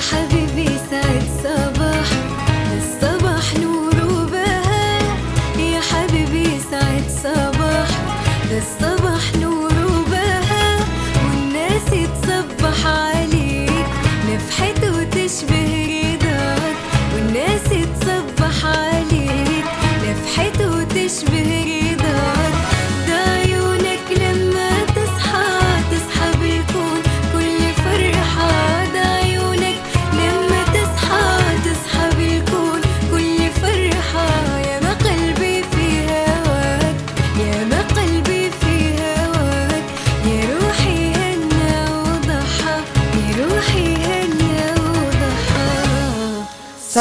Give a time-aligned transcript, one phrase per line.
[0.00, 0.47] حبيبي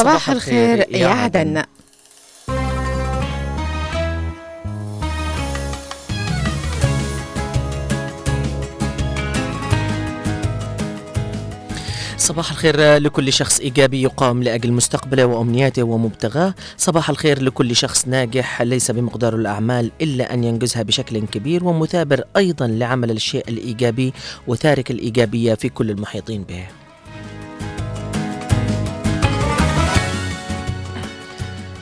[0.02, 1.64] صباح الخير يا عدن.
[12.18, 16.53] صباح الخير لكل شخص إيجابي يقام لأجل مستقبله وأمنياته ومبتغاه.
[16.78, 22.68] صباح الخير لكل شخص ناجح ليس بمقدار الأعمال إلا أن ينجزها بشكل كبير ومثابر أيضا
[22.68, 24.14] لعمل الشيء الإيجابي
[24.48, 26.87] وتارك الإيجابية في كل المحيطين به.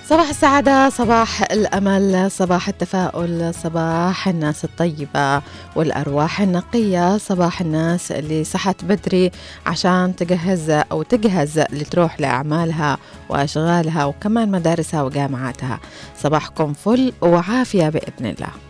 [0.09, 5.41] صباح السعادة صباح الأمل صباح التفاؤل صباح الناس الطيبة
[5.75, 9.31] والأرواح النقية صباح الناس اللي صحت بدري
[9.65, 12.97] عشان تجهز أو تجهز لتروح لأعمالها
[13.29, 15.79] وأشغالها وكمان مدارسها وجامعاتها.
[16.17, 18.64] صباحكم فل وعافية بإذن الله.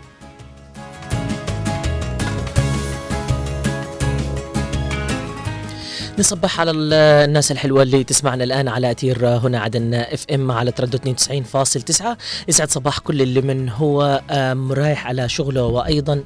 [6.19, 10.71] نصبح على ال- الناس الحلوة اللي تسمعنا الآن على أثير هنا عدن اف ام على
[10.71, 14.21] تردد 92.9 يسعد صباح كل اللي من هو
[14.71, 16.23] رايح على شغله وأيضا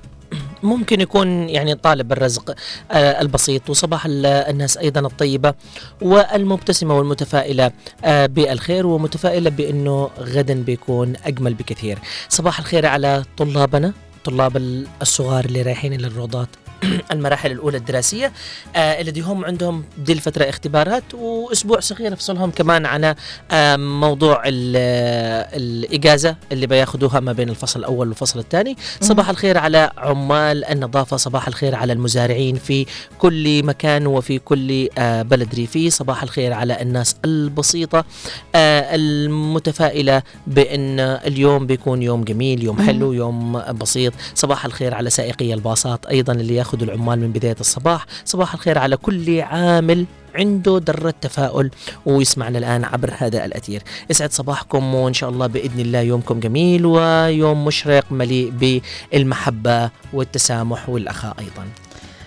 [0.63, 2.55] ممكن يكون يعني طالب الرزق
[2.91, 5.53] آه، البسيط وصباح ال- الناس أيضا الطيبة
[6.01, 7.71] والمبتسمة والمتفائلة
[8.05, 11.97] آه، بالخير ومتفائلة بأنه غدا بيكون أجمل بكثير.
[12.29, 13.93] صباح الخير على طلابنا
[14.25, 16.49] طلاب ال- الصغار اللي رايحين للروضات.
[17.11, 18.31] المراحل الأولى الدراسية
[18.75, 23.15] آه الذي هم عندهم دي الفترة اختبارات وأسبوع صغير يفصلهم كمان على
[23.51, 28.75] آه موضوع ال- الإجازة اللي بياخذوها ما بين الفصل الأول والفصل الثاني.
[29.01, 32.85] صباح الخير على عمال النظافة صباح الخير على المزارعين في
[33.19, 35.89] كل مكان وفي كل آه بلد ريفي.
[35.89, 38.05] صباح الخير على الناس البسيطة
[38.55, 44.13] آه المتفائلة بأن اليوم بيكون يوم جميل يوم حلو يوم بسيط.
[44.35, 48.05] صباح الخير على سائقي الباصات أيضا اللي ياخذوا العمال من بداية الصباح.
[48.25, 51.71] صباح الخير على كل عامل عنده ذرة تفاؤل
[52.05, 53.83] ويسمعنا الآن عبر هذا الأثير.
[54.09, 58.53] يسعد صباحكم وإن شاء الله بإذن الله يومكم جميل ويوم مشرق مليء
[59.11, 61.67] بالمحبة والتسامح والأخاء أيضا.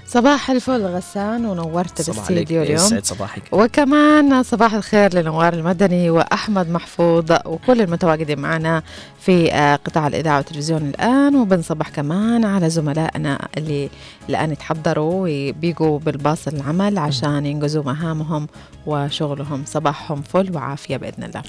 [0.07, 2.75] صباح الفل غسان ونورت الاستديو اليوم.
[2.75, 3.43] يسعد صباحك.
[3.53, 8.83] وكمان صباح الخير لنوار المدني وأحمد محفوظ وكل المتواجدين معنا
[9.21, 11.37] في آه، قطاع الإذاعة والتلفزيون الآن.
[11.37, 13.91] وبنصبح كمان على زملائنا اللي
[14.29, 18.47] الان يتحضروا وبيجوا بالباص العمل عشان ينجزوا مهامهم
[18.87, 21.43] وشغلهم صباحهم فل وعافية بإذن الله.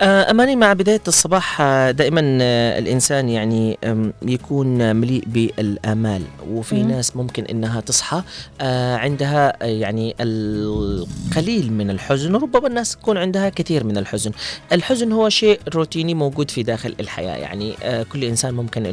[0.00, 3.78] آه، أماني مع بداية الصباح آه، دائما آه، الإنسان يعني
[4.22, 6.88] يكون مليء بالآمال وفي مم.
[6.88, 8.22] ناس ممكن إنها تصحى
[9.00, 14.30] عندها يعني القليل من الحزن وربما الناس تكون عندها كثير من الحزن
[14.72, 17.74] الحزن هو شيء روتيني موجود في داخل الحياة يعني
[18.12, 18.86] كل إنسان ممكن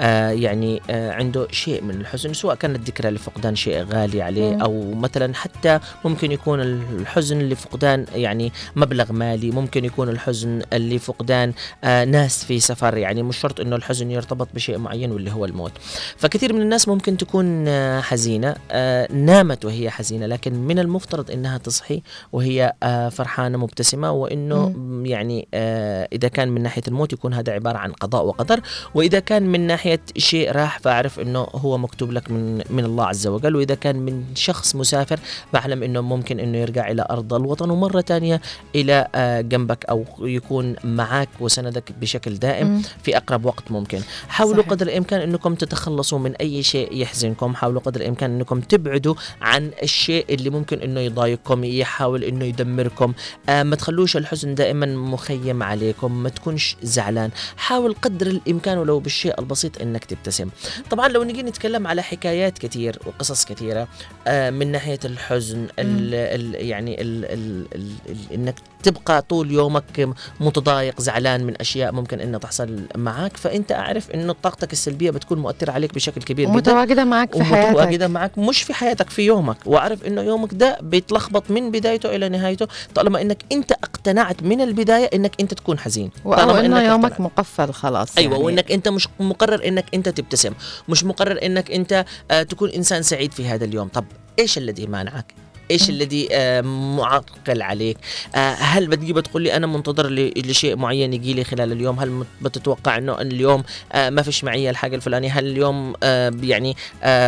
[0.00, 4.62] آه، يعني عنده شيء من الحزن سواء كانت ذكرى لفقدان شيء غالي عليه مم.
[4.62, 11.52] أو مثلا حتى ممكن يكون الحزن لفقدان يعني مبلغ مالي ممكن يكون الحزن اللي فقدان
[11.84, 15.72] آه ناس في سفر يعني مش شرط إنه الحزن يرتبط بشيء معين واللي هو الموت
[16.16, 21.58] فكثير من الناس ممكن تكون آه حزينة آه نامت وهي حزينة لكن من المفترض إنها
[21.58, 22.02] تصحي
[22.32, 25.06] وهي آه فرحانة مبتسمة وإنه م.
[25.06, 28.60] يعني آه إذا كان من ناحية الموت يكون هذا عبارة عن قضاء وقدر
[28.94, 33.26] وإذا كان من ناحية شيء راح فأعرف إنه هو مكتوب لك من من الله عز
[33.26, 35.20] وجل وإذا كان من شخص مسافر
[35.52, 38.40] بعلم إنه ممكن إنه يرجع إلى أرض الوطن ومرة ثانية
[38.74, 42.82] إلى آه، جنبك أو يكون معك وسندك بشكل دائم.
[43.02, 44.00] في أقرب وقت ممكن.
[44.28, 44.70] حاولوا صحيح.
[44.70, 47.54] قدر الإمكان إنكم تتخلصوا من أي شيء يحزنكم.
[47.54, 53.12] حاولوا قدر الإمكان إنكم تبعدوا عن الشيء اللي ممكن إنه يضايقكم يحاول إنه يدمركم.
[53.48, 57.30] آه ما تخلوش الحزن دائما مخيم عليكم ما تكونش زعلان.
[57.56, 60.48] حاول قدر الإمكان ولو بالشيء البسيط إنك تبتسم.
[60.90, 63.86] طبعا لو نجي نتكلم على حكايات كثير وقصص كثيره آه
[64.28, 70.08] من ناحية الحزن ال ال يعني ال ال ال ال إنك تبقى طول يومك
[70.40, 73.36] متضايق زعلان من أشياء ممكن انها تحصل معك.
[73.36, 77.68] فأنت أعرف إنه طاقتك السلبية بتكون مؤثرة عليك بشكل كبير جدا ومتواجدة معك في حياتك.
[77.68, 79.56] ومتواجدة معك مش في حياتك في يومك.
[79.66, 82.66] وأعرف إنه يومك ده بيتلخبط من بدايته إلى نهايته.
[82.94, 86.10] طالما إنك أنت اقتنعت من البداية إنك أنت تكون حزين.
[86.24, 87.20] طالما إنك يومك اقتنعت.
[87.20, 88.44] مقفل خلاص أيوه يعني.
[88.44, 90.52] وإنك أنت مش مقرر إنك أنت تبتسم
[90.88, 93.88] مش مقرر إنك أنت آه تكون إنسان سعيد في هذا اليوم.
[93.88, 94.04] طب
[94.38, 95.34] إيش الذي مانعك
[95.70, 96.60] إيش الذي آه
[96.96, 97.96] معقل عليك؟
[98.34, 102.98] آه هل بتجي بتقول لي أنا منتظر لشيء معين يجي لي خلال اليوم؟ هل بتتوقع
[102.98, 105.94] إنه اليوم آه ما فيش معي الحاجة الفلانية؟ هل اليوم
[106.42, 106.76] يعني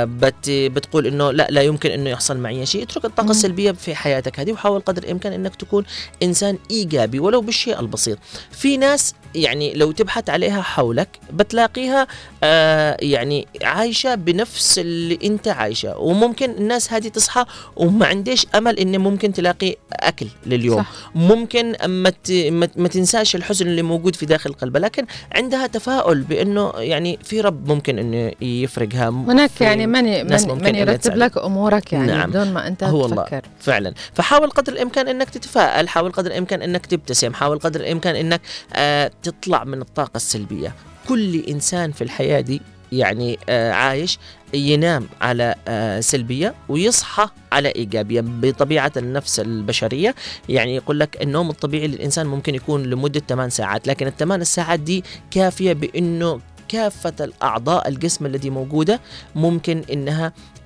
[0.05, 3.31] بت بتقول إنه لا لا يمكن إنه يحصل معي شيء؟ اترك الطاقة.
[3.31, 5.85] السلبية في حياتك هذه وحاول قدر الإمكان إنك تكون
[6.23, 8.19] إنسان إيجابي ولو بالشيء البسيط.
[8.51, 12.07] في ناس يعني لو تبحث عليها حولك بتلاقيها
[12.49, 15.99] آه يعني عايشة بنفس اللي انت عايشة.
[15.99, 17.45] وممكن الناس هذه تصحى
[17.77, 20.79] وما عنديش أمل ان ممكن تلاقي أكل لليوم.
[20.79, 20.91] صح.
[21.15, 22.31] ممكن ما ت-
[22.77, 27.69] ما تنساش الحزن اللي موجود في داخل قلبها لكن عندها تفاؤل بأنه يعني في رب
[27.69, 30.05] ممكن إنه يفرجها هناك يعني من
[30.63, 31.17] من, يرتب.
[31.17, 32.31] لك أمورك يعني نعم.
[32.31, 33.23] بدون ما أنت هو الله.
[33.23, 33.43] تفكر.
[33.61, 33.95] فعلا.
[34.15, 35.89] فحاول قدر الإمكان إنك تتفائل.
[35.89, 37.35] حاول قدر الإمكان إنك تبتسم.
[37.35, 38.41] حاول قدر الإمكان إنك
[38.75, 40.75] آه تطلع من الطاقة السلبية.
[41.09, 42.63] كل إنسان في الحياة دي
[42.93, 44.19] يعني آه عايش
[44.55, 50.15] ينام على آه سلبية ويصحى على إيجابية بطبيعة النفس البشرية.
[50.49, 55.05] يعني يقول لك النوم الطبيعي للإنسان ممكن يكون لمدة 8 ساعات لكن الثمان ساعات دي
[55.31, 59.01] كافية بإنه كافة الأعضاء الجسم التي موجودة
[59.35, 59.83] ممكن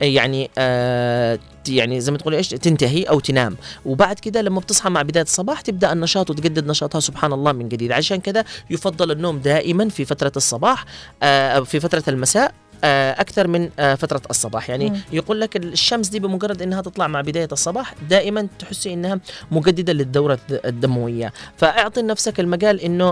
[0.00, 3.56] يعني آه يعني زي ما تقول إيش تنتهي أو تنام.
[3.86, 7.92] وبعد كده لما بتصحى مع بداية الصباح تبدأ النشاط وتجدد نشاطها سبحان الله من جديد.
[7.92, 10.84] عشان كده يفضل النوم دائما في فترة الصباح
[11.22, 12.54] آه في فترة المساء
[12.84, 14.70] آه، أكثر من آه، فترة الصباح.
[14.70, 14.96] يعني مم.
[15.12, 19.20] يقول لك الشمس دي بمجرد إنها تطلع مع بداية الصباح دائما تحسي إنها
[19.50, 21.32] مجددة للدورة الد- الدموية.
[21.56, 23.10] فأعطي لنفسك المجال إنه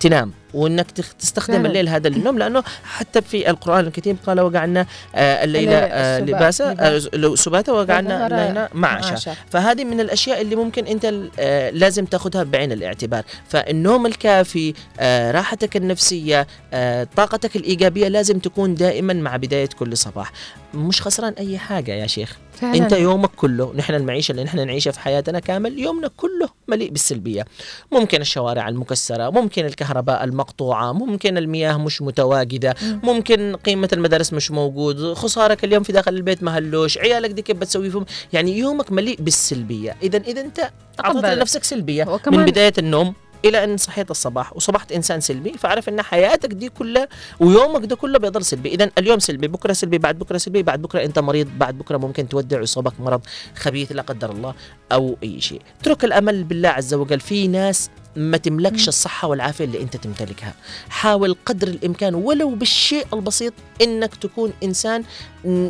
[0.00, 0.32] تنام.
[0.54, 1.68] وإنك تخ- تستخدم فعلاً.
[1.68, 6.30] الليل هذا للنوم لأنه حتى في القرآن الكريم قال وجعلنا آه، الليل الليل آه، سبا-
[6.30, 6.76] لباسا.
[6.80, 9.34] آه، سباتا وجعلنا الليل معاشا معاشا.
[9.50, 15.76] فهذه من الأشياء اللي ممكن أنت آه، لازم تاخذها بعين الاعتبار فالنوم الكافي آه، راحتك
[15.76, 20.32] النفسية آه، طاقتك الإيجابية لازم تكون دائما مع بداية كل صباح
[20.74, 22.36] مش خسران أي حاجة يا شيخ.
[22.52, 22.76] فعلا.
[22.78, 27.44] أنت يومك كله نحن المعيشة اللي نحن نعيشها في حياتنا كامل يومنا كله مليء بالسلبية.
[27.92, 33.00] ممكن الشوارع المكسرة ممكن الكهرباء المقطوعة ممكن المياه مش متواجدة مم.
[33.02, 37.56] ممكن قيمة المدارس مش موجود خسارك اليوم في داخل البيت ما هلوش عيالك دي كيف
[37.56, 39.96] بتسوي فيهم؟ يعني يومك مليء بالسلبية.
[40.02, 40.70] اذا إذا أنت
[41.04, 41.24] أعطيت.
[41.24, 42.04] لنفسك سلبية.
[42.04, 46.68] من وكمان بداية النوم إلى أن صحيت الصباح وصبحت إنسان سلبي فاعرف إن حياتك دي
[46.68, 47.08] كلها
[47.40, 48.68] ويومك ده كله بيضل سلبي.
[48.68, 52.28] اذا اليوم سلبي بكرة سلبي بعد بكرة سلبي بعد بكرة أنت مريض بعد بكرة ممكن
[52.28, 53.20] تودع ويصابك مرض
[53.56, 54.54] خبيث لا قدر الله
[54.92, 55.62] أو أي شيء.
[55.80, 58.88] اترك الأمل بالله عز وجل في ناس ما تملكش.
[58.88, 60.54] الصحة والعافية اللي أنت تمتلكها
[60.88, 65.04] حاول قدر الإمكان ولو بالشيء البسيط أنك تكون إنسان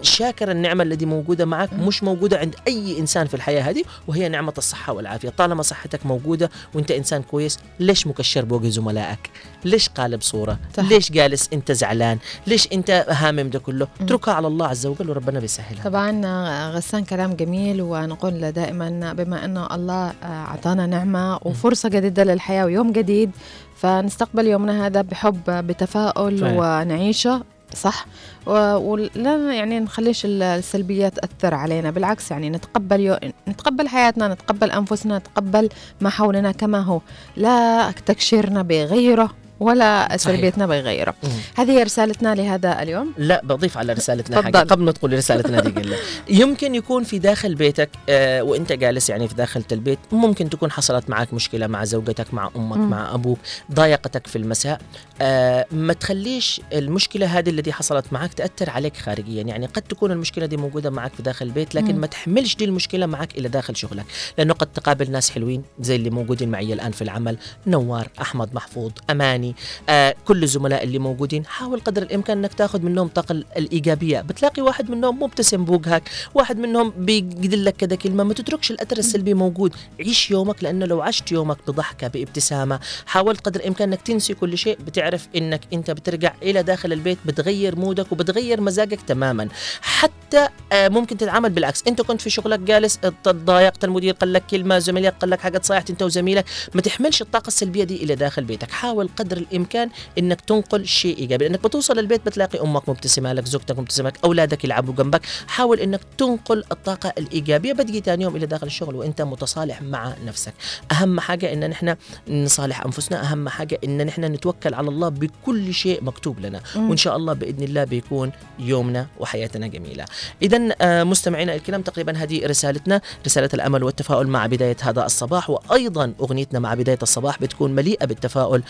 [0.02, 1.72] شاكر النعمة التي موجودة معك.
[1.72, 6.50] مش موجودة عند أي إنسان في الحياة هذه وهي نعمة الصحة والعافية طالما صحتك موجودة
[6.74, 9.30] وأنت إنسان كويس ليش مكشر بوجه زملائك
[9.64, 10.84] ليش قالب صورة صح.
[10.84, 13.88] ليش جالس أنت زعلان ليش أنت هامم ده كله.
[14.00, 19.44] اتركها على الله عز وجل وربنا بيسهلها طبعا آه، غسان كلام جميل ونقول دائما بما
[19.44, 21.88] انه الله آه، أعطانا نعمة وفرصة
[22.32, 23.30] للحياة ويوم جديد
[23.76, 26.82] فنستقبل يومنا هذا بحب بتفاؤل فعلا.
[26.82, 27.42] ونعيشة
[27.74, 28.06] صح؟
[28.46, 33.16] ولا يعني نخليش ال- السلبية تأثر علينا بالعكس يعني نتقبل يو...
[33.48, 35.68] نتقبل حياتنا نتقبل أنفسنا نتقبل
[36.00, 37.00] ما حولنا كما هو.
[37.36, 39.30] لا تكشيرنا بغيره.
[39.62, 40.16] ولا صحيح.
[40.16, 41.30] سلبيتنا بغيره مم.
[41.56, 44.42] هذه هي رسالتنا لهذا اليوم لا بضيف على رسالتنا.
[44.42, 45.94] حاجة قبل ما تقول رسالتنا دي قل
[46.28, 51.10] يمكن يكون في داخل بيتك آه وانت جالس يعني في داخل البيت ممكن تكون حصلت
[51.10, 52.90] معك مشكلة مع زوجتك مع أمك مم.
[52.90, 53.38] مع أبوك
[53.72, 54.80] ضايقتك في المساء
[55.22, 60.46] آه ما تخليش المشكلة هذه التي حصلت معك تأثر عليك خارجيا يعني قد تكون المشكلة
[60.46, 62.00] دي موجودة معك في داخل البيت لكن مم.
[62.00, 64.04] ما تحملش دي المشكلة معك إلى داخل شغلك
[64.38, 68.90] لأنه قد تقابل ناس حلوين زي اللي موجودين معي الآن في العمل نوار أحمد محفوظ
[69.10, 69.51] أماني
[69.88, 71.46] آه كل الزملاء اللي موجودين.
[71.46, 74.20] حاول قدر الإمكان إنك تاخذ منهم الطاقه ال- الإيجابية.
[74.20, 78.24] بتلاقي واحد منهم مبتسم بوجهك واحد منهم بيقدر لك كذا كلمة.
[78.24, 79.74] ما تتركش الأثر السلبي موجود.
[80.00, 84.78] عيش يومك لأنه لو عشت يومك بضحكة بابتسامة حاولت قدر الإمكان إنك تنسي كل شيء.
[84.86, 89.48] بتعرف إنك أنت بترجع إلى داخل البيت بتغير مودك وبتغير مزاجك تماما.
[89.80, 91.82] حتى آه، ممكن تتعامل بالعكس.
[91.88, 95.90] أنت كنت في شغلك جالس تضايقت المدير قال لك كلمة زميلك قال لك حاجة صايحت
[95.90, 96.44] أنت وزميلك.
[96.74, 98.70] ما تحملش الطاقة السلبية دي إلى داخل بيتك.
[98.70, 101.44] حاول قدر الإمكان إنك تنقل شيء إيجابي.
[101.44, 105.20] لأنك بتوصل البيت بتلاقي أمك مبتسمة لك زوجتك مبتسمة لك أولادك يلعبوا جنبك.
[105.46, 110.54] حاول إنك تنقل الطاقة الإيجابية بتجي ثاني يوم إلى داخل الشغل وإنت متصالح مع نفسك.
[110.92, 111.96] أهم حاجة إن نحن
[112.28, 113.32] نصالح أنفسنا.
[113.32, 116.60] أهم حاجة إن نحن نتوكل على الله بكل شيء مكتوب لنا.
[116.76, 116.88] مم.
[116.88, 120.04] وإن شاء الله بإذن الله بيكون يومنا وحياتنا جميلة.
[120.42, 125.50] اذا آه، مستمعينا الكرام تقريبا هذه رسالتنا رسالة الأمل والتفاؤل مع بداية هذا الصباح.
[125.50, 128.62] وأيضا أغنيتنا مع بداية الصباح بتكون مليئة بالتفاؤل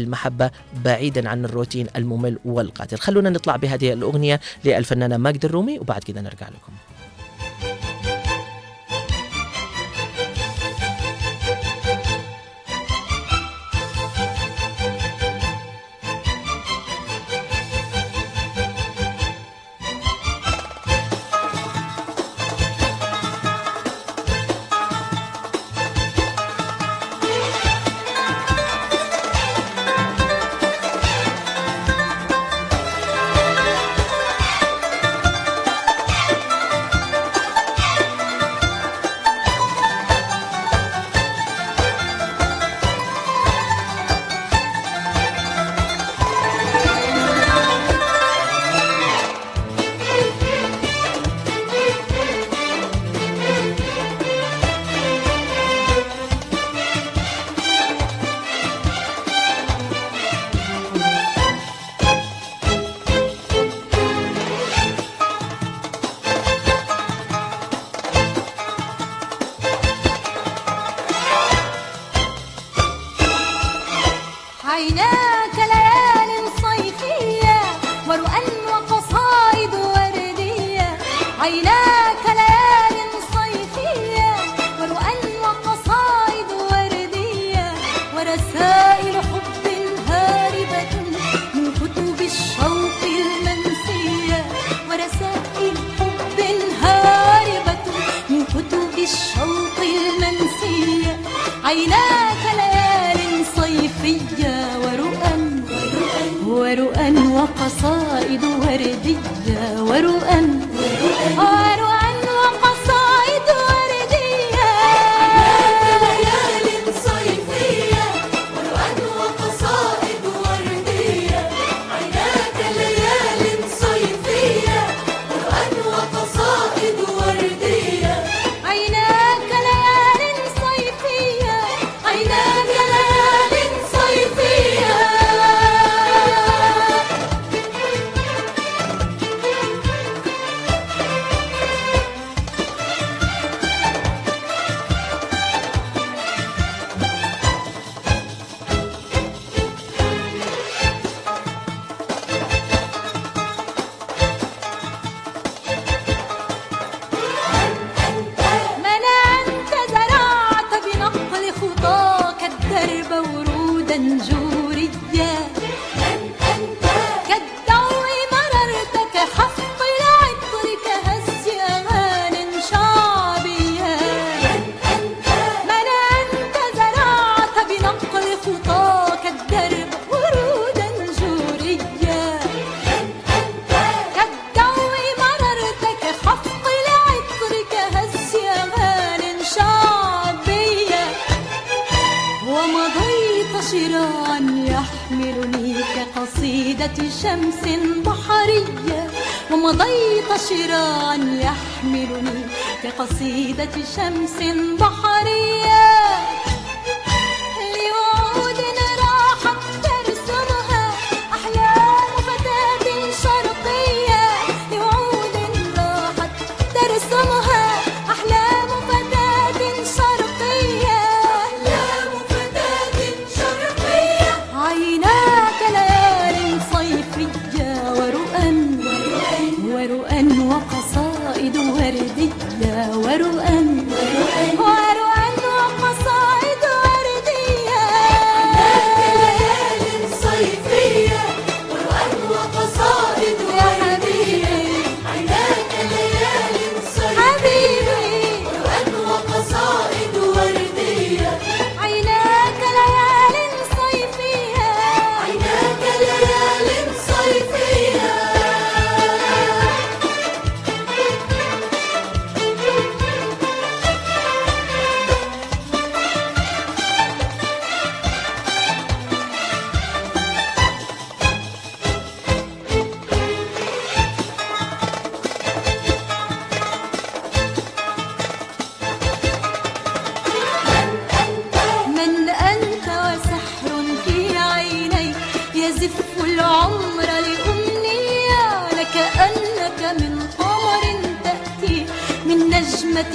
[0.00, 0.50] والمحبه
[0.84, 2.98] بعيدا عن الروتين الممل والقاتل.
[2.98, 6.72] خلونا نطلع بهذه الأغنية للفنانة ماجد الرومي وبعد كده نرجع لكم.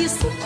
[0.06, 0.45] you sleep.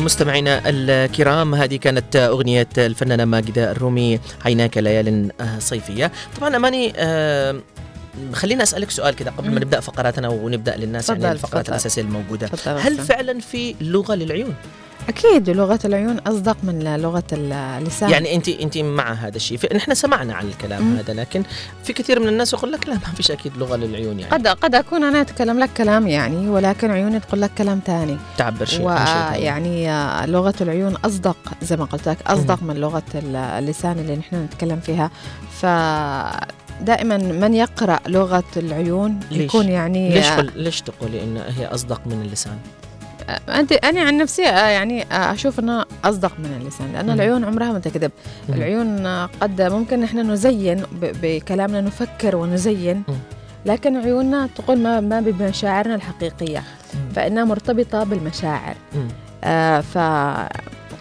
[0.00, 7.60] مستمعينا الكرام هذه كانت أغنية الفنانة ماجدة الرومي عيناك ليال صيفية طبعا أماني آه،
[8.32, 9.58] خلينا أسألك سؤال كذا قبل ما مم.
[9.58, 12.98] نبدأ فقراتنا ونبدأ للناس يعني الفقرات الموجودة تفضل هل.
[12.98, 14.54] فعلا في لغة للعيون؟
[15.10, 20.34] أكيد لغة العيون أصدق من لغة اللسان يعني أنت أنت مع هذا الشيء نحن سمعنا
[20.34, 20.96] عن الكلام مم.
[20.96, 21.42] هذا لكن
[21.84, 24.74] في كثير من الناس يقول لك لا ما فيش أكيد لغة للعيون يعني قد قد
[24.74, 29.06] أكون أنا أتكلم لك كلام يعني ولكن عيوني تقول لك كلام تاني تعبر شيء عن
[29.06, 29.38] شيء ثاني.
[29.38, 34.16] ويعني آه، لغة العيون أصدق زي ما قلت لك أصدق من لغة ال- اللسان اللي
[34.16, 35.10] نحن نتكلم فيها
[35.60, 35.66] ف
[36.84, 40.40] دائما من يقرأ لغة العيون ليش؟ يكون يعني ليش آه،.
[40.40, 42.58] ليش تقولي إن هي أصدق من اللسان؟
[43.48, 47.10] انت أنا عن نفسي آه، يعني آه، أشوف انها أصدق من اللسان لأن.
[47.10, 48.10] العيون عمرها ما تكذب.
[48.48, 53.02] العيون آه، قد ممكن نحن نزين بكلامنا نفكر ونزين.
[53.66, 56.62] لكن عيوننا تقول ما ما بمشاعرنا الحقيقية.
[57.14, 58.74] فإنها مرتبطة بالمشاعر.
[59.44, 59.98] آه ف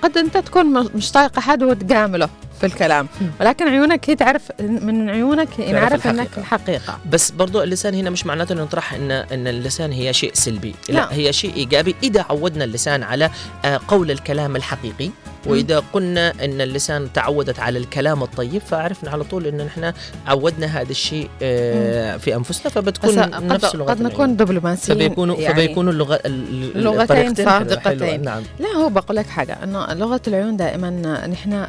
[0.01, 3.07] قد أنت تكون مش طايق أحد وتجامله في الكلام.
[3.39, 6.39] ولكن عيونك هي تعرف من عيونك ينعرف إنك الحقيقة.
[6.39, 6.99] الحقيقة.
[7.11, 10.75] بس برضو اللسان هنا مش معناته إنه نطرح ان إن اللسان هي شيء سلبي.
[10.89, 11.13] لا, لا.
[11.13, 11.95] هي شيء إيجابي.
[12.03, 13.29] إذا عودنا اللسان على
[13.65, 15.09] آه، قول الكلام الحقيقي
[15.45, 19.93] وإذا قلنا إن اللسان تعودت على الكلام الطيب فعرفنا على طول إن نحن
[20.27, 23.15] عودنا هذا الشيء آه، في أنفسنا فبتكون
[23.47, 28.23] نفس لغه قد نكون دبلوماسيين فبيكونوا يعني فبيكونوا اللغة ال- ال- لغتين الطريقتين حلوة- صادقتين.
[28.23, 28.43] نعم.
[28.59, 30.89] لا هو بقول لك حاجة إنه لغة العيون دائما
[31.27, 31.65] نحن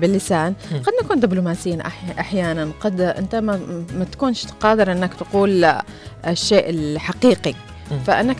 [0.00, 0.54] باللسان.
[0.72, 1.80] قد نكون دبلوماسيين
[2.18, 2.70] أحيانا.
[2.80, 3.60] قد أنت ما,
[3.98, 5.72] ما تكونش قادر إنك تقول
[6.26, 7.54] الشيء الحقيقي.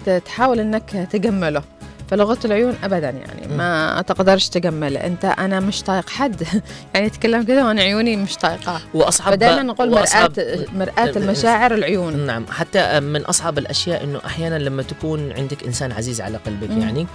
[0.06, 1.62] ت- تحاول إنك تجمله.
[2.10, 3.56] فلغة العيون أبدا يعني.
[3.56, 4.96] ما تقدرش تجمل.
[4.96, 6.42] أنت أنا مش طايق حد.
[6.94, 8.80] يعني تكلم كده وأنا عيوني مش طايقة.
[8.94, 10.30] وأصعب فدائما نقول مرآة
[10.74, 12.26] مرآة المشاعر العيون.
[12.26, 12.46] نعم.
[12.50, 16.80] حتى من أصعب الأشياء إنه أحيانا لما تكون عندك إنسان عزيز على قلبك مم.
[16.82, 17.06] يعني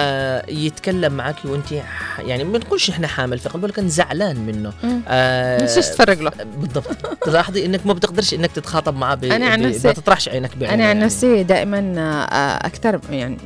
[0.00, 1.72] آه يتكلم معك وانت
[2.18, 4.72] يعني ما نقولش إحنا حامل في قلبه لكن زعلان منه.
[5.08, 9.24] آه مش تتفرج له بالضبط تلاحظي إنك ما بتقدرش إنك تتخاطب معه ب...
[9.24, 11.04] أنا عن نفسي- ما تطرحش عينك بعينه أنا عن يعني.
[11.04, 13.36] نفسي دائما آه، أكثر يعني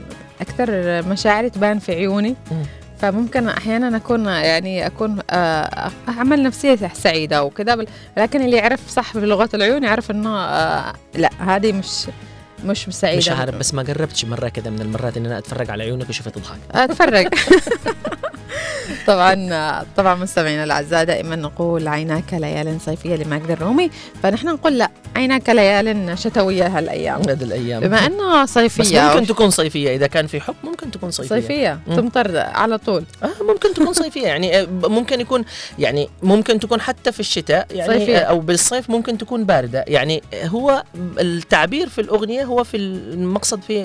[0.40, 0.68] أكثر
[1.08, 2.62] مشاعري تبان في عيوني مم.
[2.98, 7.84] فممكن أحيانا أكون يعني أكون آه، أعمل نفسية سعيدة وكذا
[8.16, 12.06] لكن اللي يعرف صح بلغه العيون يعرف إنه آه، لا هذه مش
[12.64, 15.82] مش سعيده مش عارف بس ما قربتش مرة كذا من المرات ان أنا أتفرج على
[15.82, 17.26] عيونك واشوفها تضحك أتفرج.
[19.06, 23.90] طبعا طبعا مستمعينا الأعزاء دائما نقول عيناك ليال صيفية لماجد الرومي
[24.22, 27.20] فنحن نقول لا عيناك ليال شتوية هالأيام.
[27.28, 27.80] هذه الأيام.
[27.82, 31.28] بما انها بس صيفيه ممكن تكون صيفية إذا كان في حب ممكن تكون صيفية.
[31.28, 31.96] صيفية مم.
[31.96, 33.04] تمطر على طول.
[33.22, 34.26] آه ممكن تكون صيفية.
[34.26, 35.44] يعني آه، ممكن يكون
[35.78, 38.18] يعني ممكن تكون حتى في الشتاء يعني صيفية.
[38.18, 39.84] آه، أو بالصيف ممكن تكون باردة.
[39.88, 40.84] يعني هو
[41.20, 43.84] التعبير في الأغنية هو في المقصد في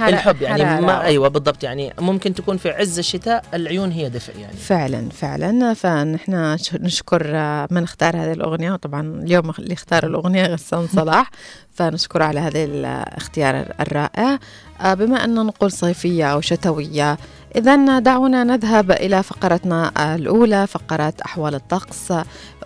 [0.00, 0.42] الحب.
[0.42, 0.86] يعني.
[0.86, 1.64] ما أيوه بالضبط.
[1.64, 4.33] يعني ممكن تكون في عز الشتاء العيون هي دفء.
[4.38, 4.56] يعني.
[4.56, 5.74] فعلا فعلا.
[5.74, 8.72] فنحن نشكر آه، من اختار هذه الأغنية.
[8.72, 11.30] وطبعا اليوم اللي اختار الأغنية غسان صلاح.
[11.74, 14.38] فنشكر على هذا الاختيار الرائع.
[14.80, 17.18] آه، بما أن نقول صيفية أو شتوية
[17.56, 22.12] إذا دعونا نذهب إلى فقرتنا الأولى فقرة أحوال الطقس.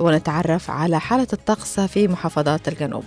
[0.01, 3.05] ونتعرف على حالة الطقس في محافظات الجنوب.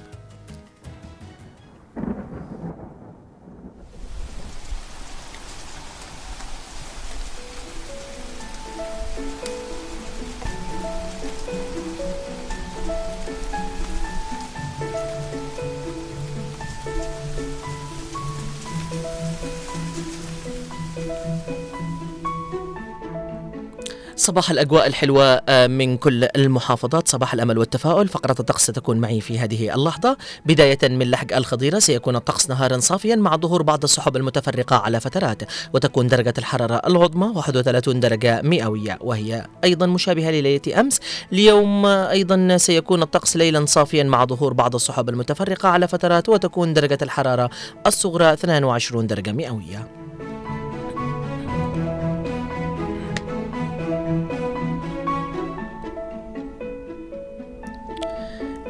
[24.21, 27.07] صباح الأجواء الحلوة آه، من كل المحافظات.
[27.07, 28.07] صباح الأمل والتفاؤل.
[28.07, 30.17] فقرة الطقس ستكون معي في هذه اللحظة.
[30.45, 35.43] بداية من لحق الخضيرة سيكون الطقس نهارا صافيا مع ظهور بعض السحب المتفرقة على فترات
[35.73, 40.99] وتكون درجة الحرارة العظمى 31 درجة مئوية وهي أيضا مشابهة لليلة أمس.
[41.33, 46.97] اليوم أيضا سيكون الطقس ليلا صافيا مع ظهور بعض السحب المتفرقة على فترات وتكون درجة
[47.01, 47.49] الحرارة
[47.87, 50.00] الصغرى 22 درجة مئوية.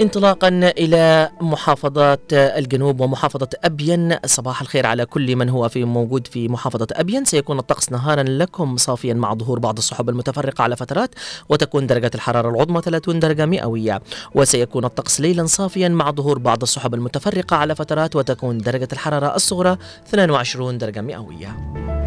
[0.02, 4.18] انطلاقا إلى محافظات الجنوب ومحافظة أبين.
[4.26, 7.26] صباح الخير على كل من هو في موجود في محافظة أبين.
[7.26, 11.16] سيكون الطقس نهارا لكم صافيا مع ظهور بعض السحب المتفرقة على فترات
[11.50, 14.02] وتكون درجة الحرارة العظمى 30 درجة مئوية.
[14.36, 19.78] وسيكون الطقس ليلا صافيا مع ظهور بعض السحب المتفرقة على فترات وتكون درجة الحرارة الصغرى
[20.08, 22.01] 22 درجة مئوية.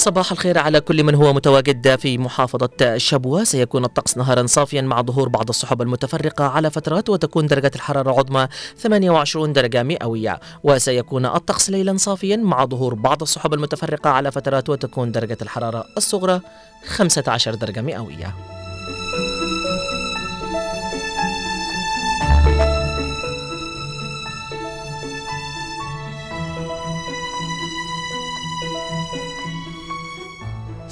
[0.00, 3.44] صباح الخير على كل من هو متواجد في محافظة شبوة.
[3.44, 8.48] سيكون الطقس نهارا صافيا مع ظهور بعض السحب المتفرقة على فترات وتكون درجة الحرارة العظمى
[8.78, 10.40] 28 درجة مئوية.
[10.62, 16.40] وسيكون الطقس ليلا صافيا مع ظهور بعض السحب المتفرقة على فترات وتكون درجة الحرارة الصغرى
[16.86, 18.59] 15 درجة مئوية.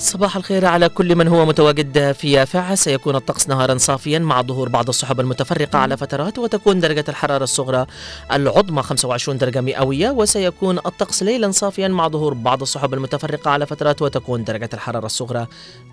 [0.09, 2.75] صباح الخير على كل من هو متواجد في يافع.
[2.75, 7.87] سيكون الطقس نهارا صافيا مع ظهور بعض السحب المتفرقة على فترات وتكون درجة الحرارة الصغرى
[8.33, 14.03] العظمى 25 درجة مئوية وسيكون الطقس ليلا صافيا مع ظهور بعض السحب المتفرقة على فترات
[14.03, 15.47] وتكون درجة الحرارة الصغرى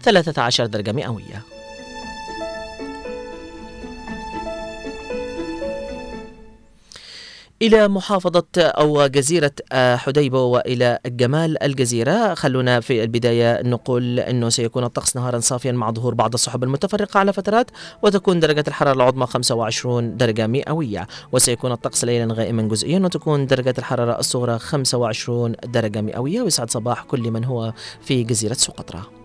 [0.04, 1.65] 13 درجة مئوية.
[7.62, 12.34] إلى محافظة أو جزيرة آه، حديبة وإلى جمال الجزيرة.
[12.34, 17.34] خلونا في البداية نقول أنه سيكون الطقس نهارا صافيا مع ظهور بعض السحب المتفرقة على
[17.34, 17.72] فترات
[18.04, 21.08] وتكون درجة الحرارة العظمى 25 درجة مئوية.
[21.32, 26.42] وسيكون الطقس ليلا غائما جزئيا وتكون درجة الحرارة الصغرى 25 درجة مئوية.
[26.42, 29.25] ويسعد صباح كل من هو في جزيرة سقطرى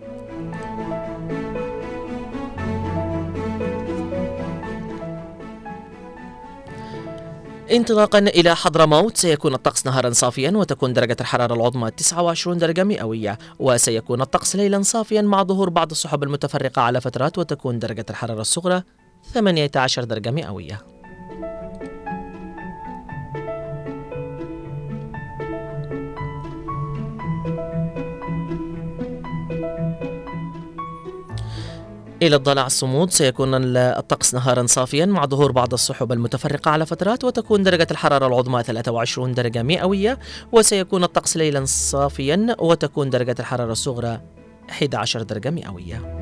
[7.71, 9.17] انطلاقا إلى حضرموت.
[9.17, 15.21] سيكون الطقس نهارا صافيا وتكون درجة الحرارة العظمى 29 درجة مئوية وسيكون الطقس ليلا صافيا
[15.21, 18.83] مع ظهور بعض السحب المتفرقة على فترات وتكون درجة الحرارة الصغرى
[19.33, 21.00] 18 درجة مئوية
[32.21, 33.11] إلى الضلع الصمود.
[33.11, 38.27] سيكون ال- الطقس نهارا صافيا مع ظهور بعض السحب المتفرقة على فترات وتكون درجة الحرارة
[38.27, 40.19] العظمى 23 درجة مئوية
[40.51, 44.21] وسيكون الطقس ليلا صافيا وتكون درجة الحرارة الصغرى
[44.69, 46.20] 11 درجة مئوية.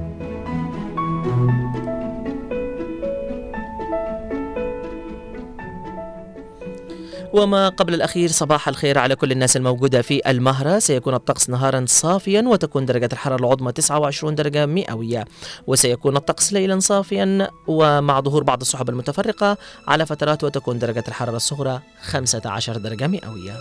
[7.34, 10.80] وما قبل الأخير صباح الخير على كل الناس الموجودة في المهرة.
[10.80, 15.26] سيكون الطقس نهارا صافيا وتكون درجة الحرارة العظمى 29 درجة مئوية.
[15.68, 21.82] وسيكون الطقس ليلا صافيا ومع ظهور بعض السحب المتفرقة على فترات وتكون درجة الحرارة الصغرى
[22.02, 23.54] 15 درجة مئوية.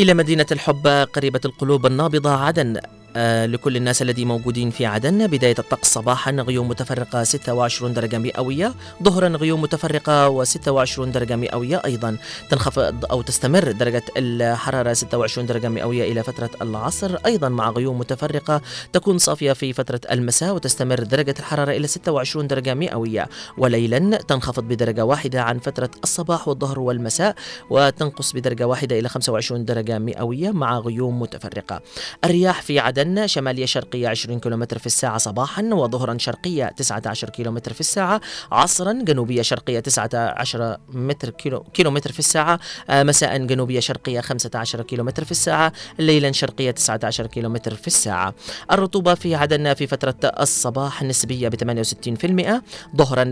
[0.00, 2.80] إلى مدينة الحب قريبة القلوب النابضة عدن.
[3.16, 5.26] آه لكل الناس الذي موجودين في عدن.
[5.26, 8.74] بداية الطقس صباحا غيوم متفرقة 26 درجة مئوية.
[9.02, 12.16] ظهرا غيوم متفرقة و26 درجة مئوية أيضا.
[12.50, 17.16] تنخفض أو تستمر درجة الحرارة 26 درجة مئوية إلى فترة العصر.
[17.26, 18.60] أيضا مع غيوم متفرقة
[18.92, 23.28] تكون صافية في فترة المساء وتستمر درجة الحرارة إلى 26 درجة مئوية.
[23.58, 27.34] وليلا تنخفض بدرجة واحدة عن فترة الصباح والظهر والمساء
[27.70, 31.80] وتنقص بدرجة واحدة إلى 25 درجة مئوية مع غيوم متفرقة.
[32.24, 37.58] الرياح في عدن عدن شمالية شرقية 20 كم في الساعة صباحا وظهرا شرقية 19 كم
[37.58, 38.20] في الساعة
[38.52, 42.60] عصرا جنوبية شرقية 19 متر كيلو كيلومتر في الساعة
[42.90, 48.34] آه، مساء جنوبية شرقية 15 كيلومتر في الساعة ليلا شرقية 19 كيلومتر في الساعة.
[48.72, 53.30] الرطوبة في عدن في فترة الصباح نسبية ب 68% ظهرا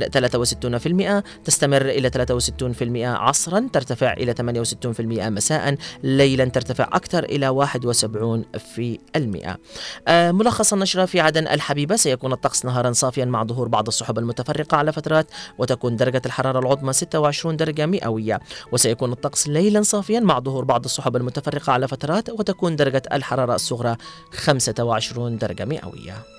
[1.20, 7.66] 63% تستمر إلى 63% عصرا ترتفع إلى 68% مساء ليلا ترتفع أكثر إلى
[9.16, 9.57] 71%
[10.08, 11.96] آه، ملخص النشرة في عدن الحبيبة.
[11.96, 15.26] سيكون الطقس نهارا صافيا مع ظهور بعض السحب المتفرقة على فترات
[15.58, 18.40] وتكون درجة الحرارة العظمى 26 درجة مئوية.
[18.72, 23.96] وسيكون الطقس ليلا صافيا مع ظهور بعض السحب المتفرقة على فترات وتكون درجة الحرارة الصغرى
[24.32, 26.37] 25 درجة مئوية.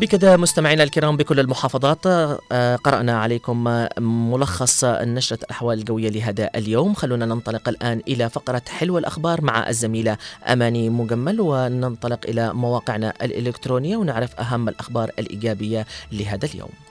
[0.00, 6.94] بكذا مستمعينا الكرام بكل المحافظات آه، قرأنا عليكم ملخص نشرة الأحوال الجوية لهذا اليوم.
[6.94, 13.96] خلونا ننطلق الآن إلى فقرة حلوة الأخبار مع الزميلة أماني مجمل وننطلق إلى مواقعنا الإلكترونية
[13.96, 16.89] ونعرف أهم الأخبار الإيجابية لهذا اليوم.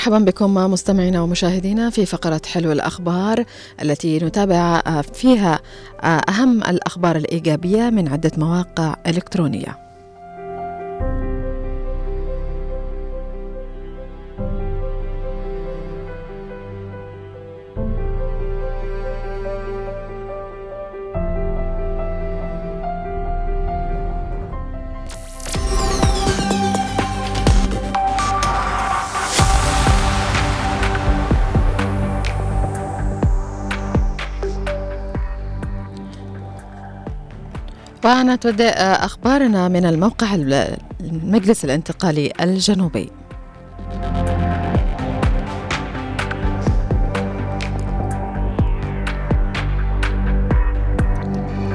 [0.00, 3.44] أهلا ومرحبا بكم مستمعينا ومشاهدينا في فقرة حلو الأخبار
[3.82, 5.60] التي نتابع فيها
[6.02, 8.96] أهم الأخبار الإيجابية من عدة مواقع
[38.10, 38.30] الكترونيه.
[38.30, 38.70] ونتبدأ
[39.04, 43.10] أخبارنا من الموقع ال- المجلس الانتقالي الجنوبي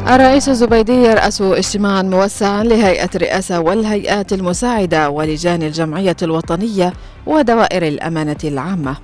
[0.07, 6.93] الرئيس الزبيدي يرأس اجتماعا موسعا لهيئة الرئاسة والهيئات المساعدة ولجان الجمعية الوطنية
[7.25, 8.95] ودوائر الأمانة العامة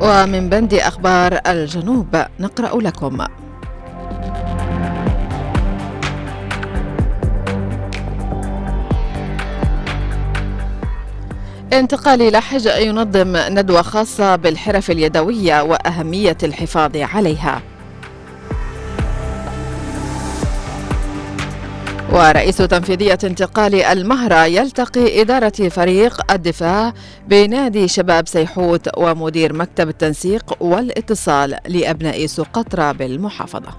[0.00, 3.26] ومن بند أخبار الجنوب نقرأ لكم.
[11.72, 17.62] انتقالي لحج ينظم ندوة خاصة بالحرف اليدوية وأهمية الحفاظ عليها.
[22.12, 26.92] ورئيس تنفيذية انتقال المهرة يلتقي إدارة فريق الدفاع
[27.28, 33.70] بنادي شباب سيحوت ومدير مكتب التنسيق والاتصال لأبناء سقطرى بالمحافظة.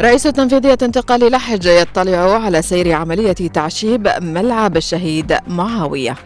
[0.00, 6.16] رئيس تنفيذية انتقال لحج يطلع على سير عملية تعشيب ملعب الشهيد معاوية.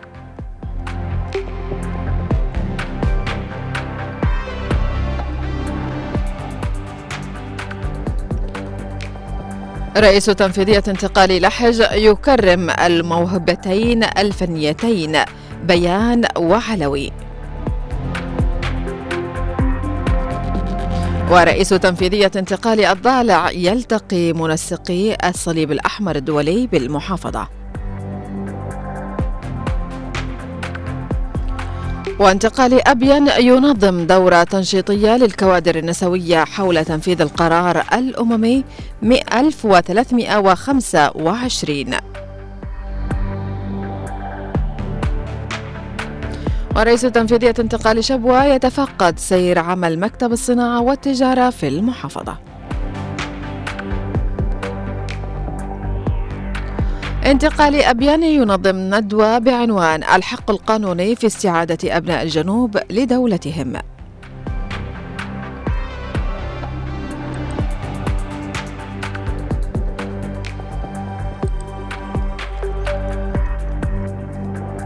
[9.96, 15.18] رئيس تنفيذية انتقال لحج يكرم الموهبتين الفنيتين.
[15.64, 17.12] بيان وعلوي.
[21.30, 27.59] ورئيس تنفيذية انتقال الضالع يلتقي منسقي الصليب الأحمر الدولي بالمحافظة.
[32.20, 38.64] وانتقال أبين ينظم دورة تنشيطية للكوادر النسوية حول تنفيذ القرار الأممي
[39.34, 41.94] 1325
[46.76, 52.49] ورئيس تنفيذية انتقال شبوة يتفقد سير عمل مكتب الصناعة والتجارة في المحافظة.
[57.30, 63.72] انتقال أبيان ينظم ندوة بعنوان الحق القانوني في استعادة أبناء الجنوب لدولتهم.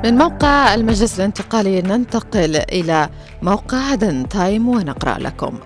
[0.04, 3.08] من موقع المجلس الانتقالي ننتقل إلى
[3.42, 5.58] موقع عدن تايم ونقرأ لكم.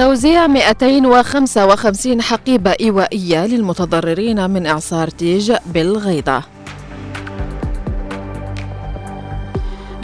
[0.00, 6.42] توزيع 255 حقيبة إيوائية للمتضررين من إعصار تيج بالغيضة.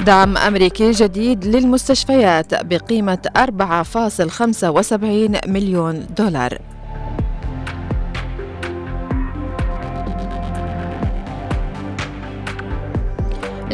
[0.06, 6.58] دعم أمريكي جديد للمستشفيات بقيمة 4.75 مليون دولار.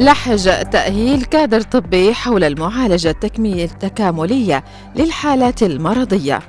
[0.00, 4.64] لحج تأهيل كادر طبي حول المعالجة التكاملية
[4.96, 6.40] للحالات المرضية.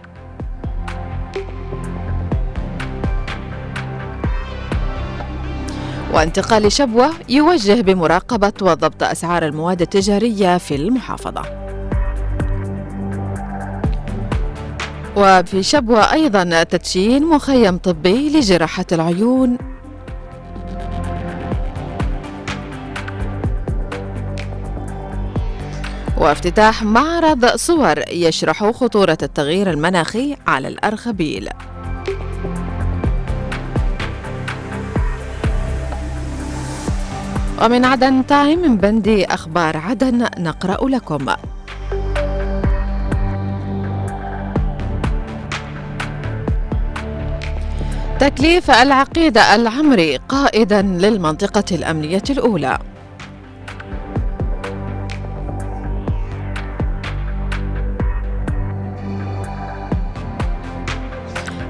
[6.14, 11.42] وانتقال شبوة يوجه بمراقبة وضبط أسعار المواد التجارية في المحافظة.
[15.18, 19.73] وفي شبوة أيضا تدشين مخيم طبي لجراحة العيون.
[26.18, 31.50] وافتتاح معرض صور يشرح خطورة التغيير المناخي على الأرخبيل.
[37.62, 41.26] ومن عدن تايم من بندي أخبار عدن نقرأ لكم.
[48.20, 52.80] تكليف العقيدة العمري قائدا للمنطقة الأمنية الأولى.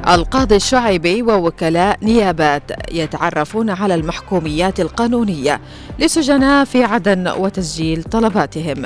[0.07, 5.61] القاضي الشعيبي ووكلاء نيابات يتعرفون على المحكوميات القانونية
[5.99, 8.85] لسجناء في عدن وتسجيل طلباتهم.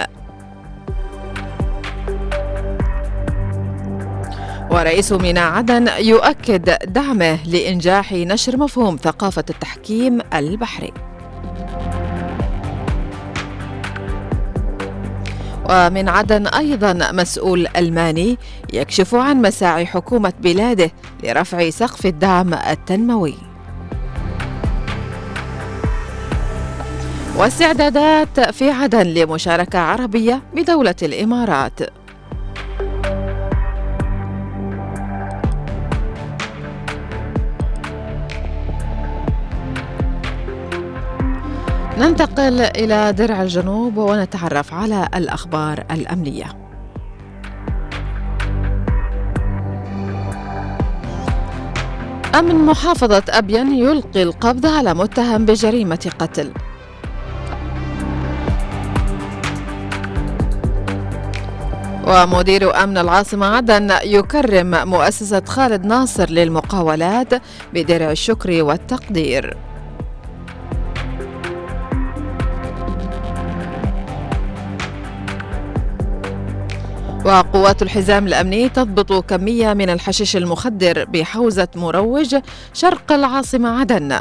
[4.72, 10.94] ورئيس ميناء عدن يؤكد دعمه لإنجاح نشر مفهوم ثقافة التحكيم البحري.
[15.70, 18.38] ومن عدن أيضا مسؤول ألماني
[18.74, 20.92] يكشف عن مساعي حكومة بلاده
[21.24, 23.36] لرفع سقف الدعم التنموي.
[27.38, 31.80] واستعدادات في عدن لمشاركة عربية بدولة الإمارات.
[41.98, 46.46] ننتقل إلى درع الجنوب ونتعرف على الأخبار الأمنية.
[52.36, 56.52] أمن محافظة أبين يلقي القبض على متهم بجريمة قتل.
[62.08, 67.34] ومدير أمن العاصمة عدن يكرم مؤسسة خالد ناصر للمقاولات
[67.74, 69.58] بدرع الشكر والتقدير.
[77.26, 82.36] وقوات الحزام الأمني تضبط كمية من الحشيش المخدر بحوزة مروج
[82.74, 84.20] شرق العاصمة عدن.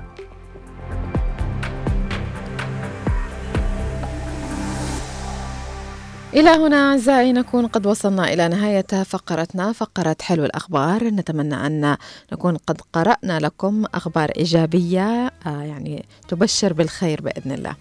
[6.34, 11.04] إلى هنا أعزائي نكون قد وصلنا إلى نهاية فقرتنا فقرة حلو الأخبار.
[11.04, 11.96] نتمنى أن
[12.32, 17.74] نكون قد قرأنا لكم أخبار إيجابية آه يعني تبشر بالخير بإذن الله.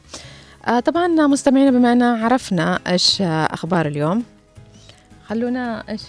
[0.67, 4.23] آه طبعا مستمعينا بما أن عرفنا إيش آه أخبار اليوم
[5.30, 6.02] خلونا إيش؟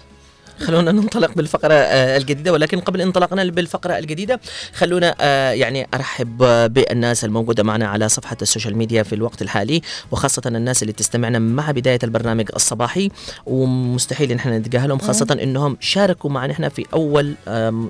[0.61, 4.41] خلونا ننطلق بالفقرة آه، الجديدة ولكن قبل انطلاقنا بالفقرة الجديدة
[4.75, 6.39] خلونا آه، يعني أرحب
[6.73, 11.39] بالناس الموجودة معنا على صفحة ال social media في الوقت الحالي وخاصة الناس اللي تستمعنا
[11.39, 13.11] مع بداية البرنامج الصباحي
[13.47, 17.35] ومستحيل إن إحنا نتجاهلهم خاصة إنهم شاركوا معنا إحنا في أول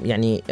[0.04, 0.42] يعني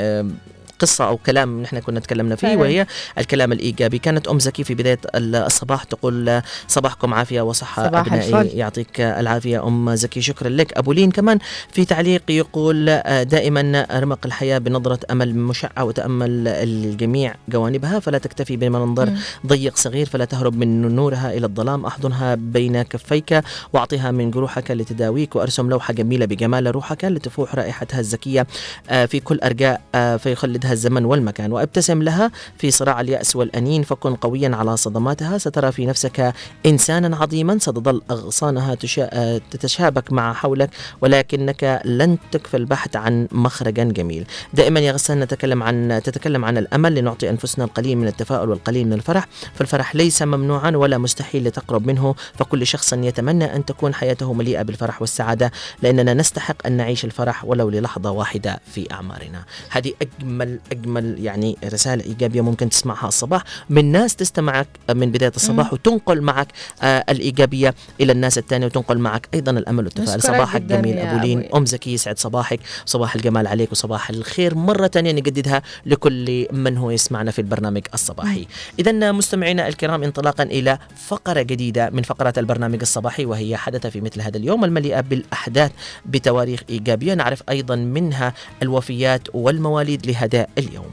[0.84, 2.60] قصة أو كلام نحن كنا تكلمنا فيه فعلاً.
[2.60, 2.86] وهي
[3.18, 8.58] الكلام الإيجابي كانت أم زكي في بداية الصباح تقول صباحكم عافية وصحة صباح أبنائي الفل.
[8.58, 11.38] يعطيك العافية أم زكي شكرا لك أبو لين كمان
[11.72, 12.84] في تعليق يقول
[13.24, 19.16] دائما رمق الحياة بنظرة أمل مشعة وتأمل الجميع جوانبها فلا تكتفي بمنظر مم.
[19.46, 23.40] ضيق صغير فلا تهرب من نورها إلى الظلام أحضنها بين كفيك
[23.72, 28.46] وأعطها من جروحك لتداويك وأرسم لوحة جميلة بجمال روحك لتفوح رائحتها الزكية
[28.90, 34.14] آه، في كل أرجاء آه، فيخلدها الزمن والمكان وابتسم لها في صراع اليأس والأنين فكن
[34.14, 35.38] قويا على صدماتها.
[35.38, 36.34] سترى في نفسك
[36.66, 40.70] إنسانا عظيما ستظل أغصانها تشا- تتشابك مع حولك
[41.00, 44.26] ولكنك لن تكفى البحث عن مخرجا جميل.
[44.54, 48.92] دائما يا غسان نتكلم عن تتكلم عن الأمل لنعطي أنفسنا القليل من التفاؤل والقليل من
[48.92, 49.26] الفرح.
[49.54, 52.14] فالفرح ليس ممنوعا ولا مستحيل لتقرب منه.
[52.38, 55.52] فكل شخص يتمنى أن تكون حياته مليئة بالفرح والسعادة
[55.82, 59.44] لأننا نستحق أن نعيش الفرح ولو للحظة واحدة في أعمارنا.
[59.70, 63.42] هذه أجمل اجمل اجمل يعني رسالة إيجابية ممكن تسمعها الصباح.
[63.70, 66.48] من ناس تستمعك من بداية الصباح وتنقل معك
[66.82, 70.22] آه الإيجابية إلى الناس الثانية وتنقل معك أيضا الأمل والتفاؤل.
[70.22, 71.48] صباحك جميل أبو لين.
[71.54, 72.60] أم زكي يسعد صباحك.
[72.86, 74.54] صباح الجمال عليك وصباح الخير.
[74.54, 78.46] مرة ثانية نجددها لكل من هو يسمعنا في البرنامج الصباحي.
[78.78, 84.20] اذا مستمعينا الكرام انطلاقا إلى فقرة جديدة من فقرات البرنامج الصباحي وهي حدث في مثل
[84.20, 85.72] هذا اليوم المليئة بالأحداث
[86.06, 87.14] بتواريخ إيجابية.
[87.14, 90.90] نعرف أيضا منها الوفيات والمواليد لهذا اليوم.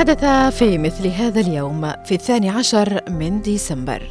[0.00, 0.24] حدث
[0.58, 4.02] في مثل هذا اليوم في الثاني عشر من ديسمبر.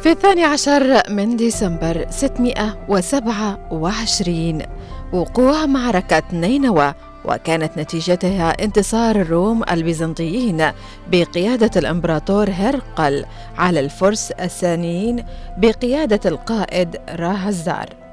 [0.00, 4.62] في الثاني عشر من ديسمبر 627
[5.12, 10.70] وقوع معركة نينوى وكانت نتيجتها انتصار الروم البيزنطيين
[11.12, 13.24] بقيادة الإمبراطور هرقل
[13.58, 15.24] على الفرس الثانيين
[15.58, 18.05] بقيادة القائد راهزار.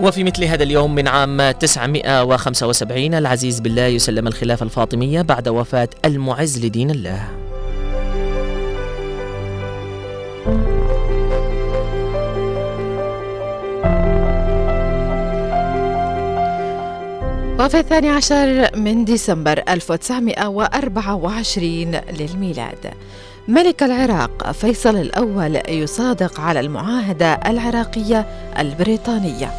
[0.00, 6.64] وفي مثل هذا اليوم من عام 975 العزيز بالله يسلم الخلافة الفاطمية بعد وفاة المعز
[6.64, 7.39] لدين الله.
[17.60, 22.90] وفي الثاني عشر من ديسمبر 1924 للميلاد.
[23.48, 28.26] ملك العراق فيصل الأول يصادق على المعاهدة العراقية
[28.58, 29.50] البريطانية.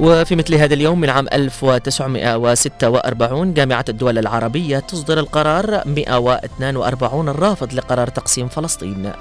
[0.00, 8.08] وفي مثل هذا اليوم من عام 1946 جامعة الدول العربية تصدر القرار 142 الرافض لقرار
[8.08, 9.12] تقسيم فلسطين.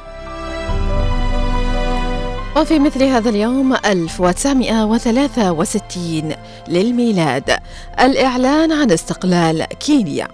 [2.56, 6.34] وفي مثل هذا اليوم 1963
[6.68, 7.58] للميلاد.
[8.00, 10.28] الإعلان عن استقلال كينيا.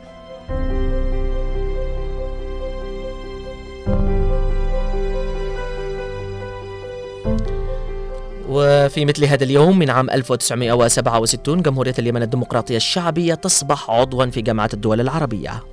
[8.50, 14.70] وفي مثل هذا اليوم من عام 1967 جمهورية اليمن الديمقراطية الشعبية تصبح عضوا في جامعة
[14.74, 15.64] الدول العربية.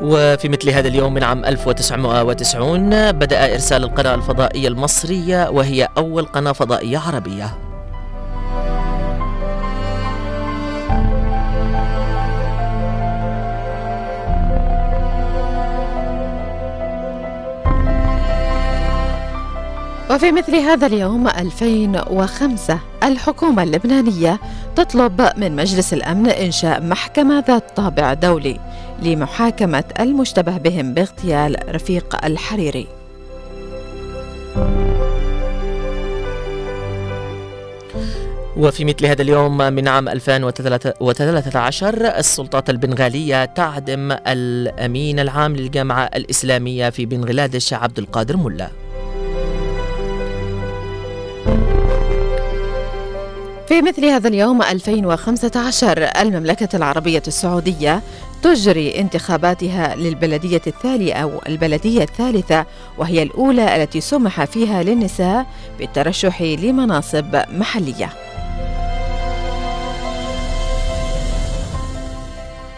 [0.02, 6.52] وفي مثل هذا اليوم من عام 1990 بدأ إرسال القناة الفضائية المصرية وهي أول قناة
[6.52, 7.65] فضائية عربية.
[20.16, 24.40] وفي مثل هذا اليوم 2005 الحكومة اللبنانية
[24.76, 28.60] تطلب من مجلس الأمن إنشاء محكمة ذات طابع دولي
[29.02, 32.86] لمحاكمة المشتبه بهم باغتيال رفيق الحريري.
[38.56, 47.06] وفي مثل هذا اليوم من عام 2013 السلطات البنغالية تعدم الأمين العام للجامعة الإسلامية في
[47.06, 48.85] بنغلاديش عبد القادر ملا
[53.68, 58.02] في مثل هذا اليوم 2015 المملكة العربية السعودية
[58.42, 62.66] تجري انتخاباتها للبلدية الثانية أو البلدية الثالثة
[62.98, 65.46] وهي الأولى التي سمح فيها للنساء
[65.78, 68.10] بالترشح لمناصب محلية.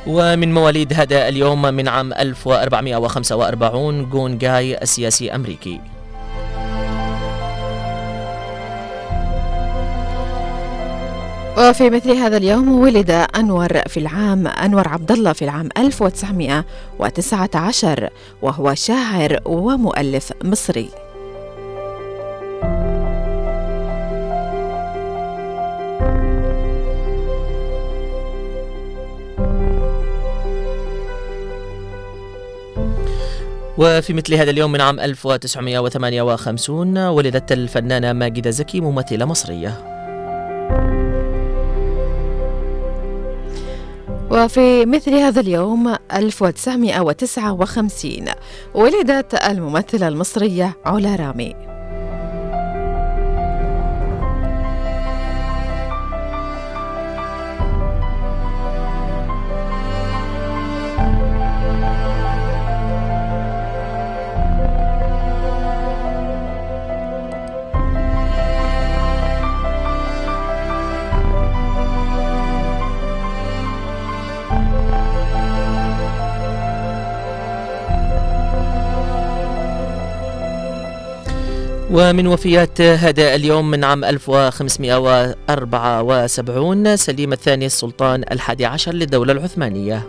[0.07, 5.80] ومن مواليد هذا اليوم من عام 1445 جون جاي السياسي أمريكي.
[11.59, 18.11] وفي مثل هذا اليوم ولد أنور في العام أنور عبد الله في العام 1919
[18.43, 20.89] وهو شاعر ومؤلف مصري.
[33.79, 39.98] وفي مثل هذا اليوم من عام 1958 ولدت الفنانة ماجدة زكي ممثلة مصرية.
[44.31, 48.24] وفي مثل هذا اليوم 1959
[48.74, 51.78] ولدت الممثلة المصرية علا رامي.
[81.99, 90.03] ومن وفيات هذا اليوم من عام 1574 سليم الثاني السلطان الحادي عشر للدولة العثمانية.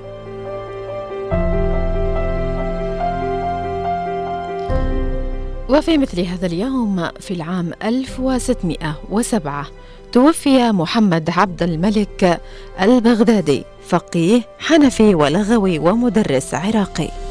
[5.69, 9.67] وفي مثل هذا اليوم في العام 1607
[10.11, 12.41] توفي محمد عبد الملك
[12.81, 17.28] البغدادي فقيه حنفي ولغوي ومدرس عراقي.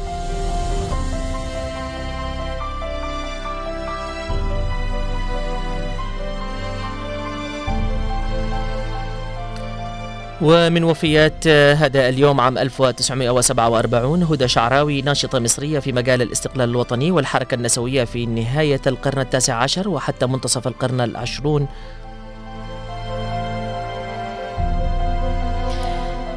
[10.41, 17.55] ومن وفيات هذا اليوم عام 1947 هدى شعراوي ناشطة مصرية في مجال الاستقلال الوطني والحركة
[17.55, 21.67] النسوية في نهاية القرن التاسع عشر وحتى منتصف القرن العشرون.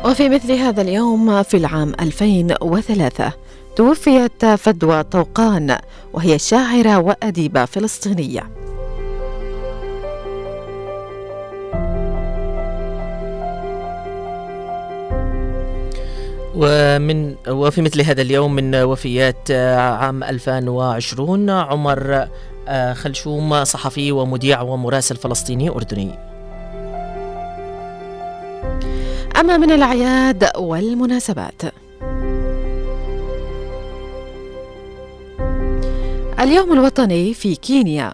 [0.05, 3.33] وفي مثل هذا اليوم في العام 2003
[3.77, 5.79] توفيت فدوى طوقان
[6.13, 8.62] وهي شاعرة وأديبة فلسطينية.
[16.55, 19.51] ومن وفي مثل هذا اليوم من وفيات
[20.01, 22.29] عام 2020 عمر
[22.69, 26.11] آه، خلشوم صحفي ومذيع ومراسل فلسطيني أردني.
[29.41, 31.63] أما من الأعياد والمناسبات.
[36.41, 38.13] اليوم الوطني في كينيا.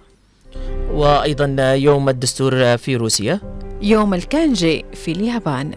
[0.93, 3.41] وأيضا يوم الدستور في روسيا.
[3.83, 5.73] يوم الكانجي في اليابان.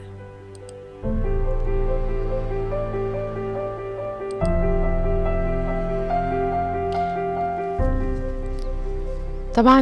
[9.55, 9.79] طبعا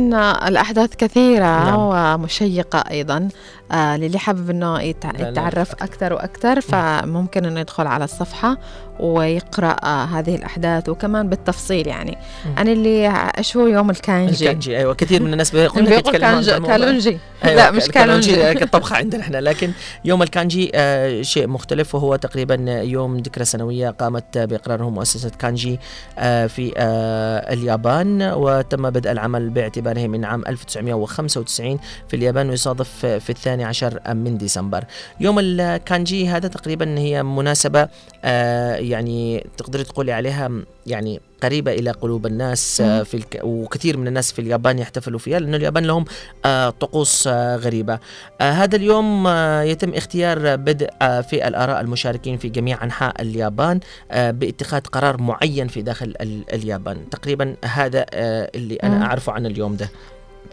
[0.47, 1.75] الأحداث كثيرة نعم.
[1.79, 3.29] ومشيقة أيضا.
[3.71, 8.57] آه للي حابب أنه يتعرف أكثر وأكثر فممكن أنه يدخل على الصفحة.
[8.99, 12.17] ويقرأ هذه الأحداث وكمان بالتفصيل يعني.
[12.57, 13.07] أنا اللي
[13.55, 14.45] هو يوم الكانجي.
[14.45, 16.51] الكانجي أيوة كثير من الناس بيقول لك بيقول كانجي.
[16.51, 19.71] كالونجي أيوة لا مش كالونجي الطبخة عندنا إحنا لكن
[20.05, 25.79] يوم الكانجي آه شيء مختلف وهو تقريبا يوم ذكرى سنوية قامت بإقراره مؤسسة كانجي
[26.19, 33.29] آه في آه اليابان وتم بدء العمل باعتباره من عام 1995 في اليابان ويصادف في
[33.29, 34.83] الثاني عشر من ديسمبر.
[35.19, 37.87] يوم الكانجي هذا تقريبا هي مناسبة
[38.23, 40.51] آه يعني تقدري تقولي عليها
[40.87, 43.03] يعني قريبة إلى قلوب الناس آه مم.
[43.03, 43.39] في الك...
[43.43, 46.05] وكثير من الناس في اليابان يحتفلوا فيها لأن اليابان لهم
[46.45, 47.99] آه طقوس آه غريبة.
[48.41, 53.79] آه هذا اليوم آه يتم اختيار بدء آه في الآراء المشاركين في جميع أنحاء اليابان
[54.11, 56.43] آه باتخاذ قرار معين في داخل ال...
[56.53, 57.09] اليابان.
[57.09, 58.91] تقريبا هذا آه اللي مم.
[58.91, 59.89] أنا أعرفه عن اليوم ده.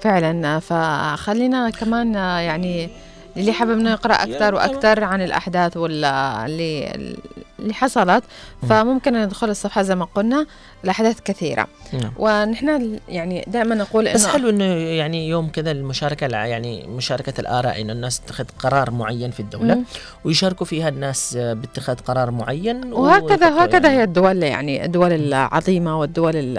[0.00, 0.58] فعلا.
[0.58, 2.88] فخلينا كمان يعني
[3.36, 7.16] اللي حابب إنه يقرأ أكثر وأكثر عن الأحداث ولا اللي
[7.58, 8.24] اللي حصلت
[8.62, 8.68] مم.
[8.68, 10.46] فممكن ندخل الصفحة زي ما قلنا
[10.84, 12.12] الاحداث كثيرة نعم.
[12.18, 17.80] ونحن يعني دائما نقول بس إنه حلو إنه يعني يوم كذا المشاركة يعني مشاركة الآراء
[17.80, 19.84] إنه الناس تتخذ قرار معين في الدولة مم.
[20.24, 26.36] ويشاركوا فيها الناس باتخاذ قرار معين وهكذا وهكذا يعني- هي الدول يعني الدول العظيمة والدول
[26.36, 26.58] ال-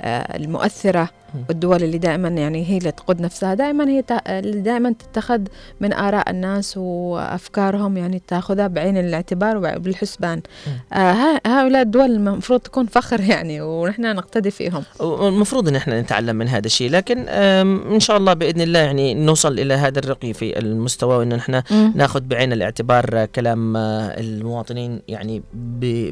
[0.00, 1.08] آه، المؤثرة.
[1.48, 4.04] والدول اللي دائما يعني هي اللي تقود نفسها دائما هي
[4.42, 5.40] دائما تتخذ
[5.80, 10.37] من آراء الناس وأفكارهم يعني تأخذها بعين الاعتبار وبالحسبان
[10.92, 14.82] آه هؤلاء الدول المفروض تكون فخر يعني ونحن نقتدي فيهم.
[15.00, 19.58] المفروض إن إحنا نتعلم من هذا الشيء لكن إن شاء الله بإذن الله يعني نوصل
[19.58, 21.62] إلى هذا الرقي في المستوى وإن إحنا
[21.94, 25.42] ناخذ بعين الاعتبار كلام آه، المواطنين يعني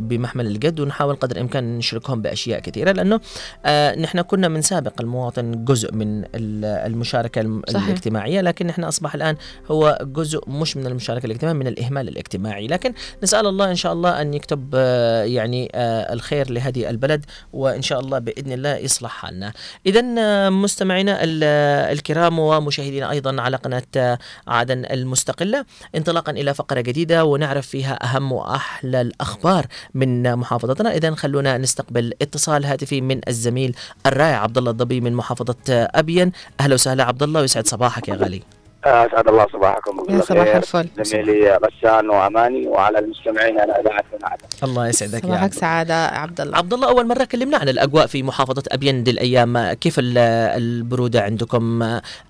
[0.01, 3.21] بمحمل الجد ونحاول قدر الإمكان نشركهم بأشياء كثيرة لأنه
[3.67, 7.87] آه، نحن كنا من سابق المواطن جزء من ال- المشاركة الم- صحيح.
[7.87, 9.37] الاجتماعية لكن نحن أصبح الآن
[9.71, 12.67] هو جزء مش من المشاركة الاجتماعية من الإهمال الاجتماعي.
[12.67, 17.83] لكن نسأل الله إن شاء الله أن يكتب آه، يعني آه، الخير لهذه البلد وإن
[17.83, 19.53] شاء الله بإذن الله يصلح حالنا.
[19.87, 21.45] اذا آه، مستمعينا ال-
[21.93, 25.65] الكرام ومشاهدينا أيضا على قناة عدن المستقلة.
[25.95, 30.95] انطلاقا إلى فقرة جديدة ونعرف فيها أهم وأحلى الأخبار من محافظتنا.
[30.95, 36.75] اذا خلونا نستقبل اتصال هاتفي من الزميل الرائع عبد الله الضبي من محافظة ابين أهلا
[36.75, 38.56] وسهلا عبد الله ويسعد صباحك يا غالي.
[38.87, 40.89] أسعد الله صباحكم يا صباح الفل.
[41.03, 44.45] زميلي غسان وأماني وعلى المستمعين على إذاعة عدن.
[44.63, 45.55] الله يسعدك يا صباحك عبد.
[45.55, 46.59] سعادة عبد الله.
[46.59, 49.73] عبد الله أول مرة كلمنا عن الأجواء في محافظة أبين دي الأيام.
[49.73, 50.19] كيف ال-
[50.63, 51.83] البرودة عندكم؟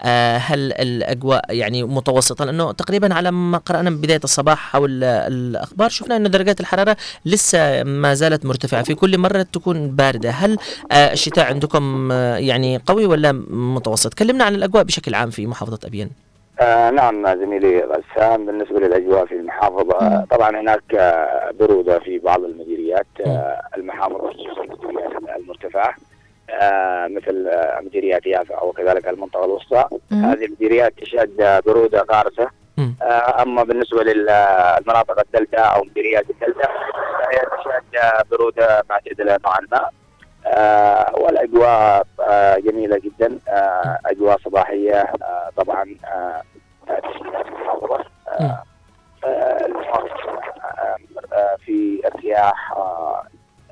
[0.03, 5.89] آه، هل الأجواء يعني متوسطة؟ لأنه تقريبا على ما قرأنا من بداية الصباح حول الأخبار
[5.89, 8.83] شفنا انه درجات الحرارة لسه ما زالت مرتفعة.
[8.83, 10.31] في كل مرة تكون باردة.
[10.31, 10.57] هل
[10.93, 15.79] آه، الشتاء عندكم آه، يعني قوي ولا متوسط؟ كلمنا عن الأجواء بشكل عام في محافظة
[15.85, 16.11] أبين.
[16.61, 20.25] آه نعم زميلي غسان بالنسبة للأجواء في المحافظة.
[20.31, 25.95] طبعا هناك آه، برودة في بعض المديريات آه المحافظة خصوصا المديريات المرتفعة
[26.51, 29.85] آه مثل آه مديريات يافا وكذلك المنطقة الوسطى.
[30.13, 32.49] هذه المديريات تشهد آه، برودة قارسة.
[33.43, 36.69] أما بالنسبة للمناطق الدلتا أو مديريات الدلتا
[37.19, 37.83] فهي تشهد
[38.31, 39.89] برودة معتدله نوعا ما.
[41.21, 46.43] والأجواء آه جميلة جدا آه أجواء صباحية آه طبعا آه
[46.89, 48.63] آه،.
[49.25, 49.67] آه آه،
[50.75, 50.97] آه،
[51.33, 53.23] آه، في ارتياح آه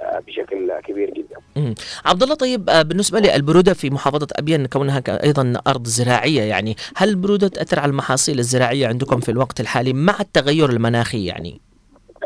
[0.01, 1.37] آه، بشكل كبير جدا.
[2.05, 7.09] عبد الله طيب آه، بالنسبة للبرودة في محافظة أبين كونها أيضا أرض زراعية يعني هل
[7.09, 11.61] البروده تأثر على المحاصيل الزراعية عندكم في الوقت الحالي مع التغير المناخي يعني؟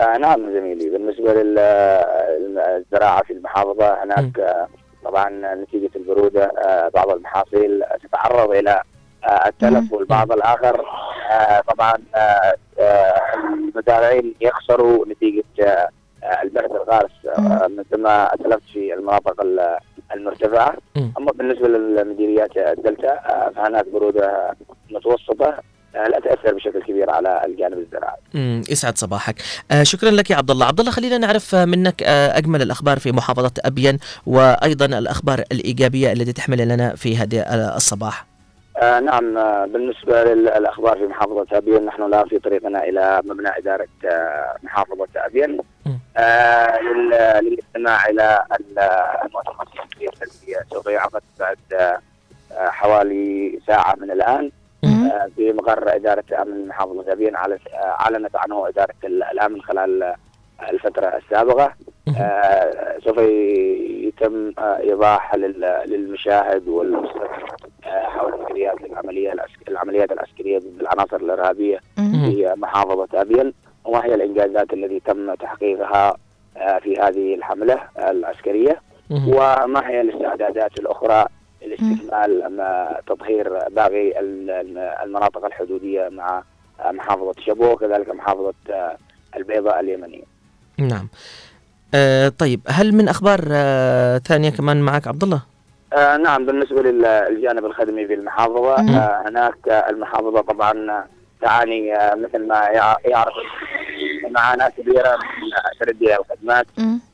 [0.01, 4.57] آه نعم زميلي بالنسبة للزراعة في المحافظة هناك
[5.05, 8.83] طبعا نتيجة البرودة آه بعض المحاصيل تتعرض إلى
[9.25, 10.85] آه التلف والبعض الآخر.
[11.31, 11.95] آه طبعا
[13.55, 15.45] المزارعين يخسروا نتيجة
[16.23, 17.11] آه، البرد الغارس
[17.69, 19.79] مثل ما تلفت في المناطق ال-
[20.15, 20.75] المرتفعة.
[20.97, 21.13] مم.
[21.19, 23.17] أما بالنسبة للمديريات الدلتا
[23.57, 24.55] فهناك برودة
[24.91, 25.63] متوسطة آه
[25.95, 28.17] لا تأثر بشكل كبير على الجانب الزراعي.
[28.35, 29.35] امم يسعد صباحك.
[29.71, 32.99] آه شكرا لك يا عبد الله عبد الله خلينا نعرف آه، منك آه أجمل الأخبار
[32.99, 38.27] في محافظة ابين وأيضا الأخبار الإيجابية التي تحمل لنا في هذا آه، الصباح.
[38.83, 43.89] آه نعم آه بالنسبة للأخبار في محافظة أبين نحن الآن في طريقنا إلى مبنى إدارة
[44.05, 45.99] آه محافظة أبين مم.
[46.17, 48.79] آه لل- للاستماع إلى ال-
[49.27, 51.99] المؤتمر الصحفي الذي سوف يعقد بعد آه
[52.53, 54.21] آه، حوالي ساعة من.
[54.21, 54.51] آه
[55.37, 60.17] في مقر إدارة أمن محافظة أبين على- آه، أعلنت عنه إدارة ال- الأمن خلال آه،
[60.71, 61.73] الفترة السابقة
[62.07, 62.15] مم.
[62.21, 63.19] آه سوف
[64.09, 67.39] يتم آه إيضاح لل- للمشاهد والمستمع
[67.87, 72.13] آه، حول مديريات العملية العسك- العمليات العسكرية ضد العناصر الإرهابية مم.
[72.33, 73.53] في محافظة أبين
[73.85, 76.17] وما هي الإنجازات التي تم تحقيقها
[76.57, 79.29] آه، في هذه الحملة العسكرية مم.
[79.29, 81.27] وما هي الاستعدادات الأخرى
[81.67, 86.43] لاستكمال ما- تطهير باقي ال- الم- المناطق الحدودية مع
[86.81, 88.97] آه، محافظة شبوة وكذلك محافظة آه،
[89.37, 90.23] البيضاء اليمنية
[90.79, 91.09] نعم
[91.95, 95.43] آه طيب هل من أخبار آه ثانية كمان معك عبد الله
[95.93, 98.75] آه نعم بالنسبة للجانب الخدمي في المحافظة.
[98.75, 101.05] آه هناك آه، المحافظة طبعا
[101.43, 103.35] تعاني آه مثل ما يع- يعرف
[104.31, 106.67] معاناة كبيرة من تردي الخدمات.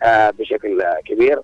[0.03, 1.39] آه بشكل آه، كبير.
[1.39, 1.43] آه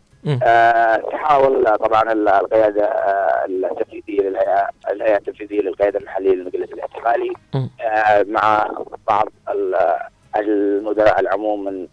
[1.10, 7.70] تحاول آه، طبعا ال- القيادة آه التنفيذية للهيئة الهيئة التنفيذية للقيادة المحلية للمجلس الاحتمالي مم.
[7.80, 8.68] آه مع
[9.08, 9.76] بعض ال-
[10.36, 11.86] المدراء العموم من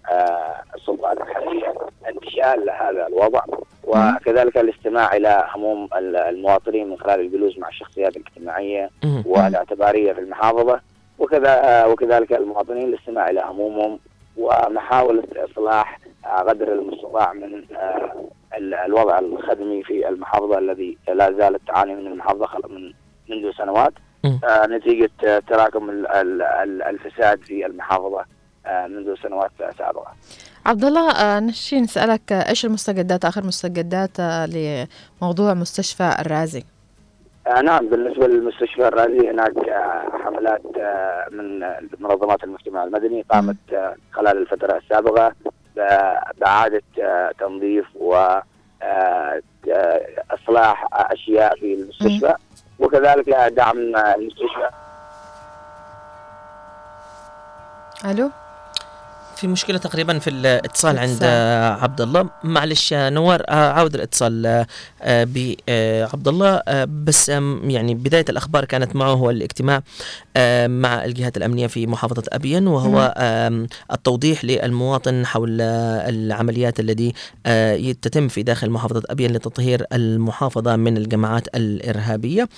[0.76, 1.74] السلطات المحلية
[2.10, 3.42] انتشال هذا الوضع
[3.84, 9.24] وكذلك الاستماع إلى هموم ال- المواطنين من خلال الجلوس مع الشخصيات الاجتماعية مم.
[9.26, 10.82] والاعتبارية في المحافظة
[11.20, 14.00] وكذا وكذلك المواطنين الاستماع إلى همومهم
[14.38, 16.00] ومحاولة إصلاح
[16.48, 18.14] قدر المستطاع من آه،
[18.58, 22.94] ال- الوضع الخدمي في المحافظة الذي لا زالت تعاني من المحافظة من
[23.30, 23.94] منذ سنوات.
[24.26, 28.26] آه، نتيجة آه، تراكم ال- ال- ال- الفساد في المحافظة
[28.88, 30.12] منذ سنوات سابقة.
[30.66, 36.64] عبد الله نشي نسألك إيش المستجدات آخر مستجدات لموضوع مستشفى الرازي؟
[37.48, 41.60] آه نعم بالنسبة للمستشفى الرازي هناك آه حملات آه من
[42.00, 45.32] منظمات المجتمع المدني قامت آه خلال الفترة السابقة
[46.38, 48.16] بإعادة آه تنظيف و
[48.82, 49.42] آه،
[50.94, 52.36] أشياء في المستشفى.
[52.80, 54.70] وكذلك دعم المستشفى.
[58.06, 58.30] ألو؟
[59.40, 61.24] في مشكلة تقريبا في الاتصال عند
[61.84, 64.68] عبد الله معلش نوار آه، عاود الاتصال آه،
[65.02, 65.24] آه،
[66.10, 67.30] بعبد الله بس
[67.64, 69.82] يعني بداية الأخبار كانت معه هو الاجتماع
[70.68, 77.14] مع الجهات الأمنية في محافظة ابين وهو آم، التوضيح للمواطن حول العمليات التي
[78.02, 82.50] تتم في داخل محافظة ابين لتطهير المحافظة من الجماعات الإرهابية.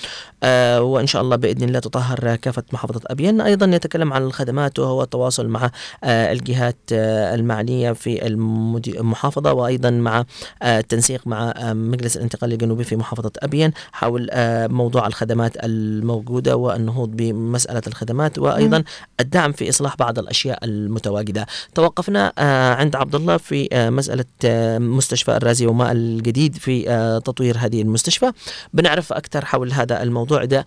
[0.80, 5.48] وإن شاء الله بإذن الله تطهر كافة محافظة ابين أيضا يتكلم عن الخدمات وهو التواصل
[5.48, 5.72] مع
[6.04, 6.32] آه،
[6.70, 8.28] الجهات آه، المعنية في
[8.88, 10.26] المحافظة وأيضا مع
[10.62, 14.30] آه، التنسيق مع آه، مجلس الانتقال الجنوبي في محافظة ابين حول
[14.70, 18.84] موضوع الخدمات الموجودة والنهوض بمسألة الخدمات وأيضا
[19.20, 21.46] الدعم في إصلاح بعض الأشياء المتواجدة.
[21.76, 22.34] توقفنا
[22.80, 26.84] عند عبد الله في مسألة آه، مستشفى الرازي وما الجديد في
[27.26, 28.32] تطوير هذه المستشفى.
[28.74, 30.66] بنعرف أكثر حول هذا الموضوع ده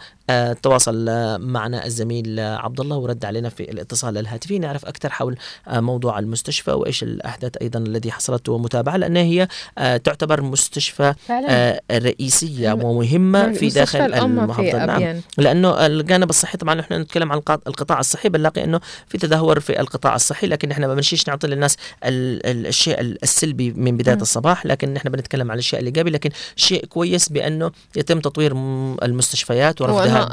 [0.62, 1.04] تواصل
[1.40, 5.36] معنا الزميل عبد الله ورد علينا في الاتصال الهاتفي نعرف أكثر حول
[5.68, 11.46] آه، موضوع المستشفى وإيش الأحداث أيضا الذي حصلت ومتابعة لانها هي آه، تعتبر مستشفى فعلا.
[11.50, 14.84] آه، رئيسية ومهمة في داخل المحافظة.
[14.86, 15.20] نعم.
[15.38, 19.80] لأنه الجانب الصحي طبعا إحنا نتكلم عن القط- القطاع الصحي بنلاقي أنه في تدهور في
[19.80, 24.22] القطاع الصحي لكن إحنا ما بنشيش نعطي للناس ال- ال- الشيء السلبي من بداية مم.
[24.22, 29.80] الصباح لكن إحنا بنتكلم عن الشيء الإيجابي لكن شيء كويس بأنه يتم تطوير م- المستشفيات
[29.82, 30.24] ورفضها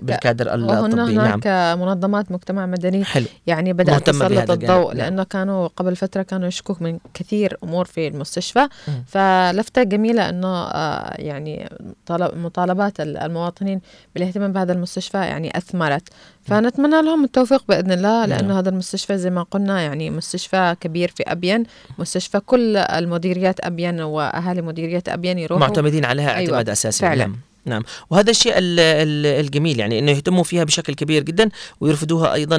[0.00, 1.14] بالكادر الطبي.
[1.14, 3.26] نعم هناك منظمات مجتمع مدني حلو.
[3.46, 5.10] يعني مهتمة تسلط الجانب، الضوء نعم.
[5.12, 9.04] لأنه كانوا قبل فترة كانوا يشكوا من كثير أمور في المستشفى مم.
[9.08, 11.68] فلفتة جميلة أنه آه، يعني
[12.06, 13.80] طلب مطالبات ال- المواطنين
[14.14, 16.08] بالاهتمام بهذا المستشفى يعني أثمرت
[16.42, 18.28] فنتمنى لهم التوفيق بإذن الله نعم.
[18.38, 21.64] لأنه هذا المستشفى زي ما قلنا يعني مستشفى كبير في أبين
[21.98, 27.32] مستشفى كل المديريات أبين وأهالي مديريات أبين يروحوا معتمدين عليها أيوة، اعتماد أساسي فعلا.
[27.68, 27.82] نعم.
[28.10, 31.48] وهذا الشيء ال- ال- الجميل يعني إنه يهتموا فيها بشكل كبير جدا
[31.80, 32.56] ويرفضوها أيضا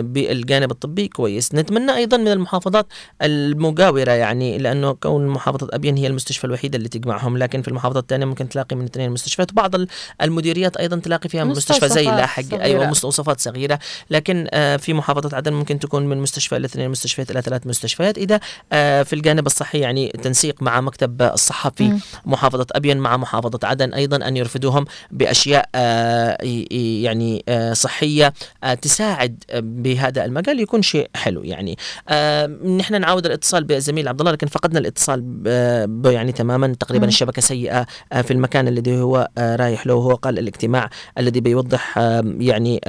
[0.00, 1.54] بالجانب الطبي كويس.
[1.54, 2.86] نتمنى أيضا من المحافظات
[3.22, 8.26] المجاورة يعني لأنه كون محافظة ابين هي المستشفى الوحيده اللي تجمعهم لكن في المحافظات الثانية
[8.26, 9.88] ممكن تلاقي من اثنين مستشفيات وبعض ال-
[10.22, 12.42] المديريات أيضا تلاقي فيها مستشفى زي لاحق.
[12.52, 13.78] أيوه مستوصفات صغيرة.
[14.10, 18.18] لكن آه، في محافظة عدن ممكن تكون من مستشفى لاثنين مستشفيات إلى ثلاث مستشفيات.
[18.18, 18.40] إذا
[18.72, 22.00] آه، في الجانب الصحي يعني تنسيق مع مكتب الصحه في مم.
[22.26, 26.38] محافظة أبين مع محافظة عدن أيضا أن يرفدوهم بأشياء آه،
[27.02, 28.32] يعني آه، صحية
[28.64, 31.76] آه، تساعد بهذا المجال يكون شيء حلو يعني.
[32.78, 36.66] نحن نعاود الاتصال بالزميل عبد الله لكن فقدنا الاتصال ب- ب- يعني تماما.
[36.80, 37.06] تقريبا
[37.40, 39.94] سيئة آه، في المكان الذي هو رايح له.
[39.94, 41.98] هو قال الاجتماع الذي بيوضح
[42.38, 42.80] يعني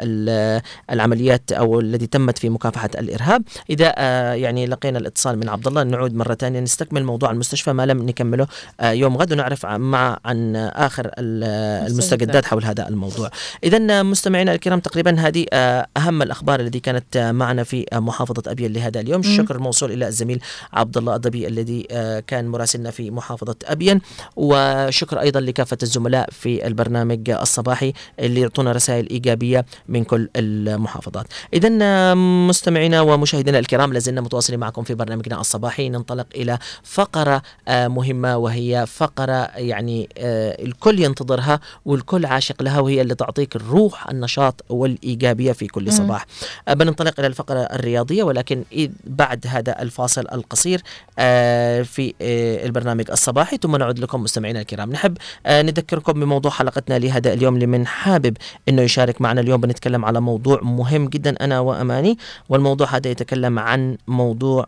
[0.00, 3.42] ال- العمليات أو الذي تمت في مكافحة الإرهاب.
[3.70, 7.72] إذا آه، يعني لقينا الاتصال من عبد الله نعود مرة ثانية نستكمل موضوع المستشفى.
[7.72, 8.46] ما لم نكمله
[8.82, 12.44] يوم غد ونعرف مع عن آخر ال- المستجدات.
[12.46, 13.30] حول هذا الموضوع.
[13.64, 18.42] إذا مستمعينا الكرام تقريبا هذه آه، أهم الأخبار التي كانت آه، معنا في آه، محافظة
[18.46, 19.20] أبين لهذا اليوم.
[19.20, 20.40] الشكر الموصول إلى الزميل
[20.72, 21.82] عبد الله الضبي الذي
[22.26, 24.00] كان مراسلنا في محافظة أبين
[24.36, 31.26] وشكر أيضا لكافة الزملاء في البرنامج الصباحي اللي يعطونا رسائل إيجابية من كل المحافظات.
[31.54, 35.88] إذا مستمعينا ومشاهدينا الكرام لازلنا متواصلين معكم في برنامجنا الصباحي.
[35.88, 43.14] ننطلق إلى فقرة مهمة وهي فقرة يعني آه، الكل ينتظرها والكل عاشق لها وهي اللي
[43.14, 46.26] تعطيك الروح النشاط والإيجابية في كل صباح.
[46.68, 48.64] آه، بننطلق إلى الفقرة الرياضية ولكن
[49.04, 50.82] بعد هذا الفاصل القصير
[51.18, 54.92] آه، في آه، البرنامج الصباحي ثم نعود لكم مستمعينا الكرام.
[54.92, 55.18] نحب
[55.48, 58.36] نذكركم بموضوع حلقتنا لهذا اليوم لمن حابب
[58.68, 59.60] إنه يشارك معنا اليوم.
[59.60, 62.18] بنتكلم على موضوع مهم جدا أنا وأماني
[62.48, 64.66] والموضوع هذا يتكلم عن موضوع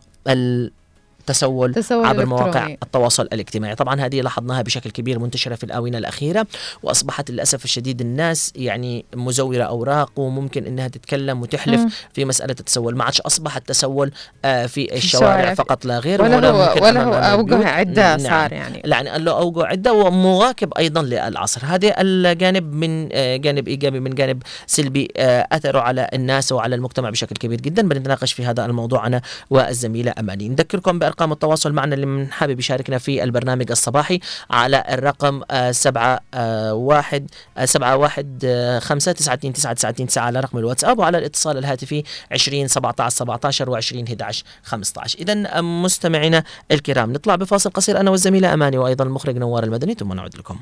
[1.29, 2.75] التسول تسول عبر مواقع.
[2.83, 6.47] التواصل الاجتماعي طبعا هذه لاحظناها بشكل كبير منتشرة في الآونة الأخيرة
[6.83, 11.89] وأصبحت للأسف الشديد الناس يعني مزورة أوراق وممكن أنها تتكلم وتحلف مم.
[12.13, 14.11] في مسألة التسول ما عادش أصبح التسول
[14.45, 15.53] آه، في الشوارع.
[15.53, 17.13] فقط لا غير ولا هو ولا هو.
[17.13, 18.19] أوجه عدة نعم.
[18.19, 23.99] صار يعني يعني له أوجه عدة ومواكب أيضا للعصر هذا الجانب من آه، جانب إيجابي
[23.99, 28.65] من جانب سلبي آه، أثره على الناس وعلى المجتمع بشكل كبير جدا بنتناقش في هذا
[28.65, 34.19] الموضوع أنا والزميلة أماني نذكركم بارقام التواصل معنا اللي من حابب يشاركنا في البرنامج الصباحي
[34.51, 40.07] على الرقم آه، سبعة آه، واحد آه، سبعة واحد آه، خمسة تسعة اتنين تسعة اتنين
[40.07, 45.61] تسعة على رقم الواتساب وعلى الاتصال الهاتفي 20 17 17 و 20 11 15 اذا
[45.61, 50.59] مستمعينا الكرام نطلع بفاصل قصير أنا والزميلة أماني وأيضا المخرج نوار المدني ثم نعود لكم.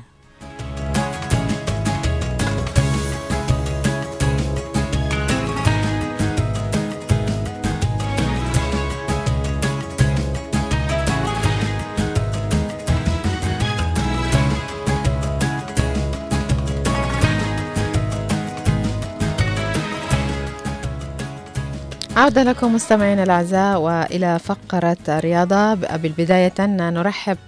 [22.18, 25.74] عودة لكم مستمعينا الأعزاء وإلى فقرة رياضة.
[25.74, 27.38] بالبداية نرحب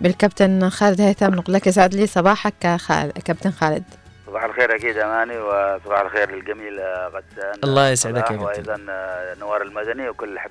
[0.00, 1.34] بالكابتن خالد هيثم.
[1.34, 3.82] نقول لك يسعد لي صباحك يا خال- كابتن خالد.
[4.26, 7.60] صباح الخير أكيد أماني وصباح الخير للجميل غسان.
[7.64, 8.44] الله يسعدك يا كابتن.
[8.44, 8.76] وأيضا
[9.40, 10.50] نوار المدني وكل هناك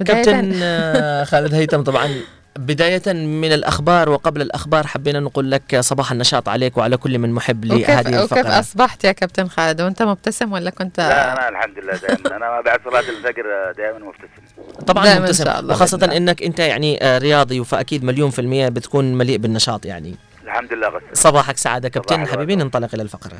[0.00, 2.08] بداية كابتن آه، خالد هيثم طبعا
[2.56, 7.64] بداية من الأخبار وقبل الأخبار حبينا نقول لك صباح النشاط عليك وعلى كل من محب
[7.64, 8.60] وكيف, لهذه وكيف الفقرة.
[8.60, 12.36] أصبحت يا كابتن خالد؟ وأنت مبتسم ولا كنت لا أنا الحمد لله دائما.
[12.36, 13.44] أنا بعد صلاة الفجر
[13.76, 14.84] دائما مبتسم.
[14.86, 15.44] طبعا دائماً إن مبتسم.
[15.44, 16.16] شاء الله وخاصة الله.
[16.16, 20.14] أنك أنت يعني آه، رياضي فأكيد مليون في المية بتكون مليء بالنشاط يعني.
[20.44, 22.26] الحمد لله غسان صباحك سعادة كابتن.
[22.26, 22.56] حبيبي.
[22.56, 23.38] ننطلق إلى الفقرة.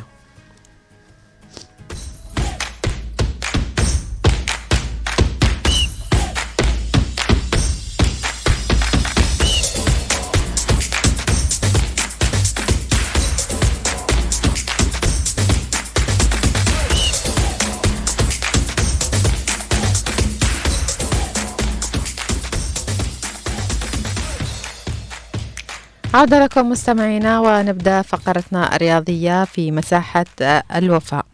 [26.16, 30.24] عودة لكم مستمعينا ونبدأ فقرتنا الرياضية في مساحة
[30.76, 31.24] الوفاء.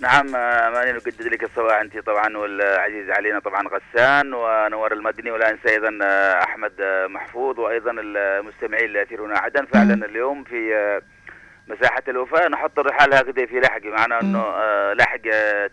[0.00, 5.68] نعم أماني نجدد لك الصباح أنت طبعا والعزيز علينا طبعا غسان ونوار المدني ولا انسى
[5.68, 5.98] أيضا
[6.42, 6.72] أحمد
[7.08, 11.00] محفوظ وأيضا المستمعين اللي يثيرون عدن فعلا اليوم في
[11.68, 14.44] مساحة الوفاء نحط الرحال هكذا في لحق بمعنى أنه
[14.92, 15.22] لحق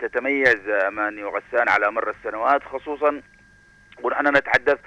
[0.01, 3.21] تتميز أماني وغسان على مر السنوات خصوصا
[4.03, 4.77] ونحن نتحدث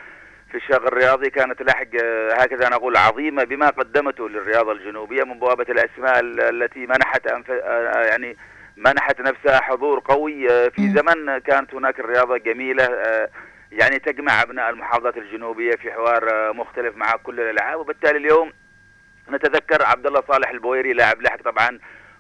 [0.55, 5.67] في الشق الرياضي كانت لاحق آه، هكذا نقول عظيمة بما قدمته للرياضة الجنوبية من بوابة
[5.69, 7.51] الأسماء ال- التي منحت أنف...
[7.51, 8.37] آه، يعني
[8.77, 10.89] منحت نفسها حضور قوي آه، في.
[10.89, 13.29] زمن كانت هناك الرياضة جميلة آه،
[13.73, 17.81] يعني تجمع أبناء المحافظات الجنوبية في حوار آه، مختلف مع كل الألعاب.
[17.81, 18.53] وبالتالي اليوم
[19.31, 21.79] نتذكر عبد الله صالح البويري لاعب لاحق طبعا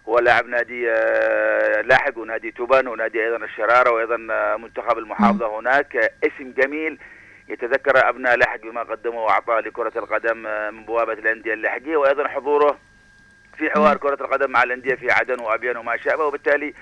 [0.08, 5.96] هو لاعب نادي آه، لاحق ونادي توبان ونادي أيضا الشرارة وأيضا آه، منتخب المحافظة هناك.
[5.96, 6.98] آه، اسم جميل
[7.48, 12.78] يتذكر أبناء لاحق بما قدمه وأعطاه لكرة القدم آه، من بوابة الأندية اللاحقيه وأيضا حضوره
[13.58, 16.24] في حوار كرة القدم مع الأندية في عدن وأبيان وما شابه.
[16.24, 16.74] وبالتالي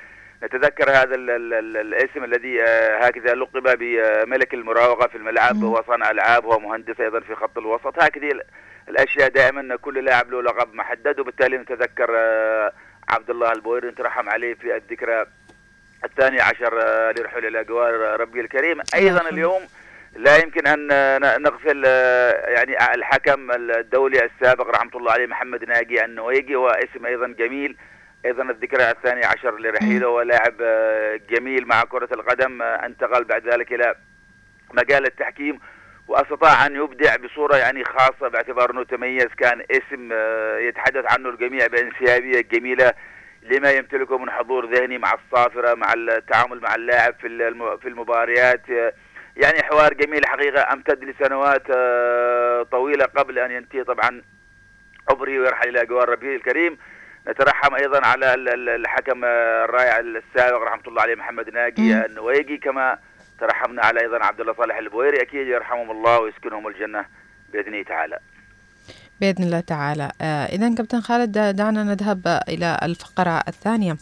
[0.42, 5.64] نتذكر هذا ال ال ال الاسم الذي آه، هكذا لقب بملك المراوغة في الملعب مم.
[5.64, 7.98] هو صانع ألعاب هو مهندس أيضا في خط الوسط.
[8.02, 8.42] هكذه ال-
[8.88, 11.20] الأشياء دائما كل لاعب له لقب محدد.
[11.20, 12.72] وبالتالي نتذكر آه،
[13.08, 15.26] عبد الله البويري نترحم عليه في الذكرى
[16.04, 16.74] الثاني عشر
[17.18, 17.60] لرحول إلى
[18.16, 18.80] ربي الكريم.
[18.94, 19.26] أيضا نعم.
[19.34, 19.62] اليوم
[20.16, 25.64] لا يمكن أن آه، ن- نغفل آه، يعني الحكم الدولي السابق رحمة الله عليه محمد
[25.64, 27.76] ناجي النويجي هو اسم أيضا جميل.
[28.26, 33.72] أيضا الذكرى الثاني عشر لرحيله ولاعب آه، جميل مع كرة القدم آه، انتقل بعد ذلك
[33.72, 33.94] إلى
[34.72, 35.60] مجال التحكيم
[36.08, 41.66] وأستطاع أن يبدع بصورة يعني خاصة باعتبار أنه تميز كان اسم آه، يتحدث عنه الجميع
[41.66, 42.92] بانسيابيه جميلة
[43.42, 47.28] لما يمتلكه من حضور ذهني مع الصافرة مع التعامل مع اللاعب في
[47.82, 48.92] في المباريات آه،
[49.36, 50.72] يعني حوار جميل حقيقة.
[50.72, 54.22] امتد لسنوات آه، طويلة قبل أن ينتهي طبعا
[55.10, 56.78] عمري ويرحل إلى جوار ربيع الكريم.
[57.28, 61.94] نترحم أيضا على ال- ال- الحكم آه، الرائع السابق رحمة الله عليه محمد ناجي.
[62.04, 62.56] النويجي.
[62.58, 62.98] كما
[63.40, 67.04] ترحمنا على أيضا عبد الله صالح البويري أكيد يرحمهم الله ويسكنهم الجنة
[67.52, 68.18] بإذنه تعالى.
[69.20, 70.10] بإذن الله تعالى.
[70.20, 73.96] آه إذا كابتن خالد دا- دعنا نذهب إلى الفقرة الثانية.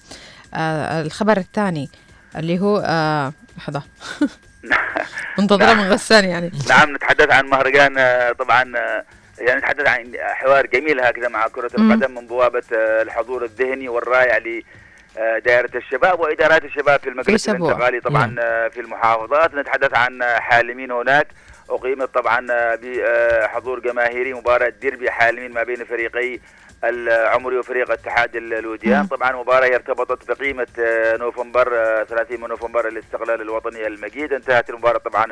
[0.55, 1.89] آه الخبر الثاني
[2.37, 3.83] اللي هو آه لحظة.
[5.39, 9.05] منتظرة من غسان يعني نعم نتحدث عن مهرجان آه، طبعا آه،
[9.39, 11.93] يعني نتحدث عن حوار جميل هكذا مع كرة مم.
[11.93, 17.49] القدم من بوابة آه، الحضور الذهني والرائع لدائرة الشباب وإدارات الشباب في المجلس.
[17.49, 18.39] الانتقالي طبعا نعم.
[18.39, 21.27] آه، في المحافظات نتحدث عن حالمين هناك
[21.71, 26.41] أقيمت طبعا بحضور جماهيري مباراة ديربي حالمين ما بين فريقي
[26.85, 29.07] العمري وفريق اتحاد الوديان.
[29.07, 34.33] طبعا مباراة ارتبطت بقيمة آه، نوفمبر آه، 30 من نوفمبر الاستقلال الوطني المجيد.
[34.33, 35.27] انتهت المباراة طبعا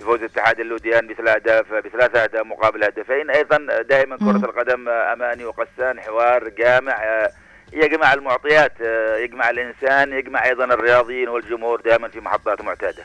[0.00, 3.30] بفوز اتحاد اللوديان بثلاث أهداف بثلاث أهداف مقابل هدفين.
[3.30, 4.16] أيضا دائما.
[4.16, 7.30] كرة القدم أماني وقسان حوار جامع آه،
[7.72, 13.04] يجمع المعطيات آه، يجمع الإنسان يجمع أيضا الرياضيين والجمهور دائما في محطات معتادة.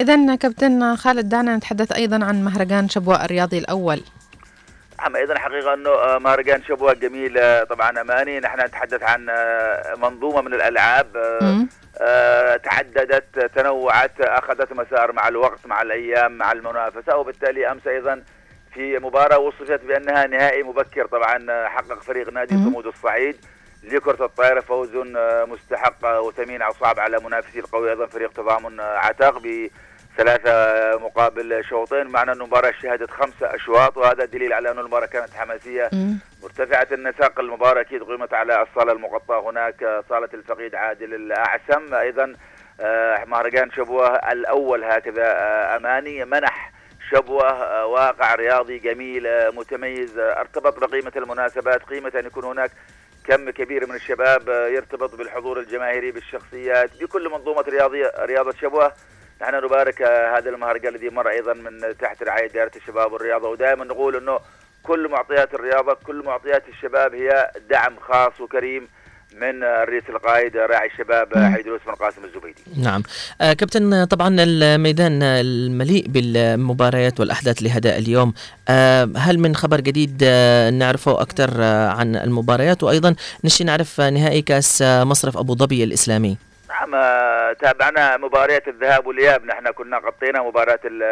[0.00, 4.00] إذا كابتن خالد دعنا نتحدث أيضا عن مهرجان شبوة الرياضي الأول.
[5.00, 8.40] نعم أيضا حقيقة أنه آه، مهرجان شبوة جميل آه، طبعا أماني.
[8.40, 11.06] نحن نتحدث عن آه، منظومة من الألعاب
[12.62, 17.16] تعددت تنوعت أخذت مسار مع الوقت مع الأيام مع المنافسة.
[17.16, 18.22] وبالتالي أمس أيضا
[18.74, 21.06] في مباراة وصفت بأنها نهائي مبكر.
[21.06, 22.54] طبعا حقق فريق نادي.
[22.54, 23.36] صمود الصعيد.
[23.84, 24.96] لكرة الطائرة فوز
[25.48, 27.90] مستحق وثمين أو صعب على منافسي القوي.
[27.90, 29.42] أيضا فريق تضامن عتاق
[30.20, 35.06] بثلاثة آه، مقابل شوطين معنى أن المباراة شهدت خمسة أشواط وهذا دليل على أن المباراة
[35.06, 35.90] كانت حماسية.
[36.42, 41.94] مرتفعة النساق المباراة أكيد قيمت على الصالة المغطاة هناك صالة الفقيد عادل الأعسم.
[41.94, 42.32] أيضا
[42.80, 46.72] آه، مهرجان شبوة الأول هكذا آه، أماني منح
[47.10, 51.82] شبوة آه، واقع رياضي جميل متميز ارتبط بقيمة المناسبات.
[51.82, 52.70] قيمة أن يكون هناك
[53.24, 58.92] كم كبير من الشباب يرتبط بالحضور الجماهيري بالشخصيات بكل منظومة رياضية رياضة شبوة.
[59.42, 60.02] نحن نبارك
[60.36, 64.38] هذا المهرجان الذي مر أيضا من تحت رعاية دائرة الشباب والرياضة ودائما نقول إنه
[64.82, 68.88] كل معطيات الرياضة كل معطيات الشباب هي دعم خاص وكريم
[69.34, 72.62] من الرئيس القائد راعي الشباب حيدروس بن قاسم الزبيدي.
[72.82, 73.02] نعم.
[73.40, 78.34] آه كابتن طبعا الميدان المليء بالمباريات والأحداث لهذا اليوم.
[78.68, 83.14] آه هل من خبر جديد آه نعرفه أكثر آه عن المباريات؟ وأيضا
[83.44, 86.49] نشي نعرف نهائي كأس آه، مصرف أبو ظبي الإسلامي.
[86.80, 89.44] نعم آه، تابعنا مباريات الذهاب والإياب.
[89.44, 91.02] نحن كنا غطينا مباراة ال-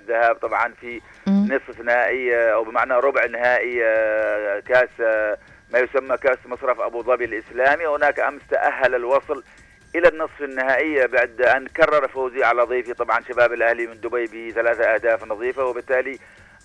[0.00, 1.00] الذهاب طبعا في.
[1.26, 4.88] نصف نهائي آه، أو بمعنى ربع نهائي آه، كأس
[5.72, 7.86] ما يسمى كأس مصرف أبو ظبي الإسلامي.
[7.86, 9.44] هناك أمس تأهل الوصل
[9.94, 12.94] إلى النصف النهائي بعد أن كرر فوزي على ضيفي.
[12.94, 16.18] طبعا شباب الأهلي من دبي بثلاثة أهداف نظيفة وبالتالي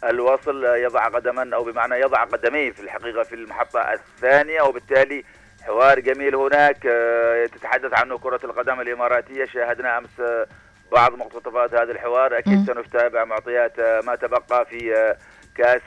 [0.04, 5.24] الوصل يضع قدما أو بمعنى يضع قدميه في الحقيقة في المحطة الثانية وبالتالي
[5.64, 9.46] حوار جميل هناك آه، تتحدث عنه كرة القدم الإماراتية.
[9.46, 10.46] شاهدنا أمس آه،
[10.92, 12.38] بعض مقتطفات هذا الحوار.
[12.38, 14.96] أكيد سنتابع معطيات آه، ما تبقى في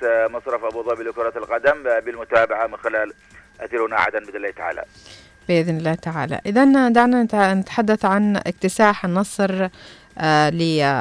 [0.04, 3.12] آه، مصرف أبو ظبي لكرة القدم بالمتابعة من خلال
[3.60, 4.84] أثيرنا عدن بإذن الله تعالى.
[5.48, 6.40] بإذن الله تعالى.
[6.46, 9.68] إذا دعنا نت- نتحدث عن اكتساح النصر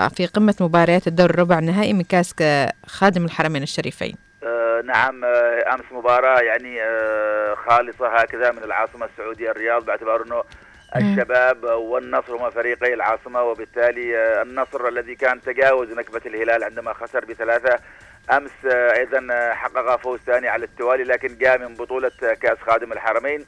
[0.09, 4.24] في قمة مباريات الدور الربع النهائي من كأس ك- خادم الحرمين الشريفين.
[4.46, 10.43] آه، نعم آه، أمس مباراة يعني آه، خالصة هكذا من العاصمة السعودية الرياض باعتبار إنه
[10.96, 17.26] الشباب والنصر هما فريقي العاصمة وبالتالي آه، النصر الذي كان تجاوز نكبة الهلال عندما خسر
[17.26, 17.80] بثلاثة.
[18.32, 22.91] أمس آه، أيضا آه، حقق فوز ثاني على التوالي لكن جاء من بطولة كأس خادم
[22.93, 23.46] الحرمين.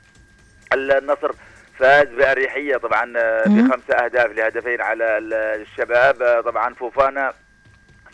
[0.74, 1.32] النصر
[1.80, 3.14] فاز بأريحية طبعا.
[3.46, 6.42] بخمسة أهداف لهدفين على ال- الشباب.
[6.46, 7.34] طبعا فوفانا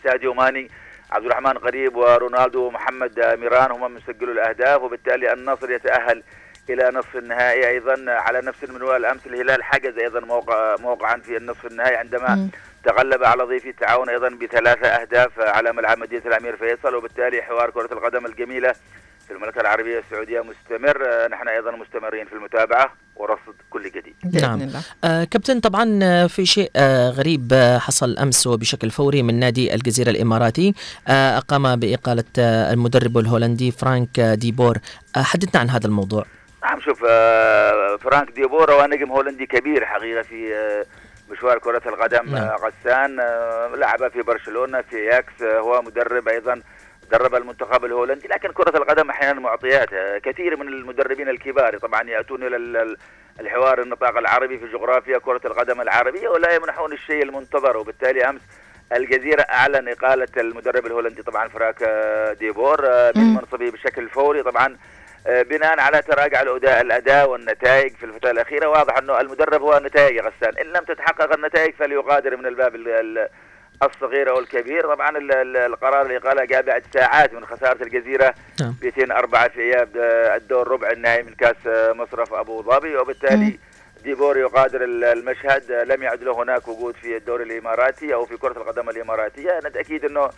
[0.02, 0.70] ساديو ماني
[1.14, 6.22] عبد الرحمن قريب ورونالدو ومحمد ميران هم من سجلوا الأهداف وبالتالي النصر يتأهل
[6.70, 11.66] إلى نصف النهائي أيضا على نفس المنوال أمس الهلال حجز أيضا موقع موقعا في النصف
[11.66, 12.50] النهائي عندما مم.
[12.84, 17.92] تغلب على ضيف التعاون أيضا بثلاثة أهداف على ملعب مدينة الأمير فيصل وبالتالي حوار كرة
[17.92, 18.74] القدم الجميلة
[19.26, 21.06] في المملكة العربية السعودية مستمر.
[21.06, 24.14] آه، نحن أيضا مستمرين في المتابعة ورصد كل جديد.
[24.42, 24.62] نعم.
[24.62, 24.82] الله.
[25.04, 29.74] آه كابتن طبعا آه، في شيء آه غريب آه حصل أمس وبشكل فوري من نادي
[29.74, 30.74] الجزيرة الإماراتي.
[31.08, 34.78] آه أقام بإقالة آه المدرب الهولندي فرانك آه ديبور.
[35.16, 36.24] آه حدثنا عن هذا الموضوع.
[36.62, 40.86] نعم شوف آه، فرانك ديبور هو نجم هولندي كبير حقيقة في آه،
[41.32, 42.44] مشوار كرة القدم نعم.
[42.44, 46.62] آه، غسان آه، لعب في برشلونة في أياكس آه، هو مدرب أيضا
[47.10, 52.76] درب المنتخب الهولندي لكن كرة القدم أحيانا معطيات آه، كثير من المدربين الكبار طبعا ال-
[52.76, 52.96] ال-
[53.40, 57.76] الحوار النطاق العربي في جغرافيا كرة القدم العربية ولا يمنحون الشيء المنتظر.
[57.76, 58.40] وبالتالي أمس
[58.92, 63.34] الجزيرة أعلن إقالة المدرب الهولندي طبعا فرانك آه، ديبور آه، من.
[63.34, 64.42] منصبه بشكل فوري.
[64.42, 64.76] طبعا
[65.26, 70.58] بناء على تراجع الأداء الأداء والنتائج في الفترة الأخيرة واضح أنه المدرب هو نتائج غسان.
[70.58, 73.28] إن لم تتحقق النتائج فليغادر من الباب ال- ال-
[73.82, 78.34] الصغير أو الكبير طبعا ال- ال- القرار الإقالة جاء بعد ساعات من خسارة الجزيرة.
[78.60, 78.74] نعم.
[78.82, 82.96] 204 في إياب آه، الدور ربع النهائي من كأس آه، مصرف أبو ظبي.
[82.96, 83.58] وبالتالي.
[84.04, 85.70] ديبور يغادر ال- المشهد.
[85.70, 89.60] آه، لم يعد له هناك وجود في الدوري الإماراتي أو في كرة القدم الإماراتية.
[89.66, 90.30] بالتأكيد أنه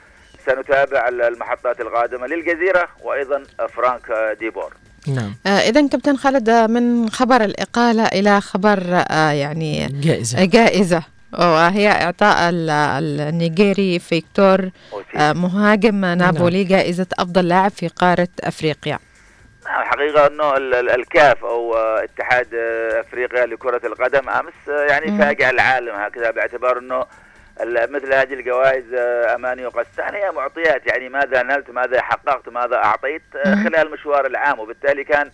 [0.46, 3.42] سنتابع ال- المحطات القادمة للجزيرة وأيضا
[3.74, 4.72] فرانك ديبور.
[5.08, 5.34] نعم.
[5.46, 8.78] آه إذا كابتن خالد من خبر الإقالة إلى خبر
[9.10, 10.44] آه يعني جائزة.
[10.44, 11.02] جائزة.
[11.32, 12.70] وهي إعطاء ال-
[13.20, 14.70] النيجيري فيكتور
[15.16, 18.98] آه، مهاجم نابولي جائزة أفضل لاعب في قارة أفريقيا
[19.64, 24.52] نعم حقيقة أنه ال- ال- الكاف أو آه، اتحاد آه، أفريقيا لكرة القدم أمس
[24.90, 25.18] يعني مم.
[25.18, 27.06] فاجأ العالم هكذا باعتبار أنه
[27.60, 28.84] ال- مثل هذه الجوائز
[29.34, 33.22] أماني وقسان هي معطيات يعني ماذا نلت ماذا حققت ماذا أعطيت.
[33.44, 35.30] خلال المشوار العام وبالتالي كان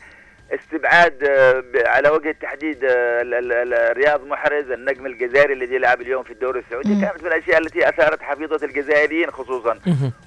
[0.55, 6.61] استبعاد آه، على وجه التحديد آه، رياض محرز النجم الجزائري الذي يلعب اليوم في الدوري
[6.61, 7.01] السعودي.
[7.01, 9.79] كانت من الأشياء التي أثارت حفيظة الجزائريين خصوصا.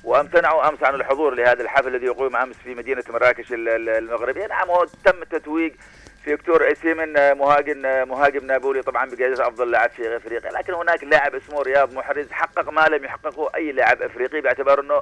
[0.03, 4.47] وأمتنعوا أمس عن الحضور لهذا الحفل الذي يقوم أمس في مدينة مراكش ال- ال- المغربية
[4.47, 4.67] نعم
[5.05, 5.71] تم التتويج
[6.23, 11.35] فيكتور اسيمن آه، مهاجم مهاجم نابولي طبعا بجائزه افضل لاعب في افريقيا لكن هناك لاعب
[11.35, 15.01] اسمه رياض محرز حقق ما لم يحققه أي لاعب إفريقي باعتبار أنه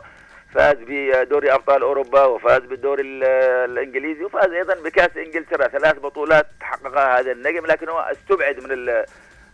[0.54, 3.24] فاز بدوري أبطال أوروبا وفاز بالدوري ال-
[3.72, 5.68] الإنجليزي وفاز أيضا بكأس إنجلترا.
[5.68, 8.94] ثلاث بطولات حققها هذا النجم لكن هو استبعد من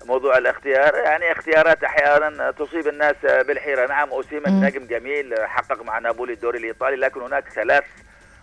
[0.06, 0.96] موضوع الاختيار.
[0.96, 3.88] يعني اختيارات أحيانا تصيب الناس بالحيرة.
[3.88, 4.62] نعم اوسيمن.
[4.62, 7.84] نجم جميل حقق مع نابولي الدوري الإيطالي لكن هناك ثلاث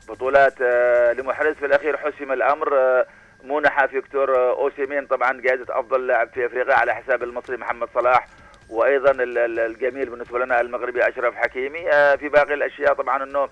[0.09, 1.54] بطولات آه، لمحرز.
[1.54, 3.07] في الأخير حسم الأمر آه،
[3.44, 5.07] منح فيكتور أوسيمين.
[5.07, 8.26] طبعا جائزة أفضل لاعب في أفريقيا على حساب المصري محمد صلاح.
[8.70, 13.48] وأيضا ال- ال- الجميل بالنسبة لنا المغربي أشرف حكيمي آه، في باقي الأشياء طبعا إنه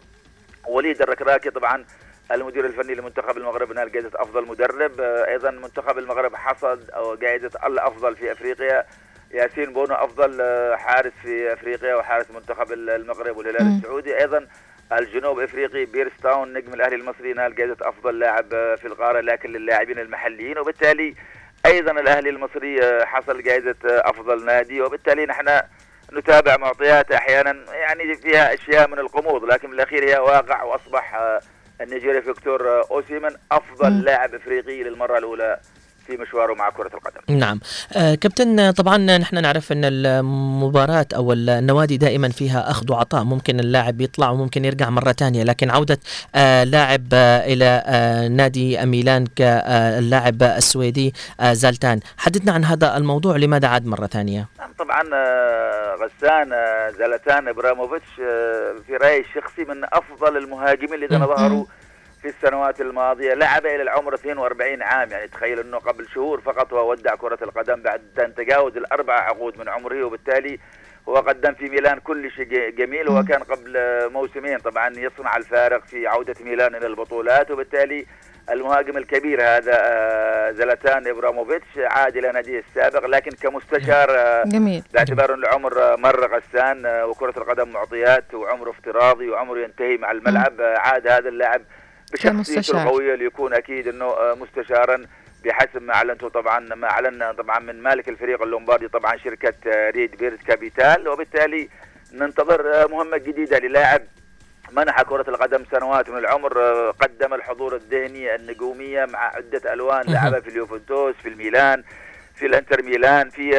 [0.69, 1.85] وليد الركراكي طبعا
[2.33, 7.51] المدير الفني لمنتخب المغرب نال جائزة أفضل مدرب آه، أيضا منتخب المغرب حصد أو جائزة
[7.67, 8.85] الأفضل في أفريقيا
[9.31, 13.77] ياسين بونو أفضل آه، حارس في أفريقيا وحارس منتخب ال- المغرب والهلال.
[13.79, 14.47] السعودي أيضا
[14.93, 19.99] الجنوب إفريقي بيرسي تاو نجم الأهلي المصري نال جائزة أفضل لاعب في القاره لكن للاعبين
[19.99, 21.15] المحليين وبالتالي
[21.67, 25.61] أيضا الأهلي المصري آه، حصل جائزة آه، أفضل نادي وبالتالي نحن
[26.13, 31.41] نتابع معطيات أحيانا يعني فيها أشياء من الغموض لكن بالاخير هي واقع وأصبح آه،
[31.81, 34.01] النيجيري فيكتور أوسيمن أفضل.
[34.05, 35.61] لاعب إفريقي للمرة الأولى
[36.07, 37.39] في مشواره مع كرة القدم.
[37.39, 37.61] نعم.
[37.93, 43.25] آه كابتن طبعا نحن نعرف إن المباراة أو النوادي دائما فيها أخذ وعطاء.
[43.25, 45.99] ممكن اللاعب يطلع وممكن يرجع مرة ثانية لكن عودة
[46.35, 52.01] آه لاعب آه آه نادي ميلان كاللاعب السويدي آه زالتان.
[52.17, 55.03] حدثنا عن هذا الموضوع لماذا عاد مرة ثانية؟ نعم طبعا
[56.03, 56.51] غسان
[56.99, 61.27] زلاتان إبراموفيتش آه، في رأيي الشخصي من أفضل المهاجمين الذين.
[61.27, 61.65] ظهروا
[62.25, 66.91] في السنوات الماضية لعب إلى العمر 42 عام يعني تخيل إنه قبل شهور فقط هو
[66.91, 70.59] ودع كرة القدم بعد أن تجاوز الأربع عقود من عمره وبالتالي
[71.09, 73.09] هو قدم في ميلان كل شيء جميل.
[73.09, 78.07] هو كان قبل آه، موسمين طبعا يصنع الفارق في عودة ميلان إلى البطولات وبالتالي
[78.51, 85.35] المهاجم الكبير هذا آه، زلاتان إبراهيموفيتش عاد إلى ناديه السابق لكن كمستشار آه، جميل باعتبار
[85.35, 90.79] ان العمر مر غسان آه، وكرة القدم معطيات وعمره افتراضي وعمره ينتهي مع الملعب آه،
[90.79, 91.63] عاد هذا اللاعب
[92.15, 92.83] بشخصيته.
[92.83, 95.07] القوية ليكون أكيد إنه آه، مستشارا
[95.45, 100.39] بحسب ما اعلنته طبعا ما اعلن طبعا من مالك الفريق اللومباردي طبعا شركة آه، RedBird
[100.47, 101.69] Capital وبالتالي
[102.13, 104.03] ننتظر آه، مهمة جديدة للاعب
[104.73, 106.59] منح كرة القدم سنوات من العمر
[106.91, 110.15] قدم الحضور الذهني النجومية مع عدة ألوان مهم.
[110.15, 111.85] لعب في اليوفنتوس في الميلان
[112.35, 113.51] في الإنتر ميلان في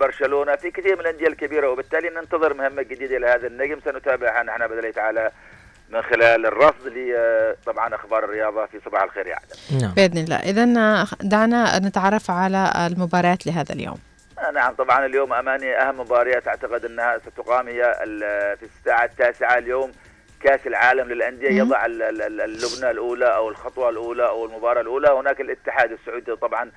[0.00, 4.78] برشلونة في كثير من الأندية الكبيرة وبالتالي ننتظر مهمة جديدة لهذا النجم سنتابعها نحن باذن
[4.78, 5.30] الله تعالى
[5.92, 9.80] من خلال الرصد ل آه، طبعا أخبار الرياضة في صباح الخير يا عدن.
[9.82, 9.94] نعم.
[9.94, 10.36] بإذن الله.
[10.36, 10.64] اذا
[11.22, 13.98] دعنا نتعرف على المباريات لهذا اليوم.
[14.38, 17.94] آه، نعم طبعا اليوم أماني أهم مباريات اعتقد أنها ستقام هي
[18.60, 19.92] في الساعة التاسعة اليوم
[20.42, 21.48] كأس العالم للأندية.
[21.50, 25.08] يضع ال- ال- ال- اللبنه الأولى أو الخطوة الأولى أو المباراة الأولى.
[25.08, 26.70] هناك الاتحاد السعودي طبعا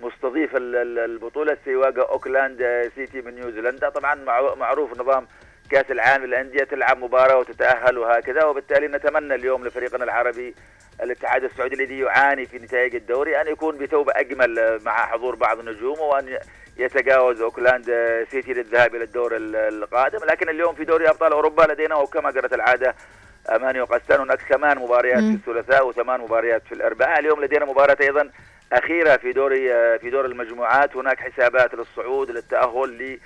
[0.00, 3.88] مستضيف ال- ال- البطولة سيواجه أوكلاند سيتي من نيوزيلندا.
[3.88, 5.26] طبعا معرو- معروف نظام
[5.70, 10.54] كأس العالم للأندية تلعب مباراة وتتأهل وهكذا وبالتالي نتمنى اليوم لفريقنا العربي
[11.02, 16.02] الاتحاد السعودي الذي يعاني في نتائج الدوري أن يكون بتوبة أجمل مع حضور بعض نجومه
[16.02, 16.38] وأن
[16.76, 17.84] يتجاوز أوكلاند
[18.30, 20.18] سيتي للذهاب إلى الدور ال- القادم.
[20.24, 22.94] لكن اليوم في دوري أبطال أوروبا لدينا وكما جرت العادة
[23.50, 25.18] أماني وقستان هناك ثمان مباريات.
[25.18, 27.18] في الثلاثاء وثمان مباريات في الأربعاء.
[27.20, 28.30] اليوم لدينا مباراة أيضا
[28.72, 30.96] أخيرة في دوري آه، في دور المجموعات.
[30.96, 33.18] هناك حسابات للصعود للتأهل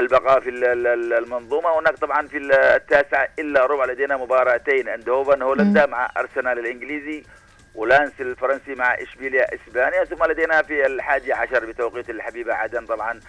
[0.00, 4.88] للبقاء في ال- ال- ال- المنظومة هناك طبعا في ال- التاسع إلا ربع لدينا مباراتين
[4.88, 7.22] إندهوفن هولندا مع أرسنال الإنجليزي
[7.74, 13.20] ولانس الفرنسي مع إشبيليا إسبانيا ثم لدينا في الحادي عشر بتوقيت الحبيبه عدن طبعا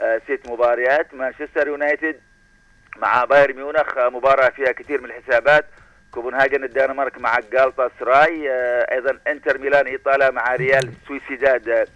[0.00, 1.14] آه، ست مباريات.
[1.14, 2.20] مانشستر يونايتد
[2.96, 5.64] مع بايرن ميونخ آه، مباراة فيها كثير من الحسابات.
[6.12, 11.88] كوبنهاجن الدنمارك مع جالتا سراي آه، أيضا إنتر ميلان إيطاليا مع ريال سوسيداد.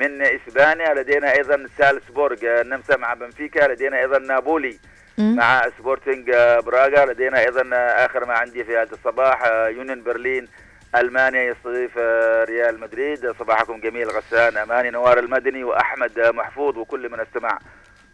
[0.00, 4.78] من إسبانيا لدينا أيضا سالزبورغ آه، النمسا مع بنفيكا لدينا أيضا نابولي
[5.18, 5.36] مم.
[5.36, 6.30] مع سبورتنج
[6.66, 7.68] براغا لدينا أيضا
[8.04, 10.48] آخر ما عندي في هذا الصباح يونيون برلين
[10.96, 17.20] ألمانيا يستضيف آه، ريال مدريد صباحكم جميل غسان أماني نوار المدني وأحمد محفوظ وكل من
[17.20, 17.58] استمع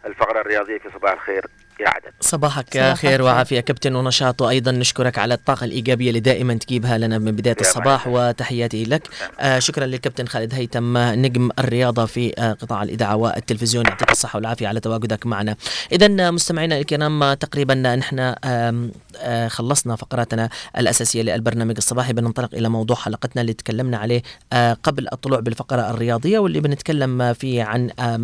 [0.05, 1.45] الفقرة الرياضية في صباح الخير
[1.79, 3.21] عدن صباحك خير.
[3.21, 7.61] وعافية كابتن ونشاط وأيضا نشكرك على الطاقة الإيجابية اللي دائما تجيبها لنا من بداية يا
[7.61, 8.07] الصباح.
[8.07, 9.09] وتحياتي لك.
[9.39, 13.85] آه شكرا للكابتن خالد هيثم نجم الرياضة في آه قطاع الإذاعة والتلفزيون.
[13.85, 15.55] يعطيك الصحة والعافية على تواجدك معنا.
[15.91, 22.13] إذا مستمعينا الكرام آه، تقريبا نحن آه خلصنا فقراتنا الأساسية للبرنامج الصباحي.
[22.13, 24.21] بننطلق إلى موضوع حلقتنا اللي تكلمنا عليه
[24.53, 28.17] آه قبل الطلوع بالفقرة الرياضية واللي بنتكلم آه، فيه عن آه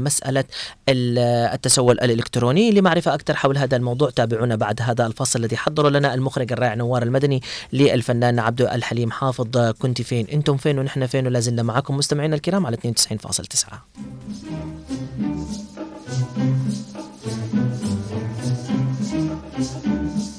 [0.89, 2.71] آه، التسول الإلكتروني.
[2.71, 4.09] لمعرفة أكثر حول هذا الموضوع.
[4.09, 7.41] تابعونا بعد هذا الفصل الذي حضره لنا المخرج الرائع نوار المدني
[7.73, 9.57] للفنان عبد الحليم حافظ.
[9.57, 14.11] كنت فين؟ أنتم فين ونحن فين؟ ولا زلنا معكم مستمعينا الكرام على 92.9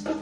[0.05, 0.22] Thank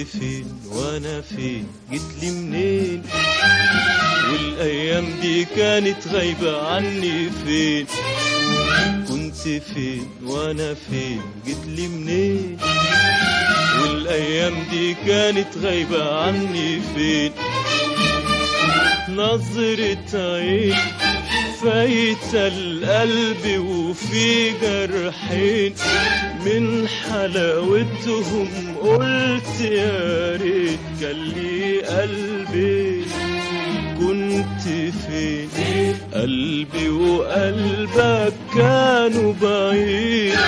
[0.00, 3.02] فين وأنا فين جيت لي منين؟
[4.32, 7.86] والأيام دي كانت غايبة عني فين؟
[9.08, 9.36] كنت
[9.74, 12.56] فين وأنا فين؟ جيت لي منين؟
[13.82, 17.32] والأيام دي كانت غايبة عني فين؟
[19.08, 20.74] نظرة عين
[21.62, 25.74] فايتة القلب وفي جرحين.
[26.46, 28.48] من حلاوتهم
[28.82, 33.04] قلت يا ريت كان لي قلبي.
[33.98, 34.62] كنت
[35.06, 35.48] فين؟
[36.14, 40.38] قلبي وقلبك كانوا بعيد.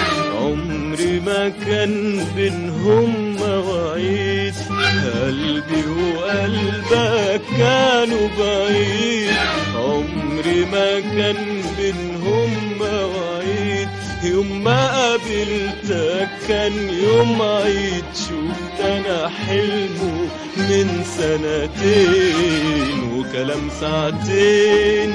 [0.40, 4.54] عمري ما كان بينهم مواعيد.
[5.00, 5.84] قلبي
[6.16, 9.36] وقلبك كانوا بعيد.
[9.76, 13.88] عمري ما كان بينهم مواعيد.
[14.24, 16.72] يوم ما قابلتك كان
[17.02, 18.04] يوم عيد.
[18.14, 20.16] شفت أنا حلمه
[20.56, 20.88] من
[21.18, 25.10] سنتين وكلام ساعتين.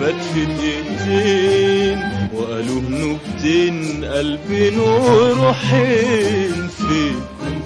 [0.00, 1.98] فات في دقيقتين
[2.34, 7.20] وقالوا نكتين قلبين وروحين فين؟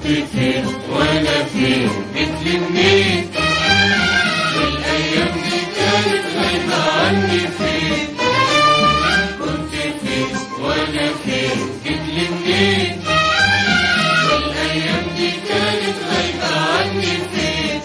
[0.04, 1.88] كنت فين وأنا فين
[2.44, 3.30] منين
[4.56, 8.06] والأيام دي كانت غايبة عني فين
[9.40, 13.00] كنت فين وأنا فين منين
[14.32, 17.80] والأيام دي كانت غايبة عني فين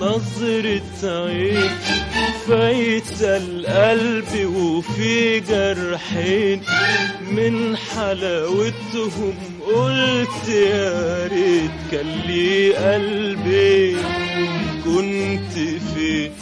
[0.00, 1.70] نظرة عين
[2.48, 6.62] فايتة القلب وفي جرحين
[7.30, 9.34] من حلاوتهم
[9.66, 13.96] قلت يا ريت كان لي قلبي
[14.84, 15.52] كنت
[15.94, 16.32] فين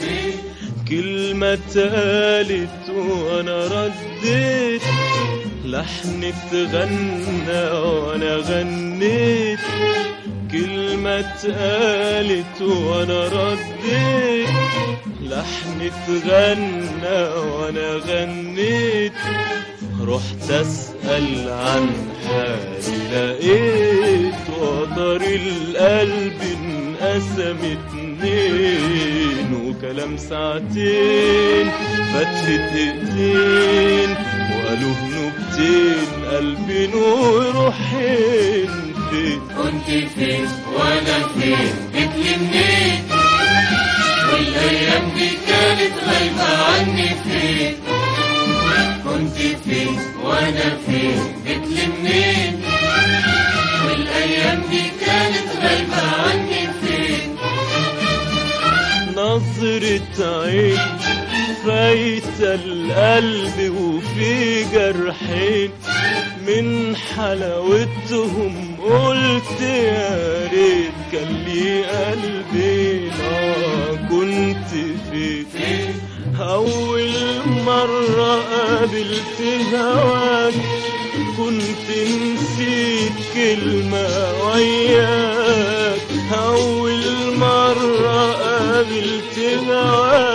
[0.88, 4.82] كلمة اتقالت وأنا رديت.
[5.64, 9.58] لحن اتغنى وأنا غنيت.
[10.54, 14.48] كلمة اتقالت وأنا رديت
[15.22, 19.12] لحن اتغنى وأنا غنيت.
[20.00, 21.86] رحت أسأل عن
[22.26, 31.70] حالي لقيت وتر القلب انقسم اتنين وكلام ساعتين
[32.10, 32.24] في
[32.54, 34.10] دقيقتين
[34.50, 38.70] وقالوا نكتين قلبين وروحين
[39.14, 41.68] فين كنت فين وأنا فين
[42.16, 43.02] منين
[44.32, 47.74] والايام دي كانت غايبة عني فين
[49.04, 51.18] كنت فين وأنا فين
[52.00, 52.60] منين
[53.86, 57.36] والايام دي كانت غايبة عني فين
[59.16, 60.78] نظرة عين
[61.66, 65.70] فايتة القلب وفي جرحين
[66.46, 74.68] من حلاوتهم قلت يا ريت كان لي قلبي آه كنت
[75.12, 75.46] فين
[76.40, 77.10] أول
[77.66, 79.40] مرة قابلت
[79.74, 80.54] هواك
[81.36, 84.08] كنت نسيت كلمة
[84.46, 85.98] وياك.
[86.38, 87.00] أول
[87.38, 90.33] مرة قابلت هواك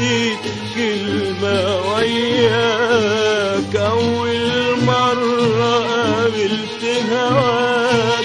[0.00, 0.44] نسيت
[0.74, 3.76] كلمة وياك.
[3.76, 4.50] أول
[4.86, 8.24] مرة قابلت هواك.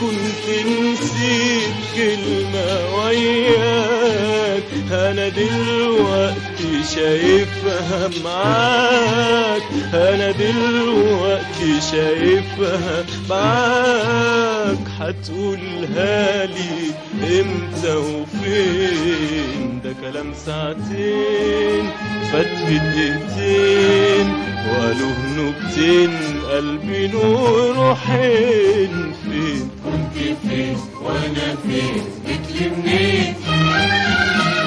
[0.00, 4.62] كنت نسيت كلمة وياك.
[4.92, 9.62] أنا دلوقتي شايفها معاك.
[9.94, 14.75] أنا دلوقتي شايفها معاك.
[14.98, 16.94] هتقولها لي
[17.40, 21.90] إمتى وفين؟ ده كلام ساعتين
[22.32, 24.32] فات في دقيقتين
[24.68, 26.12] وقالوا نكتين
[26.50, 28.92] قلبي وروحين
[29.24, 30.16] فين؟ كنت
[30.48, 33.34] فين وأنا فين؟ جيت لي منين؟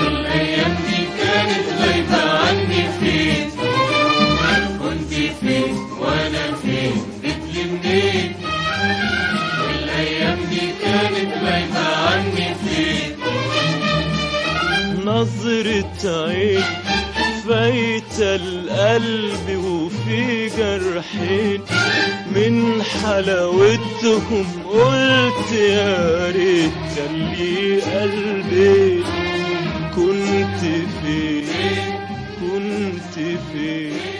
[0.03, 3.49] والأيام دي كانت غايبة عني فين؟
[4.79, 6.93] كنت فين وأنا فين؟
[7.23, 7.43] جيت
[11.49, 13.15] غايبة عني فين
[15.05, 16.63] نظرة عين
[17.47, 21.61] فايتة القلب وفي جرحين.
[22.35, 29.03] من حلاوتهم قلت يا ريت كان لي قلبي
[29.95, 30.61] كنت
[31.01, 31.45] فين؟
[32.41, 33.15] كنت
[33.51, 34.18] فين؟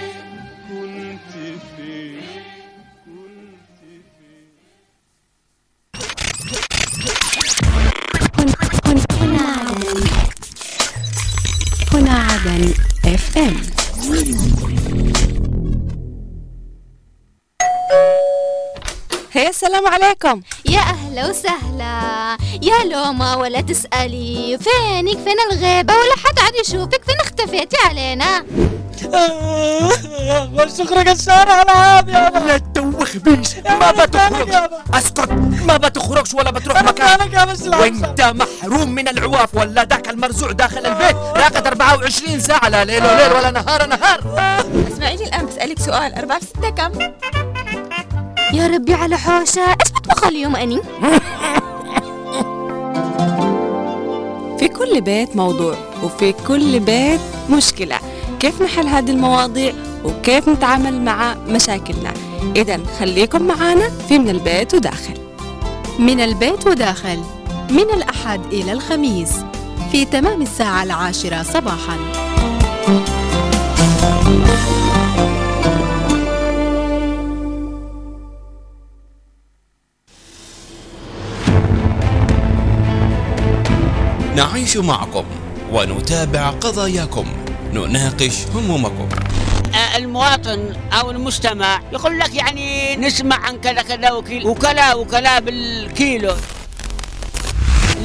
[19.80, 20.42] السلام عليكم.
[20.66, 22.38] يا أهلا وسهلا.
[22.62, 24.60] يا لوما ولا تسألي.
[24.62, 27.04] فينك؟ فين الغيبة؟ ولا حد عاد يشوفك.
[27.04, 28.46] فين اختفيتي علينا؟
[30.56, 34.50] والشكر قشار على هذا لا تدوخ بيش ما بتخرج
[34.94, 35.32] اسكت.
[35.68, 37.18] ما بتخرجش ولا بتروح مكان.
[37.80, 41.16] وانت محروم من العواف ولا ذاك المرزوع داخل البيت.
[41.16, 44.20] راقد 24 ساعة لا ليل وليل ولا نهار نهار.
[44.94, 46.16] اسمعيني الآن بسألك سؤال.
[46.16, 46.92] أربعة في ستة كم؟
[48.54, 49.62] يا ربي على حوشة.
[49.62, 50.82] إيش بطبخ اليوم أني.
[54.60, 57.20] في كل بيت موضوع وفي كل بيت
[57.50, 58.00] مشكلة.
[58.40, 59.74] كيف نحل هذه المواضيع؟
[60.04, 62.14] وكيف نتعامل مع مشاكلنا؟
[62.56, 65.18] إذا خليكم معنا في من البيت وداخل.
[66.00, 67.20] من البيت وداخل.
[67.70, 69.32] من الأحد إلى الخميس.
[69.92, 72.29] في تمام الساعة العاشرة صباحاً.
[84.40, 85.26] نعيش معكم
[85.72, 87.26] ونتابع قضاياكم.
[87.74, 89.10] نناقش همومكم.
[89.76, 96.34] آه، المواطن أو المجتمع يقول لك يعني نسمع عن كذا كذا وكيل وكلا وكلا بالكيلو.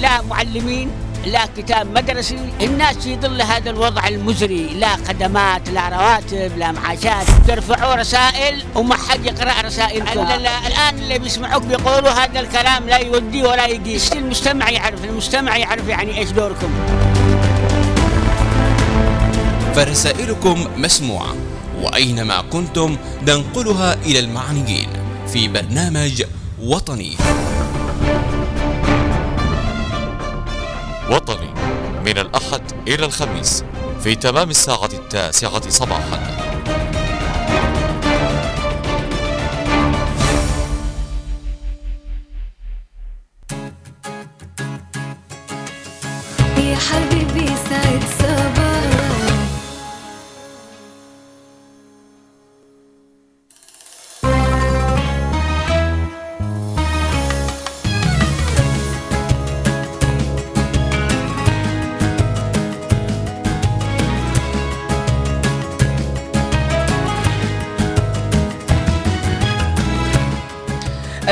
[0.01, 1.04] لا معلمين.
[1.27, 4.67] لا كتاب مدرسي الناس في ظل هذا الوضع المزري.
[4.67, 7.27] لا خدمات لا رواتب لا معاشات.
[7.49, 12.99] ترفعوا رسائل وما حد يقرأ رسائلكم ال- ال- الآن اللي بيسمعوك بيقولوا هذا الكلام لا
[12.99, 16.71] يودي ولا يقيس المجتمع يعرف المجتمع يعرف يعني إيش دوركم.
[19.75, 21.35] فرسائلكم مسموعة
[21.83, 22.97] وأينما كنتم
[23.29, 24.89] ننقلها إلى المعنيين
[25.33, 26.23] في برنامج
[26.63, 27.17] وطني.
[31.11, 31.55] وطني
[32.07, 33.65] من الأحد إلى الخميس
[34.03, 36.21] في تمام الساعة التاسعة صباحا.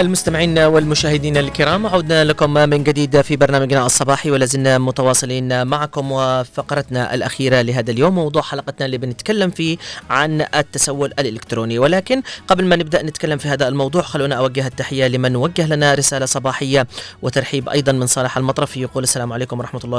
[0.03, 7.61] المستمعين والمشاهدين الكرام عدنا لكم من جديد في برنامجنا الصباحي ولازلنا متواصلين معكم وفقرتنا الأخيرة
[7.63, 9.77] لهذا اليوم موضوع حلقتنا اللي بنتكلم فيه
[10.11, 11.79] عن التسول الإلكتروني.
[11.79, 16.27] ولكن قبل ما نبدأ نتكلم في هذا الموضوع خلونا أوجه التحية لمن وجه لنا رسالة
[16.27, 16.87] صباحية
[17.23, 19.99] وترحيب أيضا من صالح المطرفي يقول السلام عليكم ورحمة الله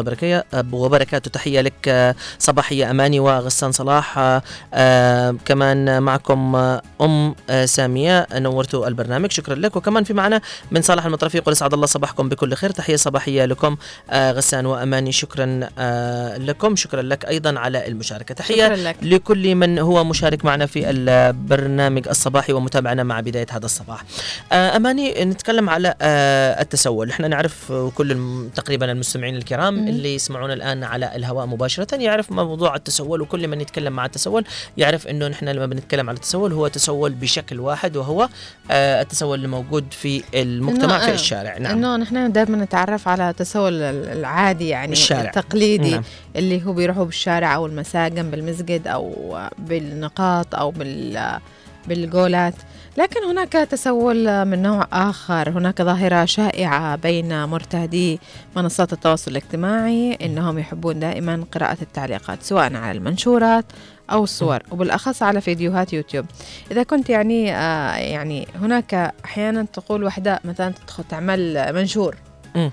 [0.72, 4.42] وبركاته تحية لك صباحية أماني وغسان صلاح.
[4.74, 8.28] آه، كمان معكم آه، أم آه، سامية.
[8.34, 9.32] نورتوا البرنامج.
[9.32, 9.76] شكرا لك.
[9.76, 10.42] وكمان في معنا
[10.72, 12.70] من صالح المطرفي يقول اسعد الله صباحكم بكل خير.
[12.72, 13.78] تحية صباحية لكم
[14.10, 15.12] آه غسان وأماني.
[15.12, 16.76] شكرا آه لكم.
[16.76, 18.36] شكرا لك أيضا على المشاركة.
[18.36, 18.96] تحية.
[19.02, 24.04] لكل من هو مشارك معنا في البرنامج الصباحي ومتابعنا مع بداية هذا الصباح.
[24.52, 27.10] آه أماني نتكلم على آه التسول.
[27.10, 28.18] إحنا نعرف وكل
[28.56, 29.88] تقريبا المستمعين الكرام مم.
[29.88, 34.46] اللي يسمعونا الآن على الهواء مباشرة يعرف موضوع التسول وكل من يتكلم مع التسول
[34.78, 38.30] يعرف إنه نحن لما بنتكلم على التسول هو تسول بشكل واحد وهو
[38.72, 39.48] آه التسول اللي
[39.84, 44.88] موجود في المجتمع في الشارع نعم إنه نحن دائما نتعرف على التسول ال- العادي يعني
[44.90, 45.22] بالشارع.
[45.22, 46.04] التقليدي نعم.
[46.36, 51.40] اللي هو بيروحوا بالشارع أو المساجن بالمسجد أو بالنقاط أو بال
[51.88, 52.54] بالجولات
[52.98, 58.20] لكن هناك تسول من نوع آخر هناك ظاهرة شائعة بين مرتادي
[58.56, 63.66] منصات التواصل الاجتماعي إنهم يحبون دائما قراءة التعليقات سواء على المنشورات
[64.14, 66.26] أو الصور وبالأخص على فيديوهات يوتيوب
[66.72, 72.16] إذا كنت يعني آه يعني هناك أحيانا تقول وحدة مثلا تدخل تعمل منشور
[72.56, 72.72] مم.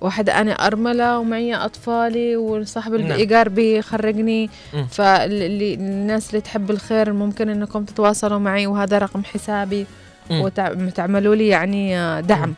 [0.00, 3.06] واحدة أنا أرملة ومعي أطفالي وصاحب نعم.
[3.06, 4.86] الإيجار بيخرجني مم.
[4.86, 9.86] فالناس اللي تحب الخير ممكن أنكم تتواصلوا معي وهذا رقم حسابي.
[10.30, 12.54] وتعملوا لي يعني آه، دعم.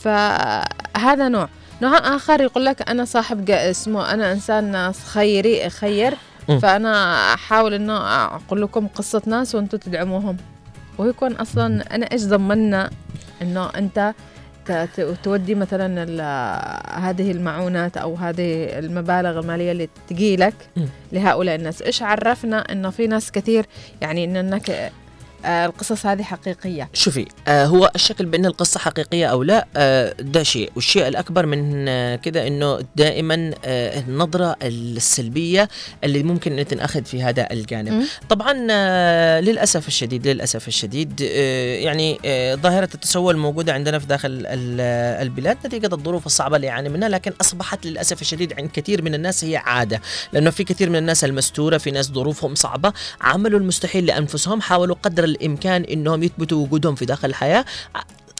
[0.00, 1.48] فهذا نوع
[1.82, 6.14] نوع آخر يقول لك أنا صاحب اسمه أنا إنسان خيري خير
[6.48, 6.58] مم.
[6.58, 6.94] فأنا
[7.34, 7.96] أحاول إنه
[8.36, 10.36] أقول لكم قصة ناس وأنتم تدعموهم
[10.98, 12.90] ويكون أصلا أنا إيش ضمننا
[13.42, 14.14] إنه أنت
[14.66, 16.02] ت- ت- تودي مثلا
[17.10, 20.54] هذه المعونات أو هذه المبالغ المالية اللي تجي لك.
[21.12, 23.66] لهؤلاء الناس إيش عرفنا إنه في ناس كثير
[24.00, 24.92] يعني إنك
[25.44, 26.88] آه القصص هذه حقيقية.
[26.92, 30.72] شوفي آه هو الشكل بأن القصة حقيقية أو لا آه ده شيء.
[30.76, 35.68] والشيء الأكبر من آه كده إنه دائما آه النظرة السلبية
[36.04, 37.92] اللي ممكن أن تنأخذ في هذا الجانب.
[37.92, 38.04] مم.
[38.28, 44.28] طبعا آه للأسف الشديد للأسف الشديد آه يعني آه ظاهرة التسول موجودة عندنا في داخل
[44.30, 44.80] ال-
[45.22, 49.44] البلاد نتيجة الظروف الصعبة اللي يعاني منها لكن أصبحت للأسف الشديد عند كثير من الناس
[49.44, 50.00] هي عادة.
[50.32, 55.29] لأنه في كثير من الناس المستورة في ناس ظروفهم صعبة عملوا المستحيل لأنفسهم حاولوا قدر
[55.30, 57.64] الإمكان إنهم يثبتوا وجودهم في داخل الحياة.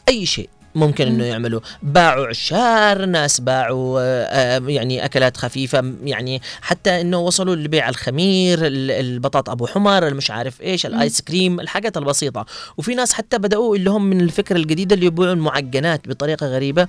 [0.09, 0.49] أي شيء.
[0.75, 1.59] ممكن إنه يعملوا.
[1.83, 4.23] باعوا عشار ناس باعوا آه،
[4.57, 10.31] آه، يعني أكلات خفيفة يعني حتى إنه وصلوا لبيع الخمير ال- البطاط أبو حمر المش
[10.31, 12.45] عارف إيش ال ice cream الحاجات البسيطة.
[12.77, 16.87] وفي ناس حتى بدأوا اللي هم من الفكرة الجديدة اللي يبيعوا المعجنات بطريقة غريبة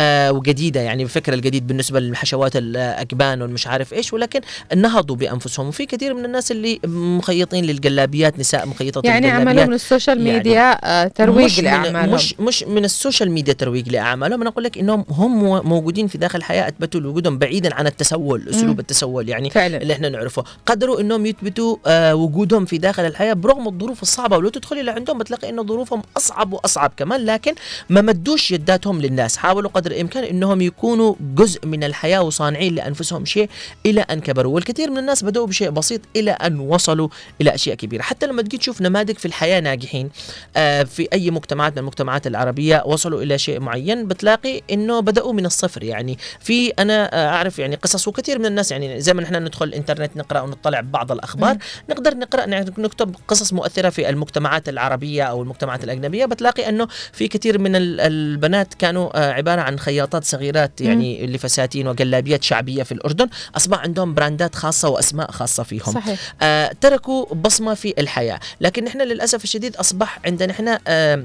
[0.00, 4.40] آه وجديدة يعني الفكرة الجديد بالنسبة للحشوات الأجبان والمش عارف إيش ولكن
[4.76, 5.68] نهضوا بأنفسهم.
[5.68, 9.30] وفي كثير من الناس اللي مخيطين للجلابيات نساء مخيطات يعني.
[9.30, 12.14] عملوا من ال social يعني ميديا آه ترويج لأعمالهم.
[12.14, 14.40] مش مش من ال social media ترويج لأعمالهم.
[14.40, 18.80] أنا أقول لك إنهم هم موجودين في داخل الحياة أثبتوا وجودهم بعيدا عن التسول أسلوب.
[18.80, 19.82] التسول يعني فعلا.
[19.82, 20.44] اللي إحنا نعرفه.
[20.66, 24.36] قدروا إنهم يثبتوا آه وجودهم في داخل الحياة برغم الظروف الصعبة.
[24.36, 27.24] ولو تدخلي لعندهم بتلاقي انه ظروفهم أصعب وأصعب كمان.
[27.24, 27.54] لكن
[27.88, 29.36] ما مدوش يداتهم للناس.
[29.36, 33.48] حاولوا قدر الإمكان إنهم يكونوا جزء من الحياة وصانعين لأنفسهم شيء
[33.86, 34.54] إلى أن كبروا.
[34.54, 37.08] والكثير من الناس بدأوا بشيء بسيط إلى أن وصلوا
[37.40, 38.02] إلى أشياء كبيرة.
[38.02, 40.10] حتى لما تجي تشوف نماذج في الحياة ناجحين
[40.56, 45.46] آه في أي مجتمعات من المجتمعات العربية وصلوا إلى شيء معين بتلاقي إنه بدأوا من
[45.46, 45.82] الصفر.
[45.84, 49.66] يعني في أنا آه، أعرف يعني قصص وكثير من الناس يعني زي ما نحن ندخل
[49.66, 51.56] الإنترنت نقرأ ونطلع ببعض الأخبار.
[51.90, 56.26] نقدر نقرأ نكتب قصص مؤثرة في المجتمعات العربية أو المجتمعات الأجنبية.
[56.26, 61.88] بتلاقي إنه في كثير من ال- البنات كانوا آه، عبارة عن خياطات صغيرات يعني لفساتين
[61.88, 63.28] وجلابيات شعبية في الأردن.
[63.56, 65.94] أصبح عندهم براندات خاصة وأسماء خاصة فيهم.
[65.94, 66.34] صحيح.
[66.42, 68.40] آه تركوا بصمة في الحياة.
[68.60, 71.24] لكن نحن للأسف الشديد أصبح عندنا نحن آه آه،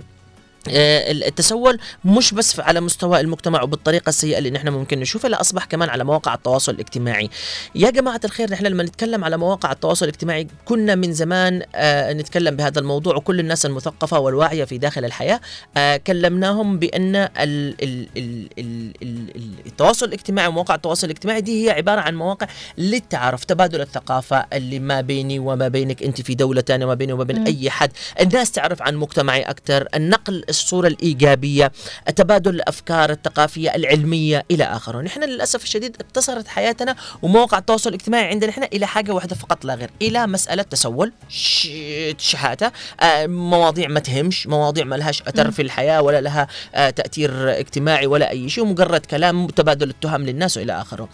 [0.68, 5.90] التسول مش بس على مستوى المجتمع وبالطريقة السيئة اللي نحن ممكن نشوفها لا أصبح كمان
[5.90, 7.30] على مواقع التواصل الاجتماعي
[7.76, 12.56] يا جماعة الخير نحن لما نتكلم على مواقع التواصل الاجتماعي كنا من زمان آه نتكلم
[12.56, 15.40] بهذا الموضوع وكل الناس المثقفة والواعية في داخل الحياة
[15.78, 21.66] آه كلمناهم بأن ال ال ال ال ال ال التواصل الاجتماعي ومواقع التواصل الاجتماعي دي
[21.66, 26.62] هي عبارة عن مواقع للتعارف تبادل الثقافة اللي ما بيني وما بينك أنت في دولة
[26.62, 27.46] ثانية وما بيني وما بين.
[27.46, 27.92] أي حد
[28.22, 31.72] الناس تعرف عن مجتمعي أكثر النقل الصورة الإيجابية
[32.16, 38.50] تبادل الأفكار الثقافية العلمية إلى اخره نحن للأسف الشديد اقتصرت حياتنا ومواقع التواصل الاجتماعي عندنا
[38.50, 41.68] نحن إلى حاجة واحدة فقط لا غير إلى مسألة تسول ش-
[42.18, 42.72] شحاتة
[43.02, 45.52] آه، مواضيع ما تهمش مواضيع ما لهاش مم.
[45.52, 50.58] في الحياة ولا لها آه، تأثير اجتماعي ولا أي شيء مجرد كلام تبادل التهم للناس
[50.58, 51.10] والى آخره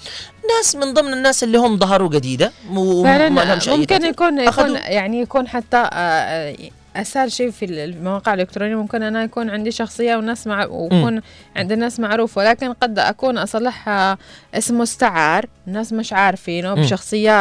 [0.58, 4.10] ناس من ضمن الناس اللي هم ظهروا جديدة وما لهمش أي ممكن تأثير.
[4.10, 6.56] يكون يكون يعني يكون حتى آه،
[6.96, 11.22] أسهل شيء في المواقع الإلكترونية ممكن أنا يكون عندي شخصية وناس مع ويكون
[11.56, 14.18] عند الناس معروف ولكن قد أكون اصلح آه،
[14.54, 16.74] اسم مستعار الناس مش عارفينه.
[16.74, 17.32] بشخصية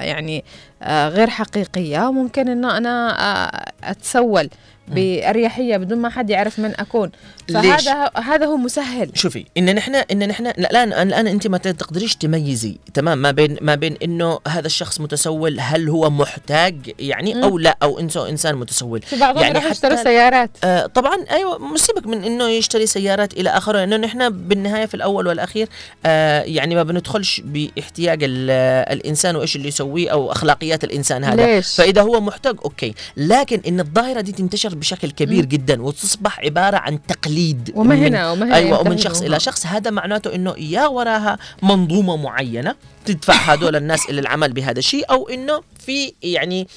[0.00, 0.44] يعني
[0.82, 4.48] آه، غير حقيقية وممكن إنه أنا آه، أتسول
[4.88, 7.10] بأريحية بدون ما حد يعرف من أكون.
[7.48, 9.10] ليش؟ فهذا هذا هو مسهل.
[9.14, 13.74] شوفي إن نحن إن نحن الان الآن أنت ما تقدريش تميزي تمام؟ ما بين ما
[13.74, 17.42] بين إنه هذا الشخص متسول هل هو محتاج يعني مم.
[17.44, 19.02] أو لا أو انسان إنسان متسول.
[19.02, 20.50] في بعضهم يعني يروحوا يشتروا سيارات.
[20.64, 25.26] آه طبعا أيوه مسيبك من إنه يشتري سيارات إلى آخره لأنه نحن بالنهاية في الأول
[25.26, 25.68] والأخير
[26.06, 28.50] آه يعني ما بندخلش باحتياج ال-
[28.92, 31.46] الإنسان وإيش اللي يسويه أو أخلاقيات الإنسان هذا.
[31.46, 32.94] ليش؟ فإذا هو محتاج أوكي.
[33.16, 35.48] لكن إن الظاهرة دي تنتشر بشكل كبير مم.
[35.48, 39.22] جدا وتصبح عبارة عن تقليد وما هنا أيوه ومن شخص.
[39.22, 42.74] إلى شخص هذا معناته إنه يا وراها منظومة معينة
[43.04, 46.68] تدفع هذول الناس إلى العمل بهذا الشيء أو إنه في يعني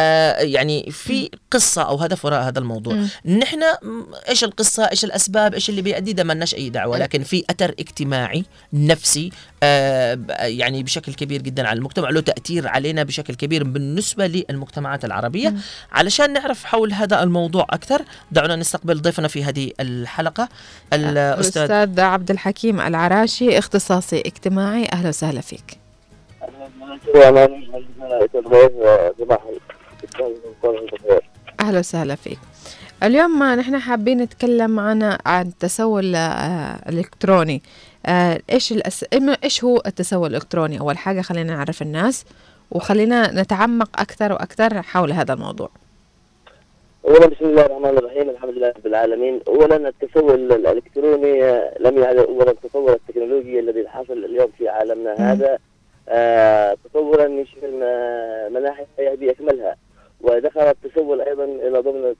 [0.00, 2.96] آه يعني في قصة أو هدف وراء هذا الموضوع.
[3.24, 6.98] نحن م، إيش القصة؟ إيش الأسباب؟ إيش اللي بيؤدي ده ما لناش أي دعوة.
[6.98, 9.30] لكن في أثر اجتماعي نفسي
[9.62, 15.48] آه يعني بشكل كبير جدا على المجتمع له تأثير علينا بشكل كبير بالنسبة للمجتمعات العربية.
[15.48, 15.58] مم.
[15.92, 18.02] علشان نعرف حول هذا الموضوع أكثر
[18.32, 20.48] دعونا نستقبل ضيفنا في هذه الحلقة
[20.92, 24.88] الأستاذ الأستاذ عبد الحكيم العراشي اختصاصي اجتماعي.
[24.92, 25.78] أهلا وسهلا فيك.
[31.60, 32.38] أهلا وسهلا فيك.
[33.02, 37.62] اليوم ما نحن حابين نتكلم عن عن التسول آه، الإلكتروني.
[38.06, 39.04] آه، إيش الأس...
[39.14, 42.24] إما إيش هو التسول الإلكتروني؟ أول حاجة خلينا نعرف الناس
[42.70, 45.68] وخلينا نتعمق أكثر وأكثر حول هذا الموضوع.
[47.08, 49.40] اولا بسم الله الرحمن الرحيم الحمد لله رب العالمين.
[49.48, 55.32] اولا التسول الإلكتروني آه، لم يعد اولا التطور التكنولوجي الذي حصل اليوم في عالمنا.
[55.32, 55.58] هذا.
[56.08, 59.76] آه، تطورا يشمل ما- مناحي الحياة بأكملها.
[60.22, 62.14] ودخل التسول أيضا إلى ضمن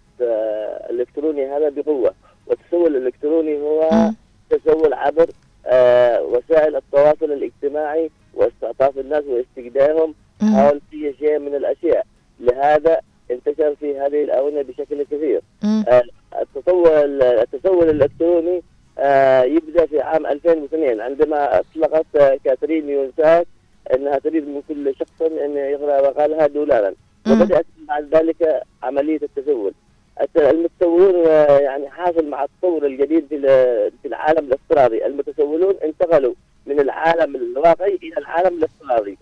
[0.90, 2.14] الإلكتروني هذا بقوة.
[2.46, 4.10] والتسول الإلكتروني هو
[4.50, 5.26] تسول عبر
[5.66, 10.14] آه، وسائل التواصل الاجتماعي واستعطاف الناس واستجدائهم
[10.54, 12.06] حول أي شيء من الأشياء.
[12.40, 13.00] لهذا
[13.30, 15.42] انتشر في هذه الآونة بشكل كثير.
[15.88, 16.02] آه،
[16.42, 18.62] التسول التسول الإلكتروني
[18.98, 23.46] آه، يبدأ في عام 2002 عندما أطلقت آه، كاترين يونساك
[23.94, 26.94] إنها تريد من كل شخص أن يغرى مقالها دولارا.
[27.42, 29.72] وبدأت بعد ذلك عملية التسول
[30.20, 36.34] الت- المتسولون آه، يعني حاصل مع التطور الجديد في ال- في العالم الافتراضي المتسولون انتقلوا
[36.66, 39.18] من العالم الواقعي إلى العالم الافتراضي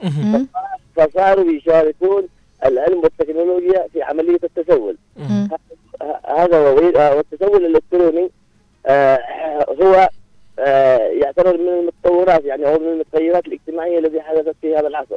[0.97, 2.29] فصاروا يشاركون
[2.65, 4.97] العلم والتكنولوجيا في عملية التسول
[6.39, 8.31] هذا هو آه، والتسول الإلكتروني
[8.87, 9.19] آه،
[9.83, 10.09] هو
[11.13, 15.17] يعتبر من المتطورات يعني هو من التغيرات الاجتماعية التي حدثت في هذا العصر.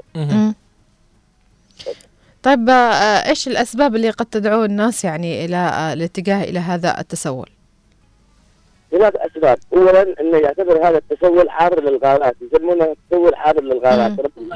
[2.44, 7.50] طيب آه، إيش الأسباب اللي قد تدعو الناس يعني إلى آه، الاتجاه إلى هذا التسول؟
[8.94, 9.58] هناك أسباب.
[9.74, 14.56] اولا إنه يعتبر هذا التسول حار للغابات يسمونه تسول حار للغابات ربما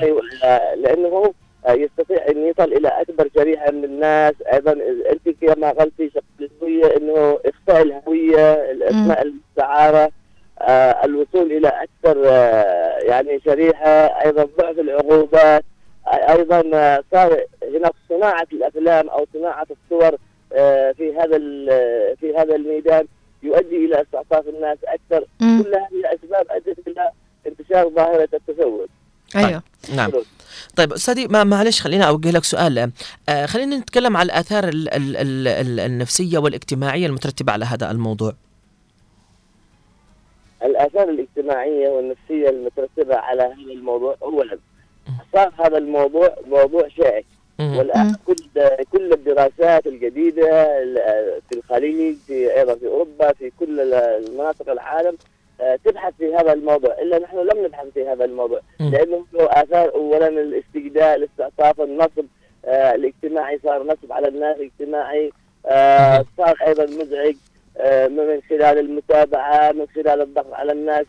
[0.76, 1.34] لأنه
[1.66, 4.34] آه، يستطيع أن يصل إلى أكبر شريحة من الناس.
[4.54, 4.72] أيضا
[5.12, 10.10] أنت كما قلتي الهويه إنه إخفاء الهوية الاسماء المستعاره
[10.62, 13.90] آه، الوصول إلى أكثر آه، يعني شريحة
[14.26, 15.64] أيضا ضعف العقوبات.
[15.64, 15.75] آه،
[16.08, 17.46] أيضا آه، صار
[17.76, 20.18] هناك صناعة الأفلام أو صناعة الصور
[20.54, 23.08] آه، في هذا ال- في هذا الميدان
[23.44, 25.28] يؤدي إلى استعطاف الناس أكثر.
[25.40, 27.10] كل هذه اسباب أدت إلى
[27.48, 28.88] انتشار ظاهرة التسول
[29.36, 29.64] أيوه.
[29.96, 30.12] نعم.
[30.76, 32.92] طيب أستاذي ما معلش خلينا أوجه لك سؤال.
[33.30, 38.34] آه خلينا نتكلم على الآثار ال ال ال ال النفسية والاجتماعية المترتبة على هذا الموضوع.
[40.64, 44.58] الآثار الاجتماعية والنفسية المترتبة على هذا الموضوع اولا
[45.36, 47.26] صار هذا الموضوع موضوع شائك.
[47.60, 48.36] والآن كل
[48.92, 55.18] كل الدراسات الجديدة ال- في الخليج في أيضا في أوروبا في كل ال- المناطق العالم
[55.62, 56.94] آه، تبحث في هذا الموضوع.
[57.02, 58.60] إلا نحن لم نبحث في هذا الموضوع.
[58.80, 62.26] لأنه له آثار اولا الاستجداء الاستعطاف النصب
[62.66, 65.32] آه، الاجتماعي صار نصب على الناس اجتماعي
[65.66, 67.36] آه، صار أيضا مزعج
[67.78, 71.06] آه، من خلال المتابعة من خلال الضغط على الناس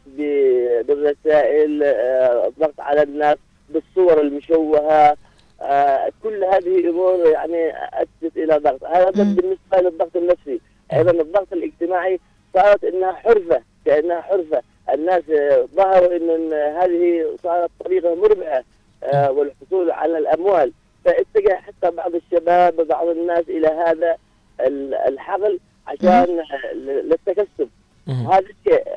[0.89, 1.83] بالرسائل
[2.47, 3.37] الضغط على الناس
[3.71, 5.17] بالصور المشوهة.
[5.63, 8.85] آه، كل هذه أمور يعني أدت إلى ضغط.
[8.85, 10.61] هذا بالنسبة للضغط النفسي.
[10.93, 12.21] أيضا الضغط الاجتماعي
[12.55, 14.63] صارت إنها حرفة كأنها حرفة.
[14.95, 15.23] الناس
[15.75, 18.65] ظهروا إن هذه صارت طريقة مربحة
[19.05, 20.73] آه، والحصول على الأموال.
[21.05, 24.17] فاتجه حتى بعض الشباب وبعض الناس إلى هذا
[24.61, 26.43] ال- الحقل عشان
[26.75, 27.69] للتكسب.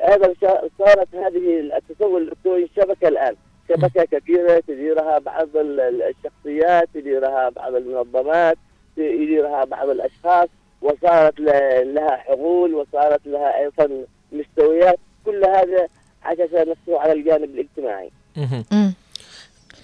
[0.02, 3.36] هذا الشيء شا- صارت هذه التسول الإلكتروني شبكة الآن.
[3.70, 8.58] شبكة كبيرة تديرها بعض ال- ال- الشخصيات تديرها بعض المنظمات
[8.96, 10.48] يديرها بعض الأشخاص
[10.82, 11.40] وصارت
[11.84, 14.98] لها حقول وصارت لها أيضا مستويات.
[15.26, 15.88] كل هذا
[16.22, 18.10] عكس نفسه على الجانب الاجتماعي.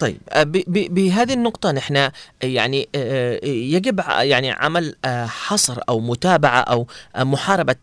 [0.01, 2.11] طيب آه، بهذه النقطة نحن آه،
[2.43, 4.95] يعني آه، يجب يعني عمل
[5.27, 6.87] حصر أو متابعة أو
[7.17, 7.77] محاربة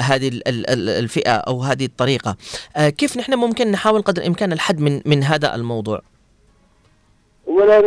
[0.00, 2.36] هذه ال- ال- ال- الفئة أو هذه الطريقة.
[2.76, 6.00] كيف نحن ممكن نحاول قدر الإمكان الحد من من هذا الموضوع؟
[7.48, 7.78] اولا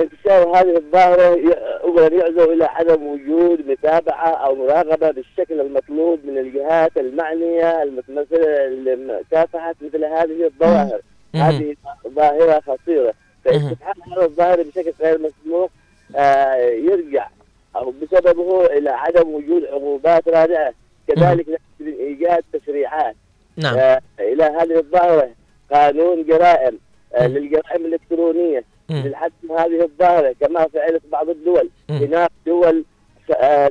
[0.00, 1.54] انتشار هذه الظاهرة
[1.84, 9.74] اولا يعزو إلى عدم وجود متابعة أو مراقبة بالشكل المطلوب من الجهات المعنية المتمثلة لمكافحة
[9.82, 11.00] مثل هذه الظواهر.
[11.34, 11.76] هذه
[12.08, 13.14] ظاهرة خطيرة.
[13.44, 15.70] فاستفحام هذه الظاهره بشكل غير مسبوق
[16.16, 17.28] آه، يرجع
[17.76, 20.74] أو بسببه إلى عدم وجود عقوبات رادعة.
[21.08, 23.16] كذلك إيجاد تشريعات.
[23.56, 23.78] نعم.
[23.78, 25.30] آه، إلى هذه الظاهرة
[25.72, 26.78] قانون جرائم
[27.14, 28.64] آه، للجرائم الإلكترونية.
[28.90, 31.70] للحد من هذه الظاهرة كما فعلت بعض الدول.
[31.90, 32.84] هناك دول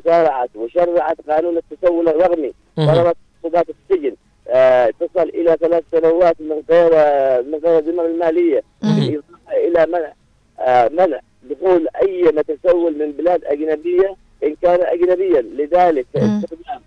[0.03, 4.15] سارعت وشرعت قانون التسول الرقمي فرضت عقوبات السجن.
[4.99, 8.63] تصل إلى ثلاث سنوات من غير آه، من غير الذمم المالية.
[8.81, 10.13] بالاضافه إلى منع
[10.59, 15.41] آه، منع دخول أي متسول من بلاد أجنبية إن كان اجنبيا.
[15.41, 16.81] لذلك استخدام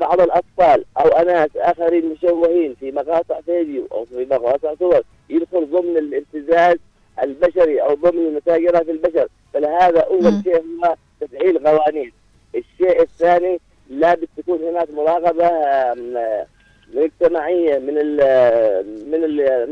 [0.00, 5.96] بعض الأطفال أو أناس آخرين مشوهين في مقاطع فيديو أو في مقاطع صور يدخل ضمن
[5.98, 6.76] الابتزاز
[7.22, 9.28] البشري أو ضمن المتاجره في البشر.
[9.54, 12.12] فلهذا اول شيء هو تفعيل قوانين
[12.54, 13.60] الشيء الثاني
[13.90, 15.48] لابد تكون هناك مراقبة
[16.96, 19.20] آه، مجتمعيه من ال- من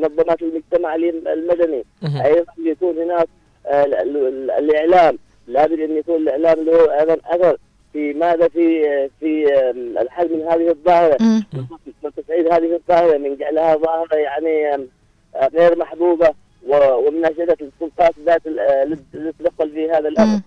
[0.00, 1.84] منظمات المجتمع المدني.
[2.24, 3.26] أيضا يكون هناك
[3.66, 5.18] آه، ال- ال- الإعلام.
[5.46, 7.56] لابد أن يكون الإعلام له أيضا أثر
[7.92, 8.82] في ماذا؟ في
[9.20, 11.16] في آم، الحل من هذه الظاهرة.
[12.04, 16.30] من تصعيد هذه الظاهرة من جعلها ظاهرة يعني آه، غير محبوبة
[16.68, 18.84] ومناشدة السلطات ذات آه،
[19.14, 20.40] للتدخل في هذا الأمر.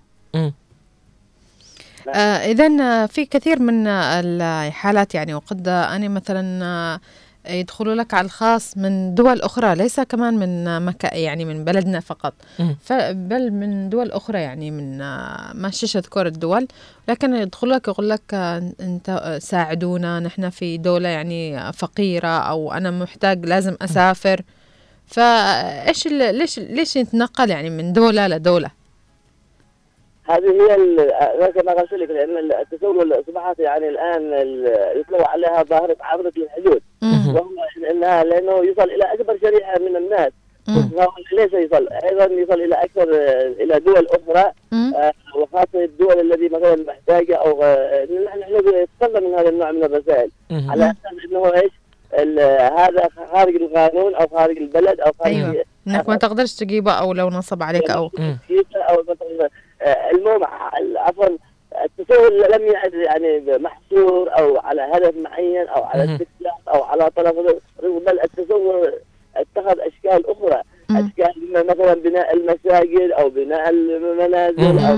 [2.51, 6.99] إذا في كثير من الحالات يعني وقد أنا مثلا آه،
[7.49, 12.33] يدخلوا لك على الخاص من دول أخرى ليس كمان من مكة يعني من بلدنا فقط.
[13.11, 16.67] بل من دول أخرى يعني من آه، ما شش أذكر الدول.
[17.07, 22.71] لكن يدخل لك يقول لك آه، أنت آه، ساعدونا نحن في دولة يعني فقيرة أو
[22.73, 24.41] أنا محتاج لازم أسافر.
[25.07, 28.82] فإيش ليش ليش يتنقل يعني من دولة لدولة؟
[30.29, 35.63] هذه هي ال- أنا كما قلت لك لأن التسول اصبحت يعني الآن ال- يطلق عليها
[35.63, 36.81] ظاهره عبرة الحدود.
[37.35, 37.49] وهو
[37.91, 40.31] إنها لأنه يصل إلى أكبر شريحة من الناس.
[41.33, 43.03] ليس يصل أيضا يصل إلى أكثر
[43.63, 49.49] إلى دول أخرى آه، وخاصة الدول التي مثلا محتاجة أو آه، نحن نتكلم من هذا
[49.49, 50.29] النوع من الرسائل.
[50.51, 51.71] على أساس إنه إيش؟
[52.19, 52.39] ال-
[52.79, 55.63] هذا خارج القانون أو خارج البلد أو خارج أيوة.
[55.87, 58.37] إنك ما تقدرش تجيبه أو لو نصب عليك أو آه،
[59.85, 61.25] المهم ع- عفوا
[61.85, 66.03] التسول لم يعد يعني محصور أو على هدف معين أو على.
[66.03, 67.35] استكشاف أو على طرف
[67.83, 68.93] بل التسول
[69.35, 70.61] اتخذ أشكال أخرى
[70.91, 74.95] أشكال مثلا بناء المساجد أو بناء المنازل أو.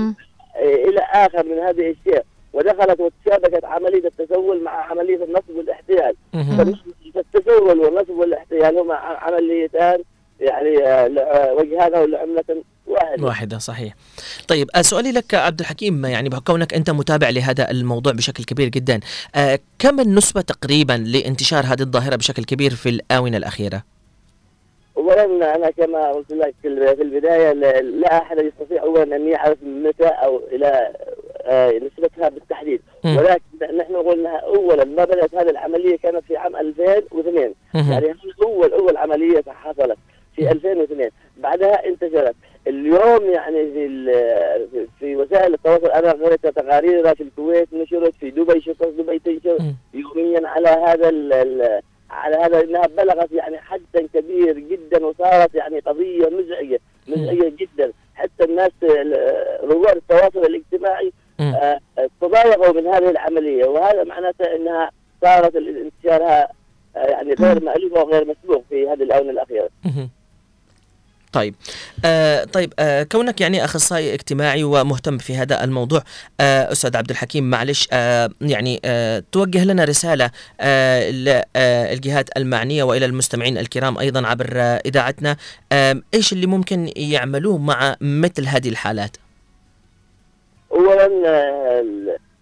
[0.62, 6.14] إلى آخر من هذه الاشياء ودخلت وتشابكت عملية التسول مع عملية النصب والاحتيال.
[7.14, 10.02] فالتسول والنصب والاحتيال هما عمليتان
[10.40, 12.44] يعني آه، آه، وجهان لعملة
[12.86, 13.94] واحدة واحدة صحيح.
[14.48, 19.00] طيب آه، سؤالي لك عبد الحكيم يعني بكونك أنت متابع لهذا الموضوع بشكل كبير جدا
[19.34, 23.82] آه، كم النسبة تقريبا لانتشار هذه الظاهرة بشكل كبير في الآونة الأخيرة؟
[24.96, 27.52] اولا أنا كما قلت لك في ال- في البداية
[27.82, 30.92] لا أحد يستطيع اولا أن يعرف متى أو إلى
[31.42, 32.80] آه، نسبتها بالتحديد.
[33.04, 33.42] ولكن
[33.78, 37.92] نحن قلنا اولا ما بدأت هذه العملية كانت في عام 2002 مهم.
[37.92, 39.98] يعني أول أول عملية حصلت
[40.36, 42.34] في 2002 بعدها انتشرت.
[42.66, 48.90] اليوم يعني في في- وسائل التواصل أنا قريت تقارير في الكويت نشرت في دبي شرطه
[48.90, 49.58] دبي تنشر
[49.94, 51.80] يوميا على هذا ال- ال-
[52.10, 57.92] على هذا إنها بلغت يعني حدا كبير جدا وصارت يعني قضية مزعجة مزعجة جدا.
[58.14, 61.12] حتى الناس ال- رواد التواصل الاجتماعي
[61.54, 61.80] آه،
[62.20, 63.64] تضايقوا من هذه العملية.
[63.66, 64.90] وهذا معناته إنها
[65.22, 66.48] صارت انتشارها
[66.96, 69.68] آه، يعني غير مألوف وغير مسبوق في هذه الآونة الأخيرة.
[71.36, 71.54] طيب
[72.04, 76.02] آه طيب آه كونك يعني أخصائي اجتماعي ومهتم في هذا الموضوع
[76.40, 80.30] آه أستاذ عبد الحكيم معلش آه يعني آه توجه لنا رسالة
[80.60, 85.36] آه للجهات المعنية وإلى المستمعين الكرام أيضا عبر آه إذاعتنا
[85.72, 89.16] آه إيش اللي ممكن يعملوه مع مثل هذه الحالات؟
[90.72, 91.84] اولا آه،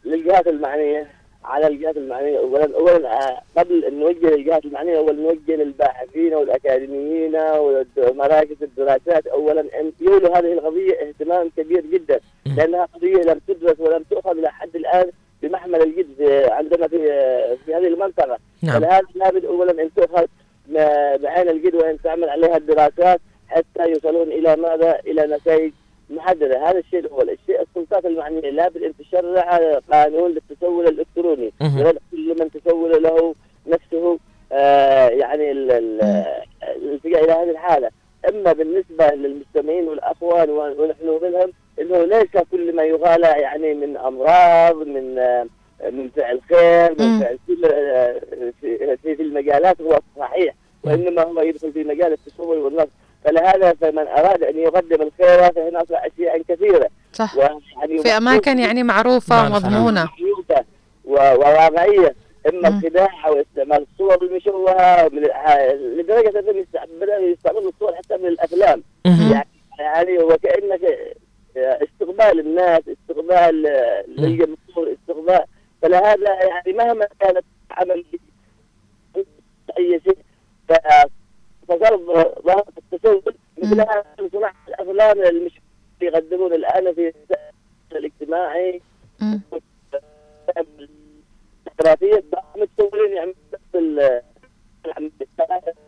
[0.05, 1.11] للجهات المعنية
[1.45, 2.39] على الجهات المعنية.
[2.39, 7.37] اولا اولا آه، قبل ان نوجه للجهات المعنية اولا نوجه للباحثين والأكاديميين
[7.97, 9.27] ومراكز الدراسات.
[9.27, 12.21] اولا ان يولوا هذه القضية اهتمام كبير جدا
[12.57, 15.11] لأنها قضية لم تدرس ولم تؤخذ لحد الآن
[15.43, 18.39] بمحمل الجد آه، عندنا في آه، في هذه المنطقة.
[18.63, 18.81] نعم.
[18.81, 20.27] فلهذا لابد اولا أن تؤخذ
[21.23, 25.73] بعين الجد وأن تعمل عليها الدراسات حتى يوصلون إلى ماذا؟ إلى نتائج
[26.11, 26.71] محددة.
[26.71, 30.87] هذا الشيء الأول، الشيء السلطات المعنية لابد ان تشرع قانون للتسول
[31.19, 31.53] الالكتروني
[32.11, 33.35] كل من تسول له
[33.67, 34.19] نفسه
[34.53, 36.25] آه يعني ال- ال-
[36.77, 37.91] الالتجاء إلى هذه الحالة،
[38.29, 45.19] أما بالنسبة للمستمعين والأخوان ونحن منهم إنه ليس كل ما يقال يعني من أمراض من
[45.19, 45.47] آه
[45.91, 48.21] من فعل خير من فعل كل آه،
[48.61, 50.55] في في المجالات هو صحيح
[50.85, 52.89] وإنما هو يدخل في مجال التسول والنصب
[53.25, 56.89] فلهذا فمن أراد أن يقدم الخير فهناك أشياء كثيرة.
[57.13, 57.35] صح.
[58.03, 59.43] في أماكن يعني ومضمونة معروفة
[59.85, 60.24] و-
[61.15, 62.15] وواقعيه
[62.49, 64.19] إما الخداع أو استعمال الصور
[65.19, 66.65] الح- لدرجة انهم
[67.01, 68.83] بداوا يستعملوا الصور حتى من الأفلام.
[69.33, 70.81] يعني يعني وكانك
[71.57, 75.41] استقبال الناس استقبال آه، للجمهور استقبال.
[75.83, 78.05] فلهذا يعني مهما كانت عمل
[79.79, 80.19] أي شيء
[80.69, 81.07] ف-
[81.69, 81.97] فصار
[82.47, 83.23] ظاهره التسول
[83.63, 85.53] مثلها صناعه الأفلام المش
[86.01, 87.13] يقدمون الآن في
[87.93, 88.81] الاجتماعي.
[91.79, 92.25] الثلاثيه
[92.57, 94.21] متسولين يعني نفس ال-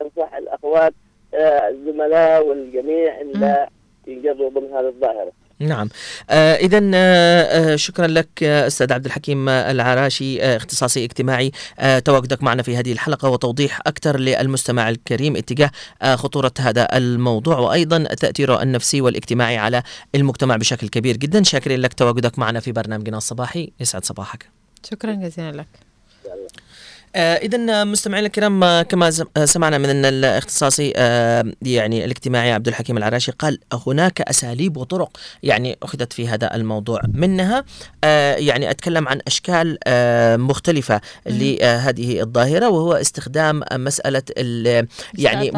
[0.02, 0.94] انصح الأخوات
[1.34, 3.66] آه، الزملاء والجميع ان
[4.06, 5.32] ينجروا ضمن هذه الظاهرة.
[5.58, 5.88] نعم.
[6.30, 7.42] آه إذا آه
[7.72, 11.50] آه شكرا لك آه أستاذ عبد الحكيم آه العراشي آه اختصاصي اجتماعي.
[11.78, 15.70] آه تواجدك معنا في هذه الحلقة وتوضيح أكثر للمستمع الكريم اتجاه
[16.02, 19.82] آه خطورة هذا الموضوع وأيضا تأثيره النفسي والاجتماعي على
[20.14, 21.42] المجتمع بشكل كبير جدا.
[21.42, 23.72] شاكرين لك تواجدك معنا في برنامجنا الصباحي.
[23.80, 24.55] يسعد صباحك.
[24.90, 25.85] شكرا جزيلا لك.
[27.16, 33.32] اذا مستمعينا الكرام آه، كما آه، سمعنا من الاختصاصي آه يعني الاجتماعي عبد الحكيم العراشي
[33.32, 37.64] قال هناك أساليب وطرق يعني أخذت في هذا الموضوع منها
[38.04, 44.86] آه يعني أتكلم عن أشكال آه مختلفة لهذه الظاهرة وهو استخدام مسألة ال-
[45.18, 45.52] يعني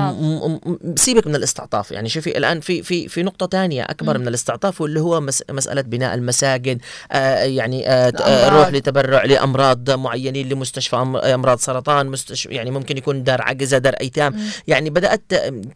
[0.97, 4.19] سيبك من الاستعطاف يعني شوفي الآن في في في نقطة ثانية أكبر.
[4.19, 6.81] من الاستعطاف واللي هو مس مسألة بناء المساجد
[7.13, 8.49] آه يعني آه آه.
[8.49, 13.95] روح لتبرع لأمراض معينين لمستشفى أم- أمراض سرطان مستشفى يعني ممكن يكون دار عجزة دار
[13.95, 14.33] أيتام.
[14.33, 14.49] مم.
[14.67, 15.23] يعني بدأت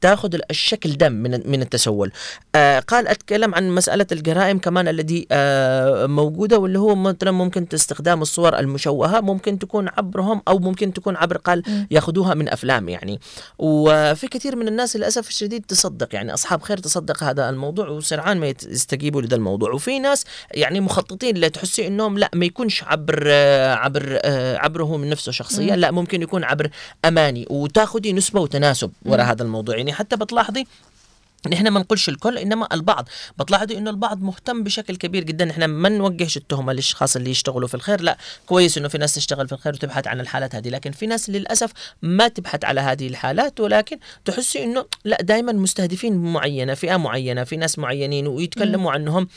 [0.00, 2.12] تأخذ الشكل دم من من التسول.
[2.54, 8.22] آه قال أتكلم عن مسألة الجرائم كمان الذي آه موجودة واللي هو مثلا ممكن استخدام
[8.22, 11.62] الصور المشوهة ممكن تكون عبرهم أو ممكن تكون عبر قال.
[11.90, 13.20] يأخذوها من أفلام يعني.
[13.58, 18.54] وفي كثير من الناس للأسف الشديد تصدق يعني أصحاب خير تصدق هذا الموضوع وسرعان ما
[18.68, 19.72] يستجيبوا لهذا الموضوع.
[19.72, 24.96] وفي ناس يعني مخططين اللي تحسي إنهم لا ما يكونش عبر آه، عبر آه، عبره
[24.96, 25.76] من نفسه شخصيا.
[25.76, 26.70] لا ممكن يكون عبر
[27.04, 29.26] أماني وتاخذي نسبة وتناسب وراء.
[29.26, 29.76] هذا الموضوع.
[29.76, 30.66] يعني حتى بتلاحظي
[31.50, 33.08] نحن ما نقولش الكل إنما البعض.
[33.38, 35.50] بتلاحظوا إنه البعض مهتم بشكل كبير جدا.
[35.50, 38.00] إحنا ما نوجهش التهمة للأشخاص اللي يشتغلوا في الخير.
[38.00, 41.30] لا كويس إنه في ناس تشتغل في الخير وتبحث عن الحالات هذه لكن في ناس
[41.30, 41.72] للأسف
[42.02, 43.60] ما تبحث على هذه الحالات.
[43.60, 49.28] ولكن تحسي إنه لا دائما مستهدفين معينة فئة معينة في ناس معينين ويتكلموا عنهم.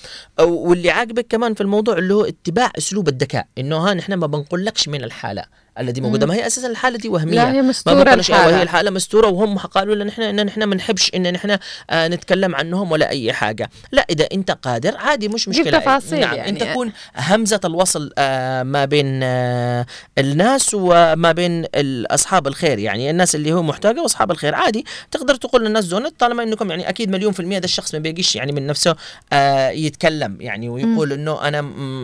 [0.42, 4.28] أو- واللي عاجبك كمان في الموضوع اللي هو اتباع أسلوب الذكاء إنه ها نحن ما
[4.28, 5.65] بنقولكش من الحالة.
[5.80, 6.26] التي موجودة.
[6.26, 6.32] مم.
[6.32, 7.36] ما هي أساسا الحالة دي؟ وهمية.
[7.36, 8.54] لا، هي ما مستورة بنقولش الحالة.
[8.54, 11.58] وهي الحالة مستورة وهم قالوا لنا نحن إن نحن ما نحبش إن نحن
[11.90, 13.70] آه نتكلم عنهم ولا أي حاجة.
[13.92, 15.80] لا إذا أنت قادر عادي مش جيب مشكلة.
[15.80, 16.50] تفاصيل نعم يعني.
[16.50, 19.86] انت تكون همزة الوصل آه ما بين آه
[20.18, 21.66] الناس وما بين
[22.06, 22.80] اصحاب الخير.
[22.80, 24.56] يعني الناس اللي هو محتاجة وأصحاب الخير.
[24.56, 28.00] عادي تقدر تقول للناس زون طالما إنكم يعني أكيد مليون في المية ده الشخص ما
[28.00, 28.96] بيجيش يعني من نفسه
[29.34, 31.62] آه يتكلم يعني ويقول إنه أنا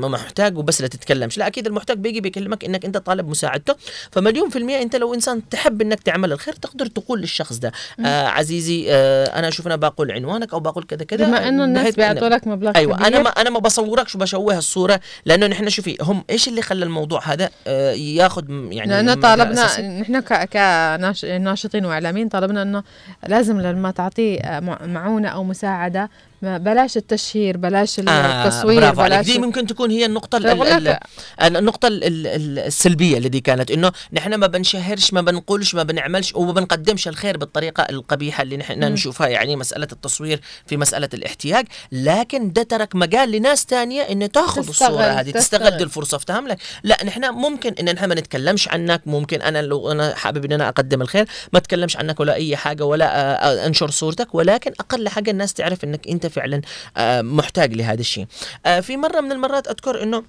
[0.08, 1.38] محتاج وبس لا تتكلمش.
[1.38, 3.30] لا أكيد المحتاج بيجي بيكلمك إنك أنت طالب
[3.62, 3.76] مساعدته
[4.12, 7.72] فمليون في المية أنت لو إنسان تحب إنك تعمل الخير تقدر تقول للشخص ده.
[8.06, 11.96] آه عزيزي آه أنا أشوف أنا بقول عنوانك أو بقول كذا كذا بما إنه الناس
[11.96, 15.98] بيعطوا لك مبلغ أيوه كبير أنا ما أنا ما بصوركش وبشوه الصورة لأنه نحن شوفي
[16.02, 22.30] هم إيش اللي خلى الموضوع هذا آه ياخذ يعني لأنه مجال طالبنا؟ نحن كناشطين وإعلاميين
[22.30, 22.84] طلبنا إنه
[23.28, 26.10] لازم لما تعطيه آه، مع- معونة أو مساعدة
[26.42, 30.68] ما- بلاش التشهير بلاش التصوير برافو عليك بلاش دي ممكن تكون هي النقطة ال- بقول
[30.68, 31.00] ال- لك-
[31.44, 35.84] ال- النقطة ال- ال- ال- السلبية التي كانت إنه نحن ما بنشهرش ما بنقولش ما
[35.84, 38.94] بنعملش وما بنقدمش الخير بالطريقة القبيحة اللي نحن مم.
[38.94, 44.68] نشوفها يعني مسألة التصوير في مسألة الاحتياج لكن ده ترك مجال لناس تانية انه تاخذ
[44.68, 45.82] الصورة هذه تستغل.
[45.82, 50.16] الفرصة افتهم لك لا نحن ممكن إن نحن ما نتكلمش عنك ممكن أنا لو أنا
[50.16, 53.20] حابب إن أنا أقدم الخير ما أتكلمش عنك ولا أي حاجة ولا آه،
[53.64, 56.62] آه، أنشر صورتك ولكن أقل حاجة الناس تعرف إنك أنت فعلا
[56.98, 58.26] آه، محتاج لهذا الشيء.
[58.66, 60.24] آه، في مرة من المرات أذكر إنه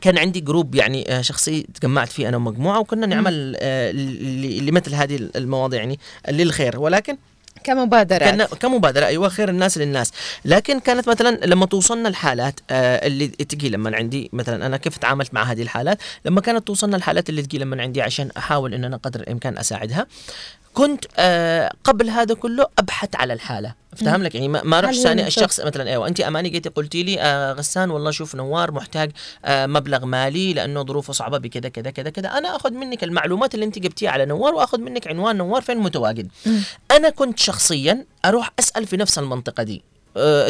[0.00, 3.52] كان عندي جروب يعني آه، شخصي تجمعت فيه أنا ومجموعة وكنا نعمل
[4.66, 5.98] لمثل هذه المواضيع يعني
[6.28, 6.80] للخير.
[6.80, 7.16] ولكن
[7.64, 8.22] كمبادرات.
[8.22, 10.12] كان كمبادرة أيوة خير الناس للناس.
[10.44, 15.34] لكن كانت مثلا لما توصلنا الحالات آه اللي تجي لما عندي مثلا أنا كيف تعاملت
[15.34, 18.96] مع هذه الحالات لما كانت توصلنا الحالات اللي تجي لما عندي عشان أحاول أن أنا
[18.96, 20.06] قدر الإمكان أساعدها
[20.78, 24.22] كنت آه قبل هذا كله أبحث على الحالة افتهم.
[24.22, 27.90] لك يعني ما رحت ثاني؟ الشخص مثلا أيوه أنت أماني جيتي قلتي لي آه غسان
[27.90, 29.10] والله شوف نوار محتاج
[29.44, 33.64] آه مبلغ مالي لأنه ظروفه صعبة بكذا كذا كذا كذا أنا آخذ منك المعلومات اللي
[33.64, 36.28] أنت جبتيها على نوار وآخذ منك عنوان نوار فين متواجد.
[36.90, 39.82] أنا كنت شخصيا أروح أسأل في نفس المنطقة دي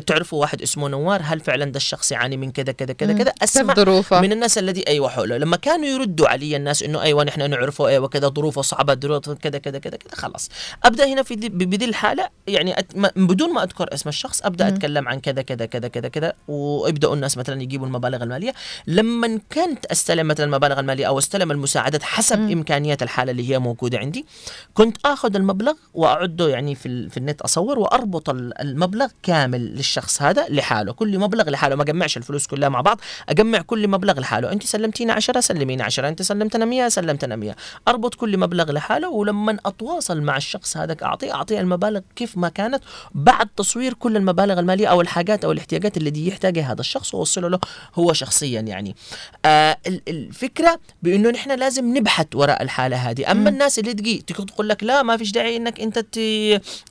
[0.06, 3.12] تعرفوا واحد اسمه نوار هل فعلا ده الشخص يعاني من كذا كذا كذا.
[3.12, 7.24] كذا أسمع ظروفه؟ من الناس الذي أيوه حوله لما كانوا يردوا علي الناس إنه أيوه
[7.24, 10.48] نحن نعرفه أيوه كذا ظروفه صعبة ظروفه كذا كذا كذا كذا خلاص
[10.84, 14.74] أبدأ هنا في بذي الحالة يعني أت ما بدون ما أذكر اسم الشخص أبدأ مم.
[14.74, 18.54] أتكلم عن كذا كذا كذا كذا كذا ويبداوا الناس مثلا يجيبوا المبالغ المالية
[18.86, 22.52] لما كنت أستلم مثلا المبالغ المالية أو أستلم المساعدات حسب مم.
[22.52, 24.26] إمكانيات الحالة اللي هي موجودة عندي
[24.74, 30.22] كنت آخذ المبلغ وأعده يعني في ال- في النت أصور وأربط ال- المبلغ كامل للشخص
[30.22, 30.92] هذا لحاله.
[30.92, 31.74] كل مبلغ لحاله.
[31.76, 34.52] ما اجمعش الفلوس كلها مع بعض أجمع كل مبلغ لحاله.
[34.52, 37.56] أنت سلمتينا 10 سلمينا 10 أنت سلمتنا 100 سلمتنا 100
[37.88, 42.82] أربط كل مبلغ لحاله ولما أتواصل مع الشخص هذا أعطيه أعطيه المبالغ كيف ما كانت.
[43.14, 47.58] بعد تصوير كل المبالغ المالية أو الحاجات أو الاحتياجات التي يحتاجها هذا الشخص وأوصله له
[47.94, 48.96] هو شخصيا يعني.
[49.44, 53.30] آه ال- الفكرة بأنه نحن لازم نبحث وراء الحالة هذه.
[53.30, 53.48] أما مم.
[53.48, 55.98] الناس اللي تجي تقول لك لا ما فيش داعي إنك أنت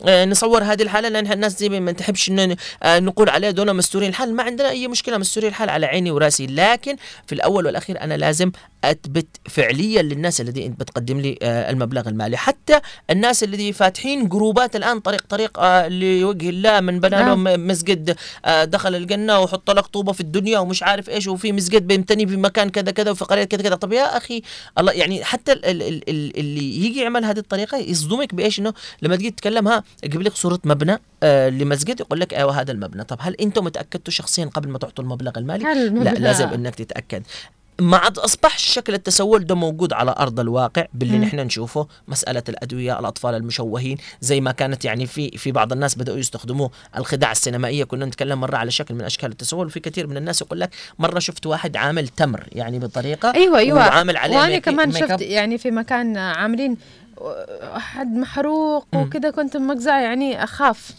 [0.07, 2.39] آه، نصور هذه الحالة لأن الناس زي ما تحبش ان
[2.83, 6.47] آه، نقول عليه دول مستورين الحال ما عندنا أي مشكلة مستورين الحال على عيني وراسي.
[6.47, 6.95] لكن
[7.27, 8.51] في الأول والأخير أنا لازم
[8.83, 12.37] أثبت فعليا للناس الذي أنت بتقدم لي آه، المبلغ المالي.
[12.37, 12.79] حتى
[13.09, 17.47] الناس الذي فاتحين جروبات الآن طريق طريق آه، لوجه الله من بنى نعم.
[17.47, 21.87] لهم مسجد آه، دخل الجنة وحط لك طوبة في الدنيا ومش عارف إيش وفي مسجد
[21.87, 23.75] بيمتني في مكان كذا كذا وفي قرية كذا كذا.
[23.75, 24.41] طب يا أخي
[24.77, 28.73] الله يعني حتى ال- ال- ال- ال- اللي يجي يعمل هذه الطريقة يصدمك بإيش؟ إنه
[29.01, 30.99] لما تجي تتكلم ها يجيب لك صورة مبنى
[31.49, 33.03] لمسجد يقول لك أيوه هذا المبنى.
[33.03, 35.63] طب هل أنتم تاكدتوا شخصيا قبل ما تعطوا المبلغ المالي؟
[36.03, 37.23] لا لازم إنك تتأكد.
[37.81, 41.17] ما عاد أصبح شكل التسول ده موجود على أرض الواقع باللي.
[41.17, 46.17] نحن نشوفه مسألة الأدوية الأطفال المشوهين زي ما كانت يعني في في بعض الناس بدأوا
[46.17, 50.41] يستخدموا الخداع السينمائية كنا نتكلم مرة على شكل من أشكال التسول وفي كثير من الناس
[50.41, 54.91] يقول لك مرة شفت واحد عامل تمر يعني بطريقة أيوه أيوه وعامل عليه وأنا كمان.
[54.91, 56.77] شفت يعني في مكان عاملين
[57.75, 60.91] احد محروق وكذا كنت مجزع يعني أخاف.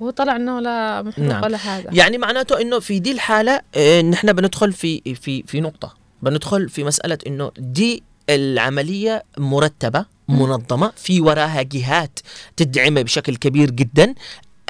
[0.00, 1.42] وطلع إنه لا محروق نعم.
[1.42, 6.01] ولا حاجة يعني معناته إنه في دي الحالة آه، نحن بندخل في في في نقطة
[6.22, 12.18] بندخل في مسألة إنه دي العملية مرتبة منظمة في وراها جهات
[12.56, 14.14] تدعمها بشكل كبير جدا.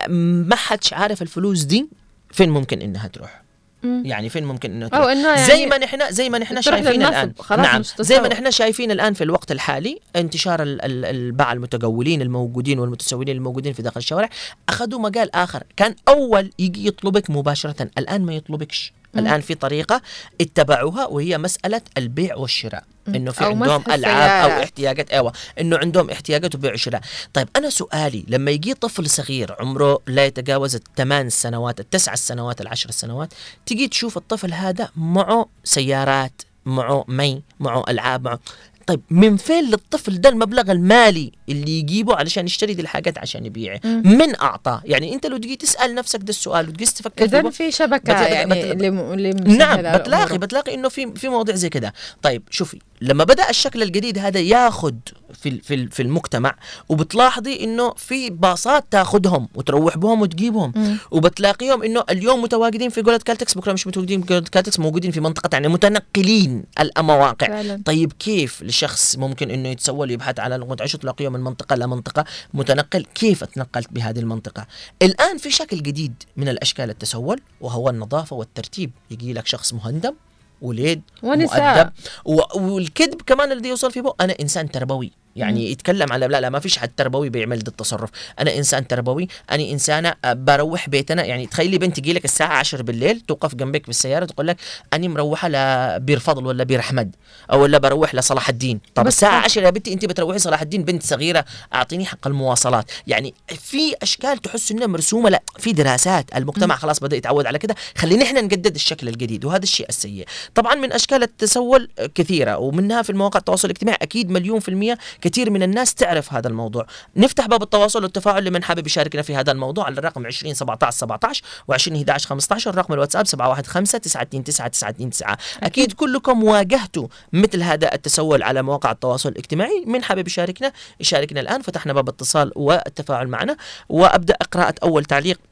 [0.09, 1.89] ما حدش عارف الفلوس دي
[2.31, 3.43] فين ممكن إنها تروح.
[3.85, 5.07] يعني فين ممكن انه تروح.
[5.07, 7.33] إنه يعني زي ما نحن زي ما نحن شايفين الآن.
[7.51, 7.83] نعم.
[8.01, 8.29] زي ما.
[8.29, 13.83] نحن شايفين الآن في الوقت الحالي انتشار ال- ال- الباعة المتجولين الموجودين والمتسولين الموجودين في
[13.83, 14.29] داخل الشوارع
[14.69, 15.63] أخذوا مجال آخر.
[15.77, 18.93] كان أول يجي يطلبك مباشرة الآن ما يطلبكش.
[19.17, 20.03] الآن في طريقة
[20.41, 22.85] اتبعوها وهي مسألة البيع والشراء.
[23.09, 24.63] إنه في عندهم ألعاب أو.
[24.63, 27.01] احتياجات أيوه إنه عندهم احتياجات وبيع وشراء
[27.33, 32.91] طيب أنا سؤالي لما يجي طفل صغير عمره لا يتجاوز الثمان سنوات التسع سنوات العشر
[32.91, 33.35] سنوات
[33.67, 38.41] تجي تشوف الطفل هذا معه سيارات معه مي معه ألعاب معه
[38.87, 43.81] طيب من فين للطفل ده المبلغ المالي اللي يجيبه علشان يشتري دي الحاجات عشان يبيعها.
[43.85, 47.97] من أعطاه يعني أنت لو تجي تسأل نفسك ده السؤال وتجي تفكر إذا في شبكة
[47.99, 50.39] بتلاقي- يعني بتلاقي- نعم بتلاقي.
[50.39, 51.93] بتلاقي إنه في في مواضيع زي كده
[52.23, 54.95] طيب شوفي لما بدأ الشكل الجديد هذا ياخذ
[55.43, 56.55] في في في المجتمع
[56.89, 60.97] وبتلاحظي إنه في باصات تاخذهم وتروح بهم وتجيبهم مم.
[61.11, 65.21] وبتلاقيهم إنه اليوم متواجدين في جولة كالتكس بكرة مش متواجدين في جولة كالتكس موجودين في
[65.21, 66.65] منطقة يعني متنقلين
[66.99, 67.83] المواقع فعلا.
[67.85, 72.25] طيب كيف لشخص ممكن إنه يتسول يبحث على لغه عيش تلاقيه من منطقة لمنطقه
[72.55, 73.05] متنقل.
[73.15, 74.67] كيف اتنقلت بهذه المنطقة؟
[75.03, 78.91] الآن في شكل جديد من الأشكال التسول وهو النظافة والترتيب.
[79.11, 80.15] يجي لك شخص مهندم
[80.63, 81.93] وليد ونساء.
[82.27, 84.15] مؤدب والكذب كمان الذي يوصل فيه بو.
[84.21, 85.13] أنا إنسان تربوي.
[85.37, 85.71] يعني.
[85.71, 88.11] يتكلم على لا لا ما فيش حد تربوي بيعمل ده التصرف.
[88.41, 91.25] أنا إنسان تربوي أنا إنسانة آه، بروح بيتنا.
[91.25, 94.57] يعني تخيلي بنت تجي لك الساعة 10 بالليل توقف جنبك بالسيارة تقول لك
[94.95, 97.17] أني مروحة لبير فضل ولا بير أحمد
[97.53, 98.81] أو ولا بروح لصلاح الدين.
[98.95, 101.45] طب بس الساعة طب- 10 يا بنتي أنت بتروحي صلاح الدين بنت صغيرة
[101.75, 102.91] أعطيني حق المواصلات.
[103.07, 107.75] يعني في أشكال تحس إنها مرسومة لا في دراسات المجتمع خلاص بدأ يتعود على كده.
[107.97, 110.27] خلينا إحنا نجدد الشكل الجديد وهذا الشيء السيء.
[110.55, 115.51] طبعا من أشكال التسول كثيرة ومنها في المواقع التواصل الاجتماعي أكيد مليون في المية كثير
[115.51, 116.87] من الناس تعرف هذا الموضوع.
[117.17, 121.43] نفتح باب التواصل والتفاعل لمن حابب يشاركنا في هذا الموضوع على الرقم 20 17 17
[121.73, 125.93] و20 11 15 رقم الواتساب 715 929 929 أكيد.
[125.93, 129.85] كلكم واجهتوا مثل هذا التسول على مواقع التواصل الاجتماعي.
[129.87, 131.63] من حابب يشاركنا؟ يشاركنا الآن.
[131.63, 133.57] فتحنا باب الاتصال والتفاعل معنا.
[133.89, 135.52] وأبدأ قراءه أول تعليق.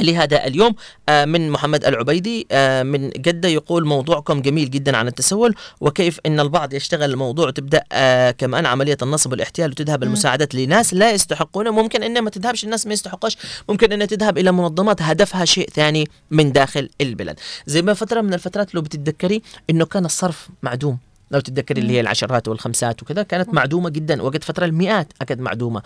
[0.00, 0.74] لهذا اليوم
[1.08, 6.40] آه، من محمد العبيدي آه، من جدة يقول موضوعكم جميل جدا عن التسول وكيف إن
[6.40, 11.68] البعض يشتغل الموضوع تبدا آه، كمان عملية النصب والاحتيال وتذهب المساعدات لناس لا يستحقون.
[11.68, 13.36] ممكن انها ما تذهبش الناس ما يستحقوش.
[13.68, 17.40] ممكن انها تذهب إلى منظمات هدفها شيء ثاني من داخل البلد.
[17.66, 20.98] زي ما فترة من الفترات لو بتتذكري إنه كان الصرف معدوم.
[21.30, 24.22] لو تتذكري اللي هي العشرات والخمسات وكذا كانت معدومة جدا.
[24.22, 25.82] وقت فترة المئات أكد معدومة.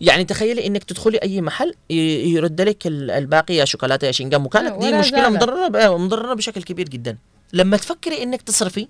[0.00, 4.72] يعني تخيلي إنك تدخلي أي محل يرد لك ال- الباقي يا شوكولاتة يا شنجام وكانت
[4.72, 5.28] آه، دي مشكلة.
[5.28, 7.16] مضرره مضرره بشكل كبير جدا
[7.52, 8.88] لما تفكري إنك تصرفي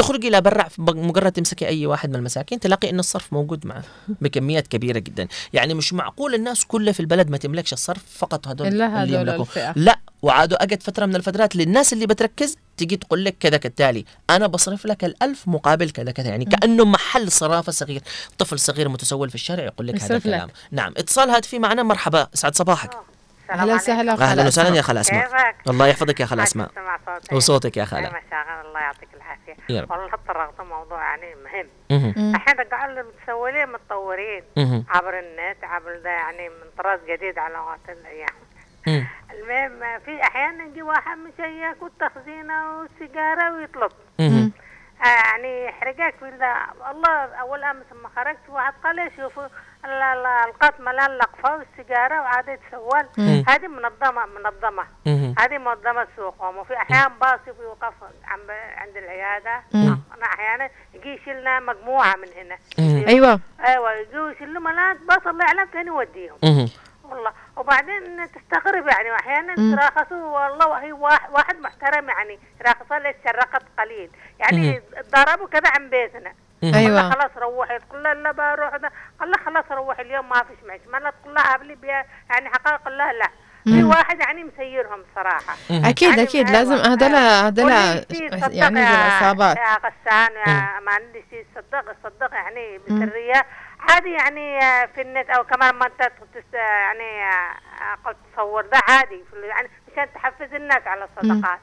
[0.00, 4.98] تخرجي لبرا مجرد تمسكي أي واحد من المساكين تلاقي إن الصرف موجود معه بكميات كبيرة
[4.98, 5.28] جدا.
[5.52, 9.72] يعني مش معقول الناس كلها في البلد ما تملكش الصرف فقط هدول اللي هدول يملكوا.
[9.76, 14.46] لا وعادوا اجت فترة من الفترات للناس اللي بتركز تجي تقول لك كذا كالتالي أنا
[14.46, 18.02] بصرف لك الألف مقابل كذا كذا يعني كأنه محل صرافة صغير.
[18.38, 20.34] طفل صغير متسول في الشارع يقول لك هذا يصرف لك.
[20.34, 23.09] الكلام نعم اتصال هاتفي معنا مرحبا سعد صباحك.
[23.50, 25.22] أهلا وسهلا أهلا وسهلا يا خال أسماء.
[25.24, 26.70] كيفك؟ الله يحفظك يا خال ما اسماء
[27.32, 28.06] وصوتك يا مشاغل
[28.66, 29.86] الله يعطيك العافية.
[29.90, 31.34] والله طرقت موضوع يعني
[31.90, 32.34] مهم.
[32.34, 34.42] الحين رجعوا المتسولين متطورين.
[34.88, 38.28] عبر النت عبر ده يعني من طراز جديد على وقت الأيام
[38.86, 39.06] مم.
[39.34, 43.92] المهم في أحيانا يجي واحد مشيك والتخزينة والسيجارة ويطلب.
[45.04, 49.46] يعني حرقاك في ال- والله أول أمس لما خرجت واحد قال لي شوفوا
[49.84, 53.08] ال- ال- القط ملان لقفه والسيجارة وعاد يتسول.
[53.48, 54.84] هذه منظمه منظمة.
[55.38, 57.94] هذه منظمة سوقهم وفي أحيان باص يوقف
[58.24, 59.62] عند عند العيادة.
[60.16, 62.58] أنا أحيانا يجي يشيلنا مجموعة من هنا.
[63.08, 63.40] أيوة.
[63.66, 66.36] أيوه يجوا يشيلوا ملان باص الله يعلم فين يوديهم.
[67.10, 69.72] والله وبعدين تستغرب يعني وأحيانا مم.
[69.72, 74.10] يتراخصوا والله وهي واحد, محترم يعني راخصه لك شرقت قليل.
[74.38, 74.82] يعني.
[75.12, 76.32] ضربوا كذا عن بيتنا.
[76.64, 77.10] أيوة.
[77.10, 77.78] خلاص روحي.
[77.78, 78.70] تقول لها لا بروح
[79.20, 81.42] قال لها خلاص روحي اليوم ما فيش معك ما تقول لها
[81.74, 82.80] بيها يعني حقائق.
[82.84, 83.28] قال لها لا.
[83.66, 83.84] في.
[83.84, 85.54] واحد يعني مسيرهم صراحة.
[85.70, 86.74] أكيد يعني أكيد لازم
[87.64, 91.46] واللي يصير صدق يعني العصابات يا غسان يا ما عندي شيء.
[91.54, 93.46] صدق صدق يعني بسرية.
[93.90, 96.02] عادي يعني آه، في النت أو كمان ما أنت
[96.34, 97.54] تس- يعني آه،
[98.04, 98.66] قلت تصور.
[98.66, 99.24] ده عادي.
[99.42, 101.58] يعني مشان تحفز الناس على الصدقات.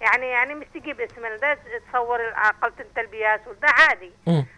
[0.00, 1.58] يعني يعني مش تجيب اسم ده
[1.92, 2.20] تصور
[2.80, 4.12] أنت البياس وده عادي.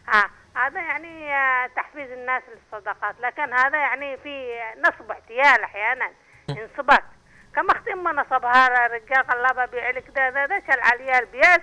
[0.09, 6.11] ها هذا يعني آه، تحفيز الناس للصدقات لكن هذا يعني في نصب احتيال أحيانا
[6.51, 7.03] انصبت
[7.55, 11.61] كما أختي ما نصبها رجال قلابه بيعلك ده ده ده شال عليها البياس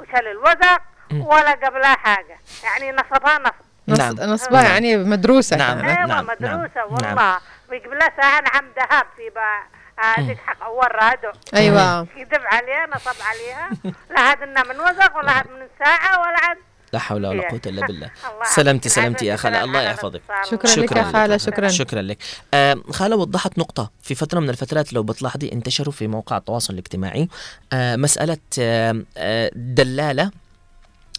[0.00, 0.82] وشال الوزق
[1.12, 2.38] ولا قبلها حاجة.
[2.64, 3.67] يعني نصبها نصب.
[3.88, 4.14] نص- نعم.
[4.30, 5.56] نصبها يعني مدروسة.
[5.56, 5.80] نعم.
[5.80, 5.96] كانت.
[5.96, 7.38] أيوه نعم، مدروسة نعم، والله.
[7.70, 11.38] ويقبل لها ساعه نعم ذهب في با هذيك حق اول رادو.
[11.54, 12.00] أيوة.
[12.16, 13.70] يكذب عليها نصب عليها.
[14.10, 16.56] لا هذا من وزق ولا هذا من ساعة ولا عاد.
[16.92, 17.48] لا حول ولا إيه.
[17.48, 18.06] قوة إلا بالله.
[18.32, 18.88] الله سلامتي.
[18.88, 19.64] سلامتي يا خالة.
[19.64, 20.20] الله يحفظك.
[20.50, 21.68] شكرا لك يا خالة، شكرا.
[21.68, 22.18] شكرا لك.
[22.54, 23.90] آه خالة وضحت نقطة.
[24.02, 27.28] في فترة من الفترات لو بتلاحظي انتشروا في مواقع التواصل الاجتماعي
[27.72, 30.30] آه مسألة آه آه دلالة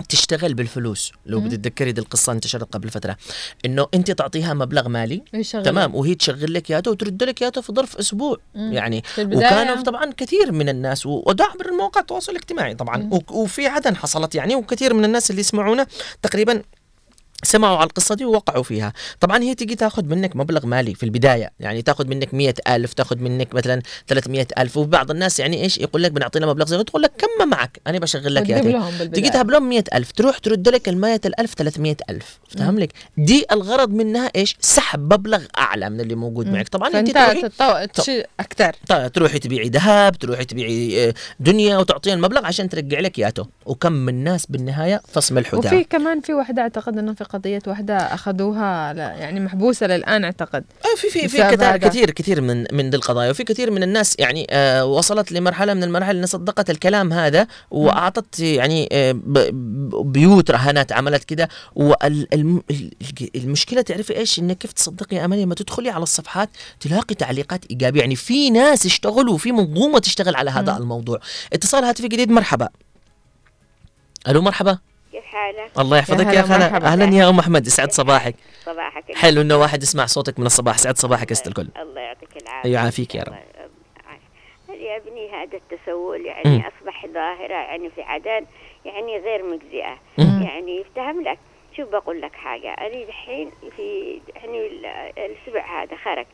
[0.09, 1.47] تشتغل بالفلوس لو مم.
[1.47, 3.17] بتتذكري دي القصة انتشرت قبل فترة
[3.65, 5.63] إنه أنت تعطيها مبلغ مالي يشغل.
[5.63, 8.73] تمام وهي تشغل لك اياته وترد لك اياته في ظرف أسبوع مم.
[8.73, 13.67] يعني وكانوا طبعا كثير من الناس و- وده عبر مواقع التواصل الاجتماعي طبعا و- وفي
[13.67, 15.87] عدن حصلت يعني وكثير من الناس اللي يسمعونا
[16.21, 16.61] تقريبا
[17.43, 18.93] سمعوا على القصة دي ووقعوا فيها.
[19.19, 23.17] طبعا هي تيجي تاخذ منك مبلغ مالي في البداية يعني تاخذ منك مية ألف تاخذ
[23.17, 27.11] منك مثلا 300 ألف وبعض الناس يعني إيش يقول لك بنعطينا مبلغ زي تقول لك
[27.17, 29.05] كم ما معك أنا بشغل لك بالبداية.
[29.05, 33.45] تيجي تهب لهم 100 ألف تروح ترد لك المية الألف 300 ألف فاهم لك؟ دي
[33.51, 36.53] الغرض منها إيش؟ سحب مبلغ أعلى من اللي موجود مم.
[36.53, 36.69] معك.
[36.69, 38.73] طبعا أنت تروحي أكثر
[39.07, 44.23] تروحي تبيعي ذهب تروحي تبيعي آه، دنيا وتعطيها المبلغ عشان ترجع لك اياته وكم من
[44.23, 49.39] ناس بالنهاية فصم وفي الحدى كمان في واحدة أعتقد انه في قضية واحدة أخذوها يعني
[49.39, 50.63] محبوسة للآن أعتقد.
[50.97, 52.11] في في في بسبب كثير.
[52.11, 56.15] كثير من من دي القضايا وفي كثير من الناس يعني آه وصلت لمرحلة من المراحل
[56.15, 59.15] انها صدقت الكلام هذا وأعطت يعني آه
[60.03, 61.49] بيوت رهانات عملت كده.
[61.75, 66.49] والمشكلة تعرفي إيش؟ إنك كيف تصدقي يا اماني لما تدخلي على الصفحات
[66.79, 68.01] تلاقي تعليقات إيجابية.
[68.01, 71.19] يعني في ناس اشتغلوا وفي منظومة تشتغل على هذا الموضوع.
[71.53, 72.69] اتصال هاتفي جديد مرحبا.
[74.27, 74.77] ألو مرحبا.
[75.11, 76.87] كيف حالك؟ الله يحفظك يا, هلا، خالة.
[76.87, 80.97] أهلا يا أم أحمد يسعد صباحك صباحك حلو إنه واحد يسمع صوتك من الصباح سعد
[80.97, 83.33] صباحك يا ست الكل الله يعطيك العافية يعافيك يا رب
[84.69, 86.25] يا ابني هذا التسول.
[86.25, 88.45] يعني أصبح ظاهرة يعني في عدن
[88.85, 89.97] يعني غير مجزئة.
[90.17, 91.39] يعني يفتهم لك
[91.79, 92.69] شوف بقول لك حاجة.
[92.73, 94.85] أنا الحين في يعني ال-
[95.17, 96.27] الأسبوع هذا خرجت.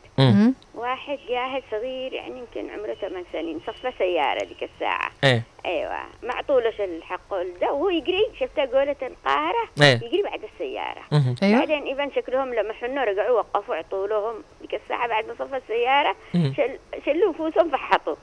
[0.75, 5.11] واحد جاهل صغير يعني يمكن عمره ثمان سنين صفى سيارة ذيك الساعة.
[5.23, 5.43] إيه.
[5.65, 5.99] أيوه.
[6.23, 7.71] معطولش الحق ده.
[7.73, 9.95] وهو يجري شفتها قولة القاهرة؟ إيه.
[10.03, 11.01] يجري بعد السيارة.
[11.43, 11.59] أيوة.
[11.59, 16.15] بعدين ايفن شكلهم لما حنوا رجعوا وقفوا عطوا لهم ذيك الساعة بعد ما صفى السيارة.
[16.33, 18.15] شل شلوا نفوسهم فحطوا.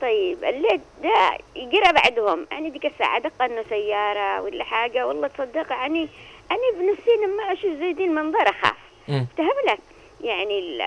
[0.00, 2.46] طيب الليل ده يجرى بعدهم.
[2.50, 5.06] يعني ذيك الساعة دق إنه سيارة ولا حاجة.
[5.06, 6.08] والله تصدق يعني
[6.50, 8.76] أنا بنفسي لما أشوف زي دي المنظر أخاف
[9.08, 9.78] افتهم لك.
[10.20, 10.82] يعني ال-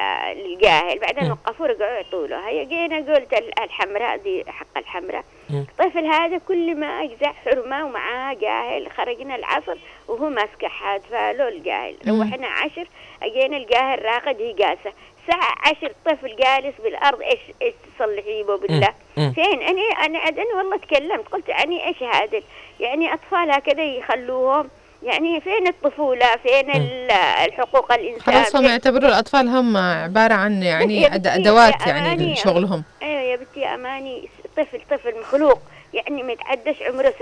[0.46, 5.24] الجاهل بعدين وقفوا رجعوا يعطوا له هي جينا قلت ال- الحمراء دي حق الحمراء.
[5.50, 8.92] الطفل هذا كل ما أجزع حرمة ومعاه جاهل.
[8.92, 9.78] خرجنا العصر
[10.08, 11.96] وهو ماسك حاد فلو الجاهل.
[12.08, 12.88] روحنا عشر
[13.24, 14.94] أجينا الجاهل راقد هي جالسة.
[15.28, 17.22] ساعة عشر طفل جالس بالأرض.
[17.22, 18.94] إيش إيش تصلحي به بالله.
[19.16, 21.28] فين؟ أنا عاد أنا والله تكلمت.
[21.28, 22.42] قلت يعني إيش هذا
[22.80, 24.70] يعني أطفال هكذا يخلوهم.
[25.04, 27.12] يعني فين الطفولة؟ فين ال-
[27.46, 33.22] الحقوق الإنسان؟ خلاص هم يعتبروا الأطفال هم عبارة عن يعني أدوات يعني أماني، لشغلهم أيوه
[33.22, 34.30] يا بنتي يا أماني.
[34.58, 35.60] طفل طفل مخلوق.
[35.94, 37.14] يعني ما يتعدش عمره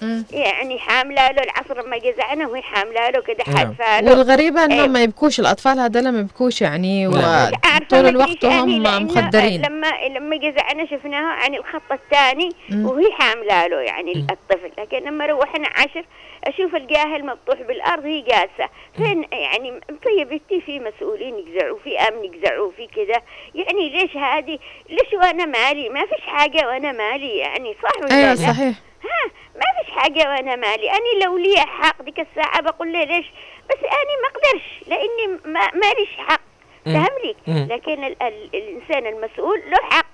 [0.00, 3.56] سنه يعني حامله له العصر لما جزعنا وهي حامله له كده نعم.
[3.56, 4.10] حادفه له.
[4.10, 4.92] والغريبة انهم أيوة.
[4.92, 9.86] ما يبكوش الأطفال هذول ما يبكوش يعني وطول ما الوقت يعني وهم لأنه مخدرين لما
[10.16, 12.86] لما جزعنا شفناها عن الخط الثاني مم.
[12.86, 14.70] وهي حامله له يعني الطفل.
[14.78, 16.04] لكن لما روحنا عشر
[16.44, 18.70] أشوف الجاهل مطوح بالأرض هي جالسة.
[18.96, 23.22] فين يعني طيب إنتي في مسؤولين يجزعوا في أمن يجزعوا في كذا
[23.54, 24.58] يعني ليش هذه؟
[24.90, 28.74] ليش وأنا مالي؟ ما فيش حاجة وأنا مالي يعني صح ولا أيوه لا؟ صحيح.
[29.06, 33.26] ها ما فيش حاجة وأنا مالي أنا لو لي حق ديك الساعة بقول له ليش
[33.70, 36.40] بس أنا ما أقدرش لأني ما ماليش حق.
[36.84, 37.68] فهم.
[37.70, 40.06] لكن ال ال الإنسان المسؤول له حق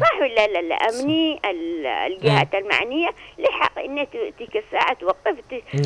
[0.00, 3.08] صح ولا لا لا أمني ال- الجهات المعنية
[3.38, 5.36] له حق إنها ت- ديك الساعة توقف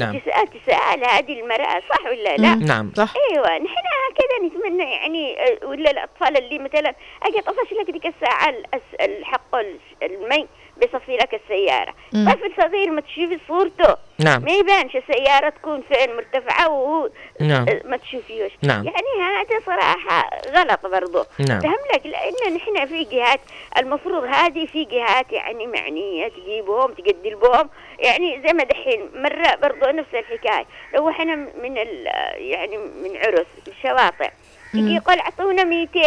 [0.01, 0.19] نعم.
[0.19, 2.55] تسأل تسأل هذه المرأة صح ولا لا.
[2.55, 2.93] نعم.
[2.97, 3.12] صح.
[3.31, 8.55] أيوه نحن هكذا نتمنى يعني ولا الأطفال اللي مثلا أجي طفش لك ديك الساعة
[9.01, 9.57] الحق
[10.03, 10.47] المي
[10.81, 12.31] بيصفي لك السيارة مم.
[12.31, 14.43] طفل صغير ما تشوفي صورته نعم.
[14.43, 17.66] ما يبانش السيارة تكون فين مرتفعة وهو نعم.
[17.85, 18.85] ما تشوفيوش نعم.
[18.85, 21.61] يعني هذا صراحة غلط برضه نعم.
[21.61, 23.40] فهم لك لأن نحن في جهات
[23.78, 29.90] المفروض هذه في جهات يعني معنية تجيبهم تقدر بهم يعني زي ما دحين مرة برضه
[29.90, 34.31] نفس الحكاية لو إحنا من ال يعني من عرس الشواطئ
[34.74, 36.01] يجي يقول أعطونا 200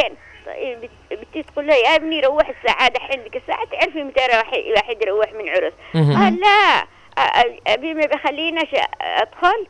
[0.46, 0.90] طيب بت-
[1.20, 5.34] بنتي تقول له يا ابني روح الساعة دحين ديك الساعة تعرفي متى واحد واحد يروح
[5.34, 5.74] من عرس.
[5.94, 6.88] قال لا
[7.68, 8.68] أبي ما بخليناش
[9.02, 9.68] أدخل.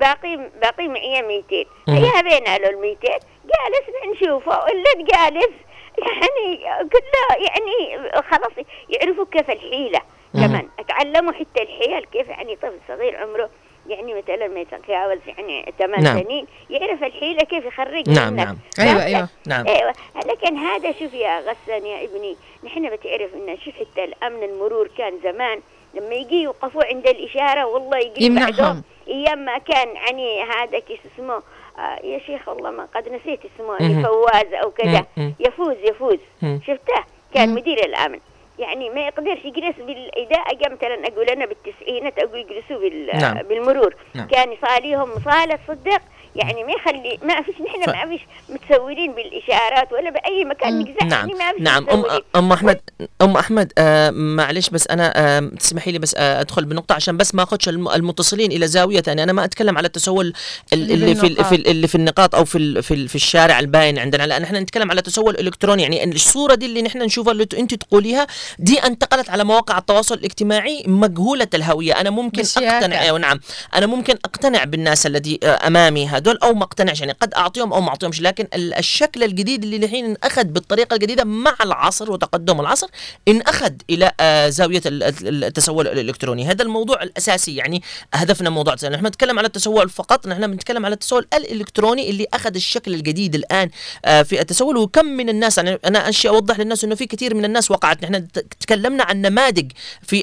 [0.00, 1.96] باقي باقي معي 200 مهم.
[1.96, 3.08] هيا بينا له ال 200
[3.44, 5.50] جالس نشوفه إلا جالس
[5.98, 10.00] يعني كله يعني خلاص يعرفوا كيف الحيلة
[10.34, 10.46] مهم.
[10.46, 13.50] كمان أتعلموا حتى الحيل كيف يعني طفل صغير عمره
[13.88, 16.22] يعني مثلا ما يتجاوز يعني ثمان نعم.
[16.22, 18.56] سنين يعرف الحيلة كيف يخرج نعم، منك نعم.
[18.78, 19.28] أيوة، فهمت؟ أيوة.
[19.46, 19.66] نعم.
[19.66, 19.92] أيوه
[20.26, 25.18] لكن هذا شوف يا غسان يا ابني نحن بتعرف إن شوف حتى الأمن المرور كان
[25.24, 25.60] زمان
[25.94, 28.82] لما يجي يوقفوا عند الإشارة والله يجي يمنعهم.
[29.08, 31.42] أيام ما كان يعني هذا كيس اسمه
[31.78, 34.02] آه يا شيخ والله ما قد نسيت اسمه.
[34.02, 35.06] فواز أو كذا.
[35.40, 36.18] يفوز يفوز.
[36.42, 37.04] شفته
[37.34, 38.20] كان مدير الأمن
[38.58, 43.42] يعني ما يقدرش يجلس بالاذاعه جا مثلا أقول أنا بالتسعينات أقول يجلسوا بال نعم.
[43.42, 44.26] بالمرور نعم.
[44.26, 46.02] كان يصاليهم صاله تصدق
[46.36, 51.06] يعني ما يخلي ما فيش نحن ف- ما فيش متسولين بالإشارات ولا بأي مكان نقزع
[51.06, 51.88] نعم يعني ما فيش نعم.
[51.90, 52.04] ام.
[52.36, 52.80] أم احمد
[53.22, 57.34] أم أحمد آه معلش بس أنا آه تسمحي لي بس آه أدخل بنقطة عشان بس
[57.34, 59.22] ما أخدش الم- المتصلين إلى زاوية ثانية.
[59.22, 60.32] أنا ما أتكلم على التسول
[60.72, 61.44] ال- اللي اللي في.
[61.44, 64.26] في ال- اللي في النقاط أو في في في الشارع الباين عندنا.
[64.26, 65.82] لا نحن نتكلم على تسول إلكتروني.
[65.82, 68.26] يعني الصورة دي اللي نحن نشوفها اللي أنت تقوليها
[68.58, 71.92] دي انتقلت على مواقع التواصل الاجتماعي مجهوله الهوية.
[72.00, 72.42] أنا ممكن.
[72.56, 73.40] اقتنع أيوه نعم.
[73.74, 77.00] أنا ممكن أقتنع بالناس الذي آه، أمامي هذول أو ما اقتنعش.
[77.00, 78.20] يعني قد أعطيهم أو ما أعطيهمش.
[78.20, 82.86] لكن ال- الشكل الجديد اللي الحين انأخذ بالطريقة الجديدة مع العصر وتقدم العصر
[83.28, 86.46] انأخذ إلى آه، زاوية ال- ال- التسول الإلكتروني.
[86.46, 87.56] هذا الموضوع الأساسي.
[87.56, 87.82] يعني
[88.14, 90.26] هدفنا موضوع نحن نتكلم على التسول فقط.
[90.26, 93.70] نحن بنتكلم على التسول الإلكتروني اللي أخذ الشكل الجديد الآن
[94.04, 97.44] آه، في التسول وكم من الناس أنا أنا أشي أوضح للناس إنه في كثير من
[97.44, 98.02] الناس وقعت.
[98.04, 98.28] نحن
[98.60, 99.72] تكلمنا عن نماذج
[100.02, 100.22] في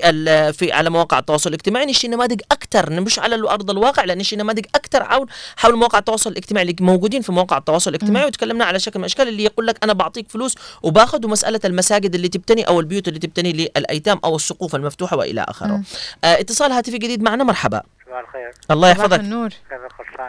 [0.53, 1.85] في على مواقع التواصل الاجتماعي.
[1.85, 6.31] نشي نماذج أكثر مش على ارض الواقع لأن نشي نماذج أكثر حول حول مواقع التواصل
[6.31, 9.83] الاجتماعي اللي موجودين في مواقع التواصل الاجتماعي وتكلمنا على شكل من الأشكال اللي يقول لك
[9.83, 14.75] أنا بعطيك فلوس وباخذ ومسألة المساجد اللي تبتني أو البيوت اللي تبتني للأيتام أو السقوف
[14.75, 15.81] المفتوحة وإلى آخره.
[16.23, 17.81] آه اتصال هاتفي جديد معنا مرحبا.
[18.05, 18.51] صباح الخير.
[18.71, 19.19] الله يحفظك.
[19.19, 19.49] النور.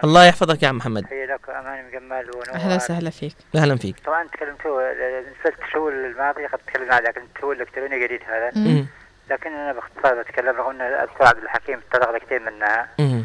[0.05, 1.07] الله يحفظك يا عم محمد.
[1.07, 2.55] حيا لك اماني مجمل ونور.
[2.55, 3.35] أهلا وسهلا فيك.
[3.57, 3.97] أهلا فيك.
[4.07, 4.81] طبعا تكلمتوا
[5.21, 8.87] نسبة التسول الماضي قد تكلمنا عليه لكن التسول الالكتروني جديد هذا؟ مم.
[9.31, 12.89] لكن أنا باختصار بتكلم رغم ان الدكتور عبد الحكيم تطرق كثير منها.
[12.99, 13.25] مم.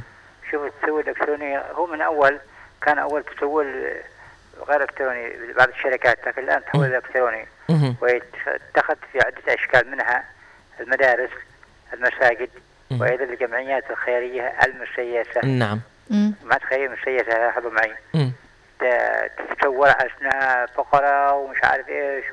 [0.52, 2.40] شوف التسول الالكتروني هو من أول
[2.82, 3.94] كان أول تسول
[4.68, 7.48] غير إلكتروني بعض الشركات لكن الآن تحول إلكتروني.
[7.70, 7.96] مم.
[8.02, 10.24] ويتخذ في عدة أشكال منها
[10.80, 11.30] المدارس
[11.94, 12.50] المساجد
[13.00, 15.82] وأيضا الجمعيات الخيرية المسيسه نعم.
[16.44, 17.96] ما تخيل مسيسه لاحظوا معي.
[19.38, 22.26] تتصور على اسمها فقراء ومش عارف إيش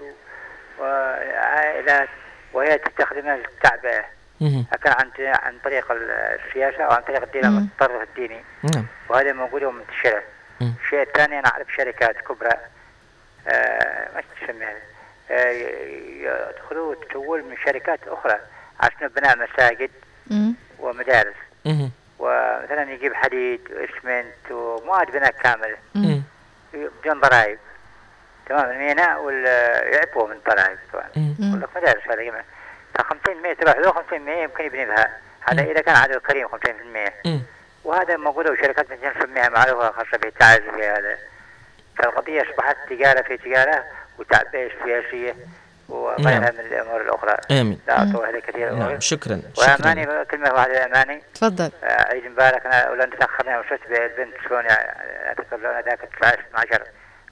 [0.79, 2.09] وعائلات
[2.53, 4.05] وهي تستخدمها للتعبئه.
[4.45, 7.45] لكن عن عن طريق السياسة أو عن طريق الدين.
[7.45, 8.45] التطرف الديني.
[8.75, 8.87] نعم.
[9.09, 10.23] وهذا موجوده ومنتشره.
[10.63, 12.57] الشيء الثاني أنا اعرف شركات كبرى.
[13.49, 14.77] آه ما تسميها
[15.31, 15.51] آه
[16.51, 18.39] يدخلوا تسول من شركات أخرى.
[18.81, 19.91] عشان بناء مساجد
[20.79, 21.37] ومدارس.
[22.19, 25.77] ومثلا يجيب حديد وإسمنت ومواد بناء كامله.
[26.75, 27.59] بدون ضرائب.
[28.47, 28.71] تمام.
[28.71, 29.45] الميناء وال
[29.95, 30.79] يعفوا من ضرائب.
[30.93, 31.09] طبعا.
[31.17, 32.45] يقول لك مدارس هذا
[33.03, 36.53] 50% تروح له 50% يمكن يبني لها هذا إذا كان عدد كريم 50%
[37.25, 37.43] مم.
[37.85, 41.19] وهذا موجوده وشركات مثل نسميها معروفة خاصة بالتعز في هذا.
[41.99, 43.85] فالقضية أصبحت تجارة في تجارة
[44.19, 45.37] وتعبئه سياسيه
[45.89, 46.55] وغيرها نعم.
[46.55, 47.37] من الأمور الأخرى.
[47.51, 47.81] آمين.
[47.87, 48.75] لا اطول هذا كثير.
[48.75, 49.01] نعم.
[49.01, 49.77] شكرا شكرا.
[49.81, 51.23] وأماني كلمة واحدة أماني.
[51.35, 51.71] تفضل.
[51.85, 52.67] آه، عيد مبارك.
[52.67, 56.83] أنا ولن تاخرنا وشفت بالبنت شلون اذكر لون ذاك 19 12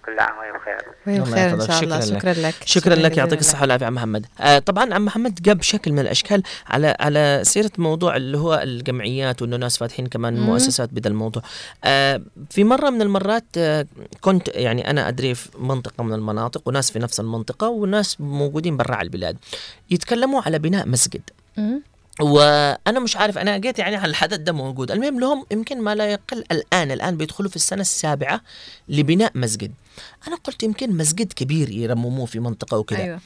[0.06, 1.66] كل عام وهي بخير وهي الله بخير إن.
[1.66, 2.00] شاء الله.
[2.00, 2.54] شكرا لك.
[2.64, 3.16] شكرا لك.
[3.16, 7.40] يعطيك الصحة والعافية عم محمد آه طبعا عم محمد جاب شكل من الأشكال على على
[7.44, 10.46] سيرة موضوع اللي هو الجمعيات وانه ناس فاتحين كمان مم.
[10.46, 11.42] مؤسسات بهذا الموضوع.
[11.84, 13.86] آه في مرة من المرات آه
[14.20, 18.94] كنت يعني أنا أدري في منطقة من المناطق وناس في نفس المنطقة وناس موجودين برا
[18.94, 19.36] على البلاد
[19.90, 21.22] يتكلموا على بناء مسجد.
[21.56, 21.82] مم.
[22.20, 24.90] وأنا مش عارف أنا لقيت يعني على الحدث ده موجود.
[24.90, 28.40] المهم لهم يمكن ما لا يقل الآن الآن بيدخلوا في السنة السابعة
[28.88, 29.72] لبناء مسجد.
[30.28, 33.20] أنا قلت يمكن مسجد كبير يرمموه في منطقة وكذا أيوه.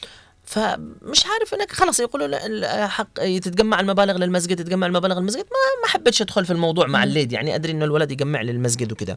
[0.45, 5.45] فمش عارف انك خلاص يقولوا حق تتجمع المبالغ للمسجد تتجمع المبالغ للمسجد.
[5.45, 9.17] ما ما حبيتش أدخل في الموضوع مع الليد يعني أدري إنه الولد يجمع للمسجد وكذا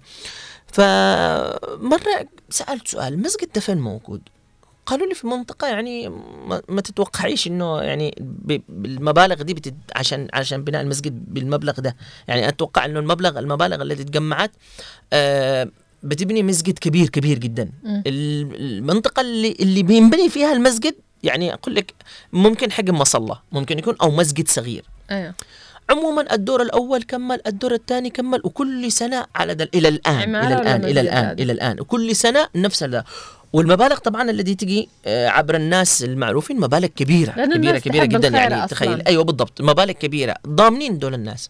[0.67, 4.21] فمرة سألت سؤال المسجد ده فين موجود؟
[4.89, 8.15] قالوا لي في منطقة يعني ما, ما تتوقعيش إنه يعني
[8.69, 11.95] بالمبالغ دي بتد عشان عشان بناء المسجد بالمبلغ ده.
[12.27, 14.51] يعني أتوقع إنه المبلغ المبالغ التي تجمعت
[15.13, 15.69] آه
[16.03, 17.71] بتبني مسجد كبير كبير جدا.
[17.83, 18.03] مم.
[18.07, 21.93] ال- المنطقة اللي اللي بينبني فيها المسجد يعني أقول لك
[22.33, 24.85] ممكن حجم مصلى ممكن يكون أو مسجد صغير.
[25.11, 25.33] أيوه.
[25.89, 29.69] عموما الدور الأول كمل الدور الثاني كمل وكل سنة على دل...
[29.73, 31.79] إلى الآن إلى الآن إلى الآن؟ إلى الآن.
[31.79, 33.03] وكل سنة نفس هذا
[33.53, 38.27] والمبالغ طبعا التي تجي آه، عبر الناس المعروفين مبالغ كبيرة لأن كبيرة الناس كبيرة جدا
[38.27, 38.67] يعني أصلاً.
[38.67, 39.01] تخيل.
[39.07, 39.61] أيوه بالضبط.
[39.61, 40.35] مبالغ كبيرة.
[40.47, 41.49] ضامنين دول الناس.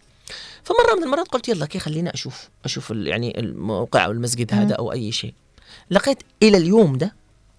[0.63, 4.91] فمرة من المرات قلت يلا كي خليني أشوف أشوف يعني الموقع أو المسجد هذا أو
[4.91, 5.33] أي شيء.
[5.91, 7.15] لقيت إلى اليوم ده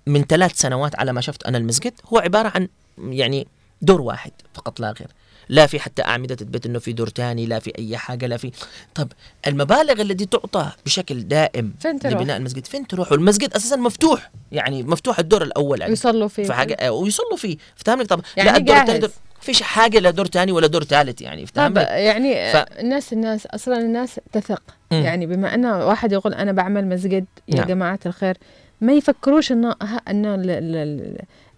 [0.07, 2.69] من ثلاث سنوات على ما شفت أنا المسجد هو عبارة عن
[2.99, 3.47] يعني
[3.83, 5.09] دور واحد فقط لا غير.
[5.51, 8.51] لا في حتى أعمدة تثبت أنه في دور تاني لا في أي حاجة لا في
[8.95, 9.09] طب
[9.47, 14.83] المبالغ التي تعطى بشكل دائم فين تروح؟ لبناء المسجد فين تروح والمسجد أساسا مفتوح يعني
[14.83, 18.57] مفتوح الدور الأول يعني يصلوا فيه في حاجة آه، ويصلوا فيه فاهمني طب يعني لا
[18.57, 18.91] الدور جاهز.
[18.91, 23.47] الثاني فيش حاجة لا دور تاني ولا دور ثالث يعني طب يعني ف- الناس الناس
[23.47, 24.63] أصلا الناس تثق
[24.93, 25.03] مم.
[25.03, 27.67] يعني بما أن واحد يقول أنا بعمل مسجد يا نعم.
[27.67, 28.37] جماعة الخير
[28.81, 29.77] ما يفكروش إنه
[30.09, 30.35] إنه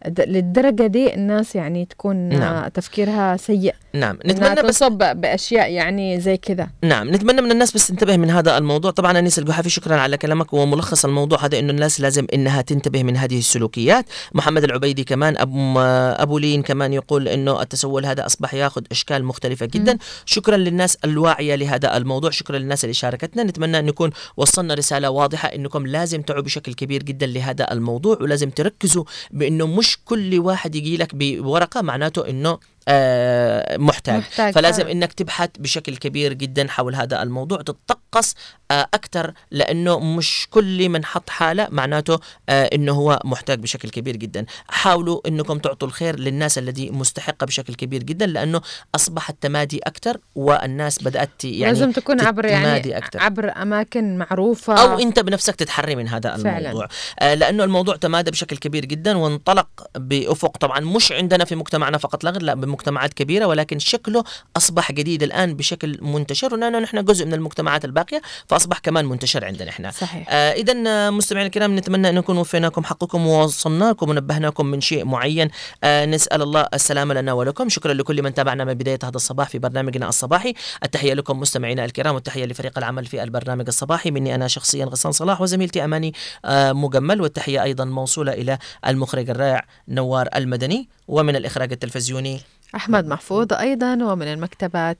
[0.06, 2.68] ل- ل- ل- للدرجة دي الناس يعني تكون نعم.
[2.68, 3.74] تفكيرها سيء.
[3.94, 4.18] نعم.
[4.26, 6.68] نتمنى بس تصب بأشياء يعني زي كذا.
[6.82, 7.14] نعم.
[7.14, 8.90] نتمنى من الناس بس تنتبه من هذا الموضوع.
[8.90, 10.52] طبعا أنيس القحافي شكرا على كلامك.
[10.52, 14.06] وملخص الموضوع هذا إنه الناس لازم إنها تنتبه من هذه السلوكيات.
[14.32, 15.80] محمد العبيدي كمان ابو
[16.22, 19.92] أبو لين كمان يقول إنه التسول هذا أصبح ياخذ إشكال مختلفة جدا.
[19.92, 19.98] مم.
[20.26, 22.30] شكرا للناس الواعية لهذا الموضوع.
[22.30, 23.42] شكرا للناس اللي شاركتنا.
[23.42, 28.18] نتمنى أن نكون وصلنا رسالة واضحة إنكم لازم تعوا بشكل كبير جدا لهذا الموضوع.
[28.20, 32.58] ولازم تركزوا بإنه مش كل واحد يجي لك بورقة معناته إنه
[32.88, 34.92] آه محتاج, محتاج فلازم فعلا.
[34.92, 38.34] إنك تبحث بشكل كبير جدا حول هذا الموضوع تتطقس
[38.70, 42.18] آه أكثر لأنه مش كل من حط حالة معناته
[42.48, 47.74] آه إنه هو محتاج بشكل كبير جدا حاولوا إنكم تعطوا الخير للناس الذي مستحقة بشكل
[47.74, 48.60] كبير جدا لأنه
[48.94, 53.20] اصبح التمادي أكثر والناس بدأت يعني لازم تكون عبر يعني أكتر.
[53.20, 56.58] عبر أماكن معروفة أو أنت بنفسك تتحري من هذا فعلاً.
[56.58, 56.88] الموضوع
[57.20, 62.24] آه لأنه الموضوع تمادى بشكل كبير جدا وانطلق بأفق طبعا مش عندنا في مجتمعنا فقط
[62.24, 64.24] لا بمجتمعات كبيرة ولكن شكله
[64.56, 69.70] أصبح جديد الآن بشكل منتشر ولأنه نحن جزء من المجتمعات الباقية فأصبح كمان منتشر عندنا
[69.70, 69.90] إحنا.
[69.90, 70.26] صحيح.
[70.30, 75.50] آه اذا مستمعينا الكرام نتمنى أن نكون وفيناكم حقكم ووصلناكم ونبهناكم من شيء معين.
[75.84, 77.68] آه نسأل الله السلامة لنا ولكم.
[77.68, 80.54] شكرا لكل من تابعنا من بداية هذا الصباح في برنامجنا الصباحي.
[80.84, 84.10] التحية لكم مستمعينا الكرام والتحية لفريق العمل في البرنامج الصباحي.
[84.10, 89.64] مني أنا شخصيا غسان صلاح وزميلتي أماني آه مجمل والتحية أيضا موصولة إلى المخرج الرائع
[89.88, 90.88] نوار المدني.
[91.12, 92.40] ومن الإخراج التلفزيوني
[92.76, 94.98] أحمد محفوظ أيضا ومن المكتبات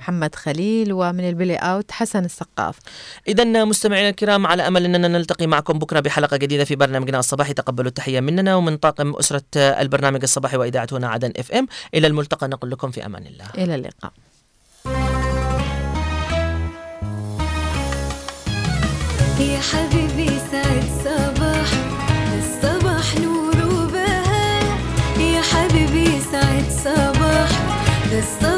[0.00, 2.78] محمد خليل ومن ال playout حسن السقاف.
[3.28, 7.88] إذا مستمعينا الكرام على أمل أننا نلتقي معكم بكرة بحلقة جديدة في برنامجنا الصباحي تقبلوا
[7.88, 11.66] التحية مننا ومن طاقم أسرة البرنامج الصباحي وإذاعة هنا عدن FM.
[11.94, 13.46] إلى الملتقى نقول لكم في أمان الله.
[13.58, 14.12] إلى اللقاء.
[19.40, 20.03] يا حبيبي
[28.14, 28.53] the sun.